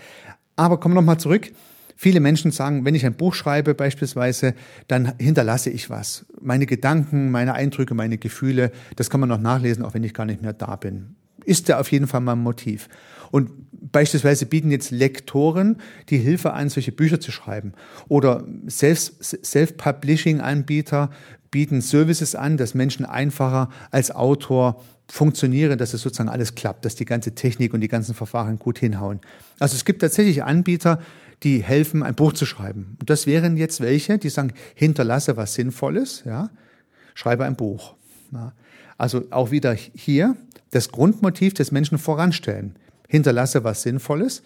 Aber 0.56 0.80
kommen 0.80 0.96
wir 0.96 1.02
nochmal 1.02 1.20
zurück. 1.20 1.52
Viele 1.98 2.20
Menschen 2.20 2.52
sagen, 2.52 2.84
wenn 2.84 2.96
ich 2.96 3.06
ein 3.06 3.14
Buch 3.14 3.34
schreibe 3.34 3.74
beispielsweise, 3.74 4.54
dann 4.88 5.14
hinterlasse 5.18 5.70
ich 5.70 5.90
was. 5.90 6.26
Meine 6.42 6.66
Gedanken, 6.66 7.32
meine 7.32 7.54
Eindrücke, 7.54 7.94
meine 7.94 8.18
Gefühle, 8.18 8.72
das 8.98 9.10
kann 9.10 9.22
man 9.22 9.30
noch 9.30 9.40
nachlesen, 9.40 9.84
auch 9.84 9.94
wenn 9.94 10.04
ich 10.04 10.14
gar 10.14 10.26
nicht 10.26 10.42
mehr 10.42 10.54
da 10.54 10.76
bin. 10.76 11.16
Ist 11.46 11.70
ja 11.70 11.80
auf 11.80 11.92
jeden 11.92 12.08
Fall 12.08 12.22
mein 12.22 12.40
Motiv. 12.40 12.90
Und 13.32 13.50
beispielsweise 13.72 14.46
bieten 14.46 14.72
jetzt 14.72 14.92
Lektoren 14.92 15.78
die 16.10 16.18
Hilfe 16.18 16.54
an, 16.54 16.70
solche 16.70 16.92
Bücher 16.92 17.20
zu 17.20 17.32
schreiben. 17.32 17.74
Oder 18.08 18.46
Self-Publishing-Anbieter 18.68 21.10
bieten 21.52 21.82
Services 21.82 22.36
an, 22.36 22.58
dass 22.58 22.74
Menschen 22.74 23.06
einfacher 23.06 23.70
als 23.92 24.12
Autor 24.12 24.82
funktionieren, 25.08 25.78
dass 25.78 25.94
es 25.94 26.02
sozusagen 26.02 26.30
alles 26.30 26.56
klappt, 26.56 26.84
dass 26.84 26.96
die 26.96 27.06
ganze 27.06 27.36
Technik 27.36 27.74
und 27.74 27.82
die 27.82 27.88
ganzen 27.88 28.16
Verfahren 28.16 28.60
gut 28.60 28.80
hinhauen. 28.80 29.22
Also 29.60 29.76
es 29.76 29.86
gibt 29.86 30.02
tatsächlich 30.02 30.44
Anbieter, 30.44 31.00
die 31.44 31.62
helfen, 31.62 32.04
ein 32.04 32.16
Buch 32.16 32.34
zu 32.34 32.46
schreiben. 32.46 32.98
Und 33.00 33.10
das 33.10 33.28
wären 33.28 33.58
jetzt 33.58 33.82
welche, 33.82 34.18
die 34.18 34.30
sagen, 34.30 34.54
hinterlasse 34.74 35.38
was 35.38 35.54
Sinnvolles, 35.54 36.24
ja, 36.26 36.50
schreibe 37.14 37.46
ein 37.46 37.56
Buch. 37.56 37.96
Ja. 38.32 38.54
Also 38.98 39.26
auch 39.32 39.52
wieder 39.52 39.74
hier 39.74 40.36
das 40.72 40.90
Grundmotiv 40.90 41.54
des 41.54 41.72
Menschen 41.72 41.98
voranstellen. 41.98 42.76
Hinterlasse 43.08 43.64
was 43.64 43.82
Sinnvolles, 43.82 44.44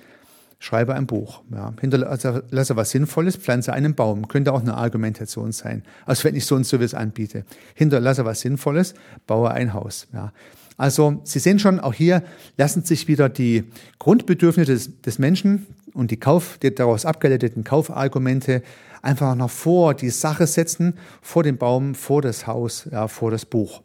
schreibe 0.59 0.93
ein 0.93 1.07
Buch. 1.07 1.41
Ja. 1.51 1.73
Hinterlasse 1.79 2.75
was 2.75 2.91
Sinnvolles, 2.91 3.37
pflanze 3.37 3.73
einen 3.73 3.95
Baum. 3.95 4.27
Könnte 4.27 4.53
auch 4.53 4.61
eine 4.61 4.75
Argumentation 4.75 5.51
sein. 5.51 5.83
Also 6.05 6.25
wenn 6.25 6.35
ich 6.35 6.45
so 6.45 6.55
ein 6.55 6.63
Service 6.63 6.93
anbiete. 6.93 7.45
Hinterlasse 7.73 8.25
was 8.25 8.41
Sinnvolles, 8.41 8.93
baue 9.25 9.51
ein 9.51 9.73
Haus. 9.73 10.07
Ja. 10.13 10.33
Also 10.77 11.19
Sie 11.23 11.39
sehen 11.39 11.59
schon, 11.59 11.79
auch 11.79 11.93
hier 11.93 12.23
lassen 12.57 12.83
sich 12.83 13.07
wieder 13.07 13.27
die 13.27 13.65
Grundbedürfnisse 13.99 14.71
des, 14.71 15.01
des 15.01 15.19
Menschen 15.19 15.67
und 15.93 16.11
die, 16.11 16.17
Kauf, 16.17 16.57
die 16.57 16.73
daraus 16.73 17.05
abgeleiteten 17.05 17.63
Kaufargumente 17.63 18.63
einfach 19.01 19.35
noch 19.35 19.49
vor 19.49 19.93
die 19.93 20.09
Sache 20.09 20.47
setzen, 20.47 20.97
vor 21.21 21.43
den 21.43 21.57
Baum, 21.57 21.95
vor 21.95 22.21
das 22.21 22.47
Haus, 22.47 22.87
ja, 22.91 23.07
vor 23.07 23.31
das 23.31 23.45
Buch. 23.45 23.81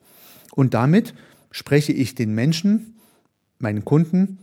Und 0.53 0.75
damit 0.75 1.14
spreche 1.51 1.93
ich 1.93 2.14
den 2.14 2.35
Menschen, 2.35 2.95
meinen 3.59 3.85
Kunden, 3.85 4.39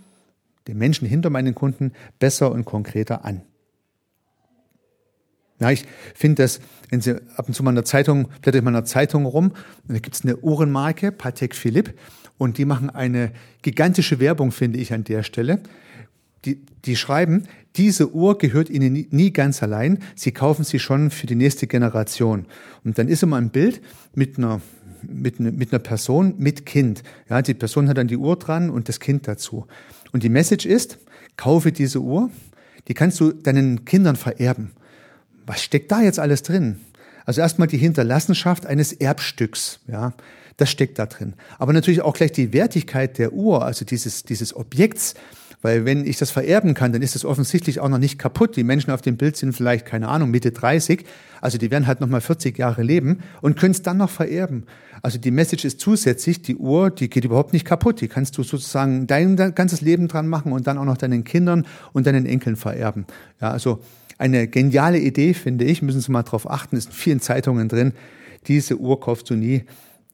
den 0.67 0.77
Menschen 0.77 1.07
hinter 1.07 1.29
meinen 1.29 1.55
Kunden 1.55 1.93
besser 2.19 2.51
und 2.51 2.65
konkreter 2.65 3.25
an. 3.25 3.41
Ja, 5.59 5.69
ich 5.69 5.85
finde 6.15 6.41
das, 6.43 6.59
wenn 6.89 7.01
Sie 7.01 7.15
ab 7.35 7.47
und 7.47 7.53
zu 7.53 7.61
mal 7.61 7.69
in 7.69 7.75
der 7.75 7.85
Zeitung, 7.85 8.29
blätter 8.41 8.57
ich 8.57 8.63
mal 8.63 8.71
in 8.71 8.75
der 8.75 8.85
Zeitung 8.85 9.25
rum, 9.25 9.53
da 9.87 9.99
gibt 9.99 10.15
es 10.15 10.23
eine 10.23 10.37
Uhrenmarke, 10.37 11.11
Patek 11.11 11.55
Philippe, 11.55 11.93
und 12.39 12.57
die 12.57 12.65
machen 12.65 12.89
eine 12.89 13.31
gigantische 13.61 14.19
Werbung, 14.19 14.51
finde 14.51 14.79
ich, 14.79 14.91
an 14.91 15.03
der 15.03 15.21
Stelle. 15.21 15.61
Die, 16.45 16.65
die 16.85 16.95
schreiben, 16.95 17.43
diese 17.75 18.11
Uhr 18.11 18.39
gehört 18.39 18.71
Ihnen 18.71 18.93
nie, 18.93 19.07
nie 19.11 19.31
ganz 19.31 19.61
allein, 19.61 19.99
Sie 20.15 20.31
kaufen 20.31 20.63
sie 20.63 20.79
schon 20.79 21.11
für 21.11 21.27
die 21.27 21.35
nächste 21.35 21.67
Generation. 21.67 22.47
Und 22.83 22.97
dann 22.97 23.07
ist 23.07 23.21
immer 23.21 23.37
ein 23.37 23.51
Bild 23.51 23.81
mit 24.15 24.39
einer 24.39 24.61
mit, 25.03 25.39
mit 25.39 25.71
einer 25.71 25.79
Person 25.79 26.35
mit 26.37 26.65
Kind. 26.65 27.03
Ja, 27.29 27.41
die 27.41 27.53
Person 27.53 27.89
hat 27.89 27.97
dann 27.97 28.07
die 28.07 28.17
Uhr 28.17 28.35
dran 28.37 28.69
und 28.69 28.87
das 28.87 28.99
Kind 28.99 29.27
dazu. 29.27 29.65
Und 30.11 30.23
die 30.23 30.29
Message 30.29 30.65
ist, 30.65 30.97
kaufe 31.37 31.71
diese 31.71 31.99
Uhr, 31.99 32.29
die 32.87 32.93
kannst 32.93 33.19
du 33.19 33.31
deinen 33.31 33.85
Kindern 33.85 34.15
vererben. 34.15 34.71
Was 35.45 35.61
steckt 35.63 35.91
da 35.91 36.01
jetzt 36.01 36.19
alles 36.19 36.43
drin? 36.43 36.79
Also 37.25 37.41
erstmal 37.41 37.67
die 37.67 37.77
Hinterlassenschaft 37.77 38.65
eines 38.65 38.93
Erbstücks, 38.93 39.79
ja, 39.87 40.13
das 40.57 40.69
steckt 40.69 40.99
da 40.99 41.05
drin. 41.05 41.33
Aber 41.59 41.73
natürlich 41.73 42.01
auch 42.01 42.13
gleich 42.13 42.31
die 42.31 42.53
Wertigkeit 42.53 43.17
der 43.17 43.33
Uhr, 43.33 43.63
also 43.63 43.85
dieses, 43.85 44.23
dieses 44.23 44.55
Objekts, 44.55 45.13
weil 45.61 45.85
wenn 45.85 46.05
ich 46.05 46.17
das 46.17 46.31
vererben 46.31 46.73
kann, 46.73 46.91
dann 46.91 47.01
ist 47.01 47.15
es 47.15 47.23
offensichtlich 47.23 47.79
auch 47.79 47.89
noch 47.89 47.99
nicht 47.99 48.17
kaputt. 48.17 48.55
Die 48.55 48.63
Menschen 48.63 48.91
auf 48.91 49.01
dem 49.01 49.17
Bild 49.17 49.37
sind 49.37 49.53
vielleicht, 49.53 49.85
keine 49.85 50.07
Ahnung, 50.07 50.31
Mitte 50.31 50.51
30. 50.51 51.05
Also 51.39 51.57
die 51.57 51.69
werden 51.69 51.87
halt 51.87 52.01
nochmal 52.01 52.21
40 52.21 52.57
Jahre 52.57 52.83
leben 52.83 53.19
und 53.41 53.57
können 53.57 53.71
es 53.71 53.81
dann 53.81 53.97
noch 53.97 54.09
vererben. 54.09 54.65
Also 55.03 55.17
die 55.17 55.31
Message 55.31 55.65
ist 55.65 55.79
zusätzlich, 55.79 56.41
die 56.41 56.55
Uhr, 56.55 56.89
die 56.89 57.09
geht 57.09 57.25
überhaupt 57.25 57.53
nicht 57.53 57.65
kaputt. 57.65 58.01
Die 58.01 58.07
kannst 58.07 58.37
du 58.37 58.43
sozusagen 58.43 59.07
dein 59.07 59.35
ganzes 59.35 59.81
Leben 59.81 60.07
dran 60.07 60.27
machen 60.27 60.51
und 60.51 60.67
dann 60.67 60.77
auch 60.77 60.85
noch 60.85 60.97
deinen 60.97 61.23
Kindern 61.23 61.65
und 61.93 62.07
deinen 62.07 62.25
Enkeln 62.25 62.55
vererben. 62.55 63.05
Ja, 63.39 63.51
also 63.51 63.81
eine 64.17 64.47
geniale 64.47 64.99
Idee, 64.99 65.33
finde 65.33 65.65
ich. 65.65 65.81
Müssen 65.81 66.01
Sie 66.01 66.11
mal 66.11 66.23
drauf 66.23 66.49
achten. 66.49 66.75
Ist 66.75 66.89
in 66.89 66.93
vielen 66.93 67.19
Zeitungen 67.19 67.69
drin. 67.69 67.93
Diese 68.47 68.77
Uhr 68.77 68.99
kaufst 68.99 69.29
du 69.29 69.35
nie 69.35 69.63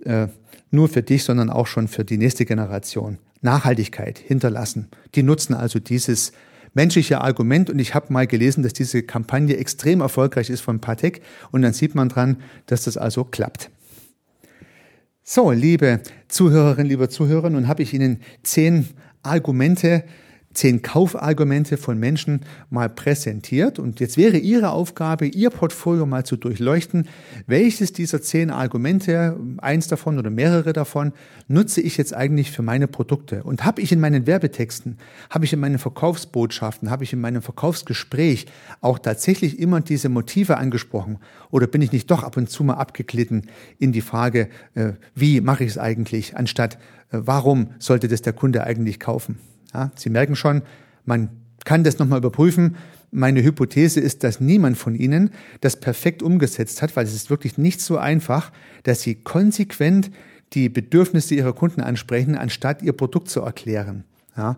äh, 0.04 0.28
nur 0.72 0.90
für 0.90 1.04
dich, 1.04 1.24
sondern 1.24 1.50
auch 1.50 1.68
schon 1.68 1.88
für 1.88 2.06
die 2.06 2.18
nächste 2.18 2.46
Generation. 2.46 3.18
Nachhaltigkeit 3.42 4.20
hinterlassen. 4.20 4.90
Die 5.16 5.24
nutzen 5.24 5.54
also 5.54 5.80
dieses 5.80 6.32
menschliche 6.74 7.22
Argument 7.22 7.70
und 7.70 7.80
ich 7.80 7.96
habe 7.96 8.14
mal 8.14 8.28
gelesen, 8.28 8.64
dass 8.64 8.74
diese 8.74 9.04
Kampagne 9.04 9.58
extrem 9.58 10.02
erfolgreich 10.02 10.50
ist 10.50 10.62
von 10.62 10.80
Patek 10.80 11.22
und 11.52 11.62
dann 11.62 11.74
sieht 11.74 11.96
man 11.96 12.10
dran, 12.10 12.38
dass 12.68 12.84
das 12.84 12.98
also 12.98 13.24
klappt. 13.24 13.72
So, 15.24 15.52
liebe 15.52 16.02
Zuhörerinnen, 16.28 16.90
liebe 16.90 17.10
Zuhörer, 17.10 17.50
nun 17.50 17.68
habe 17.68 17.84
ich 17.84 17.94
Ihnen 17.94 18.22
zehn 18.44 18.88
Argumente 19.24 20.04
zehn 20.58 20.82
Kaufargumente 20.82 21.78
von 21.78 22.00
Menschen 22.00 22.42
mal 22.72 22.90
präsentiert. 22.90 23.78
Und 23.78 24.00
jetzt 24.00 24.18
wäre 24.18 24.38
Ihre 24.38 24.72
Aufgabe, 24.72 25.28
Ihr 25.28 25.52
Portfolio 25.52 26.08
mal 26.08 26.26
zu 26.26 26.36
durchleuchten, 26.36 27.08
welches 27.46 27.94
dieser 27.94 28.24
zehn 28.24 28.50
Argumente, 28.50 29.40
eins 29.60 29.88
davon 29.88 30.18
oder 30.18 30.32
mehrere 30.32 30.74
davon, 30.74 31.14
nutze 31.48 31.80
ich 31.82 31.96
jetzt 31.98 32.16
eigentlich 32.16 32.50
für 32.52 32.64
meine 32.64 32.88
Produkte? 32.88 33.44
Und 33.44 33.66
habe 33.66 33.82
ich 33.82 33.92
in 33.92 34.00
meinen 34.00 34.26
Werbetexten, 34.26 34.98
habe 35.30 35.46
ich 35.46 35.54
in 35.54 35.60
meinen 35.60 35.78
Verkaufsbotschaften, 35.78 36.90
habe 36.90 37.04
ich 37.04 37.14
in 37.14 37.22
meinem 37.22 37.44
Verkaufsgespräch 37.44 38.48
auch 38.82 38.98
tatsächlich 38.98 39.60
immer 39.60 39.82
diese 39.82 40.10
Motive 40.10 40.58
angesprochen? 40.58 41.20
Oder 41.52 41.68
bin 41.68 41.84
ich 41.84 41.92
nicht 41.92 42.10
doch 42.10 42.24
ab 42.24 42.36
und 42.36 42.50
zu 42.50 42.64
mal 42.64 42.74
abgeglitten 42.74 43.44
in 43.78 43.92
die 43.92 44.02
Frage, 44.02 44.50
äh, 44.74 44.94
wie 45.14 45.40
mache 45.40 45.64
ich 45.64 45.70
es 45.72 45.78
eigentlich, 45.78 46.36
anstatt 46.36 46.80
äh, 47.12 47.20
warum 47.22 47.70
sollte 47.78 48.08
das 48.08 48.24
der 48.24 48.34
Kunde 48.34 48.64
eigentlich 48.64 49.00
kaufen? 49.00 49.38
Ja, 49.74 49.92
Sie 49.96 50.10
merken 50.10 50.36
schon, 50.36 50.62
man 51.06 51.30
kann 51.66 51.84
das 51.84 52.00
nochmal 52.00 52.20
überprüfen. 52.20 52.78
Meine 53.12 53.44
Hypothese 53.44 54.00
ist, 54.00 54.24
dass 54.24 54.40
niemand 54.40 54.78
von 54.78 54.96
Ihnen 54.96 55.32
das 55.62 55.80
perfekt 55.80 56.24
umgesetzt 56.24 56.82
hat, 56.82 56.96
weil 56.96 57.06
es 57.06 57.14
ist 57.14 57.30
wirklich 57.30 57.58
nicht 57.58 57.82
so 57.82 57.98
einfach, 57.98 58.52
dass 58.84 59.02
Sie 59.02 59.16
konsequent 59.16 60.12
die 60.54 60.70
Bedürfnisse 60.70 61.36
Ihrer 61.36 61.54
Kunden 61.54 61.82
ansprechen, 61.82 62.36
anstatt 62.36 62.82
Ihr 62.82 62.94
Produkt 62.94 63.30
zu 63.30 63.42
erklären. 63.42 64.06
Ja. 64.36 64.58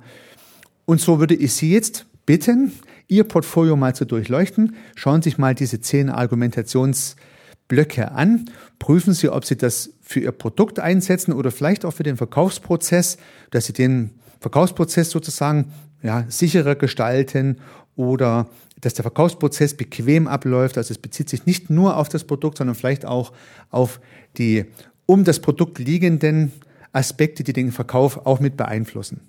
Und 0.86 1.02
so 1.02 1.20
würde 1.20 1.36
ich 1.36 1.54
Sie 1.54 1.72
jetzt 1.72 2.06
bitten, 2.26 2.72
Ihr 3.08 3.24
Portfolio 3.24 3.76
mal 3.76 3.96
zu 3.96 4.06
durchleuchten. 4.06 4.76
Schauen 4.96 5.24
Sie 5.24 5.32
sich 5.32 5.40
mal 5.40 5.56
diese 5.56 5.82
zehn 5.82 6.10
Argumentationsblöcke 6.10 8.12
an. 8.12 8.50
Prüfen 8.78 9.14
Sie, 9.14 9.30
ob 9.30 9.46
Sie 9.46 9.58
das 9.58 9.92
für 10.02 10.20
Ihr 10.20 10.32
Produkt 10.32 10.80
einsetzen 10.80 11.34
oder 11.34 11.50
vielleicht 11.50 11.86
auch 11.86 11.94
für 11.94 12.04
den 12.04 12.18
Verkaufsprozess, 12.18 13.18
dass 13.50 13.66
Sie 13.66 13.74
den 13.74 14.12
Verkaufsprozess 14.40 15.10
sozusagen 15.10 15.74
ja, 16.02 16.26
sicherer 16.30 16.76
gestalten 16.76 17.58
oder 17.96 18.48
dass 18.82 18.94
der 18.94 19.04
Verkaufsprozess 19.04 19.76
bequem 19.76 20.28
abläuft. 20.28 20.78
Also 20.78 20.92
es 20.92 20.98
bezieht 20.98 21.30
sich 21.30 21.46
nicht 21.46 21.70
nur 21.70 21.98
auf 21.98 22.10
das 22.10 22.24
Produkt, 22.24 22.58
sondern 22.58 22.76
vielleicht 22.76 23.06
auch 23.06 23.34
auf 23.70 24.00
die 24.38 24.66
um 25.06 25.24
das 25.24 25.40
Produkt 25.40 25.80
liegenden 25.80 26.52
Aspekte, 26.92 27.44
die 27.44 27.54
den 27.54 27.72
Verkauf 27.72 28.26
auch 28.26 28.40
mit 28.40 28.56
beeinflussen. 28.58 29.22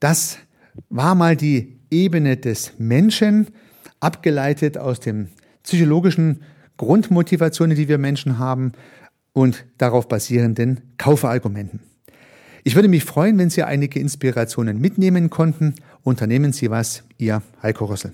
Das 0.00 0.38
war 0.88 1.14
mal 1.14 1.36
die 1.36 1.78
Ebene 1.90 2.36
des 2.36 2.72
Menschen, 2.78 3.48
abgeleitet 4.00 4.78
aus 4.78 5.00
den 5.00 5.30
psychologischen 5.62 6.42
Grundmotivationen, 6.76 7.76
die 7.76 7.88
wir 7.88 7.98
Menschen 7.98 8.38
haben 8.38 8.72
und 9.32 9.64
darauf 9.78 10.08
basierenden 10.08 10.80
Kaufargumenten. 10.98 11.80
Ich 12.66 12.74
würde 12.74 12.88
mich 12.88 13.04
freuen, 13.04 13.38
wenn 13.38 13.48
Sie 13.48 13.62
einige 13.62 14.00
Inspirationen 14.00 14.80
mitnehmen 14.80 15.30
konnten. 15.30 15.76
Unternehmen 16.02 16.52
Sie 16.52 16.68
was, 16.68 17.04
Ihr 17.16 17.40
Heiko 17.62 17.84
Rössel. 17.84 18.10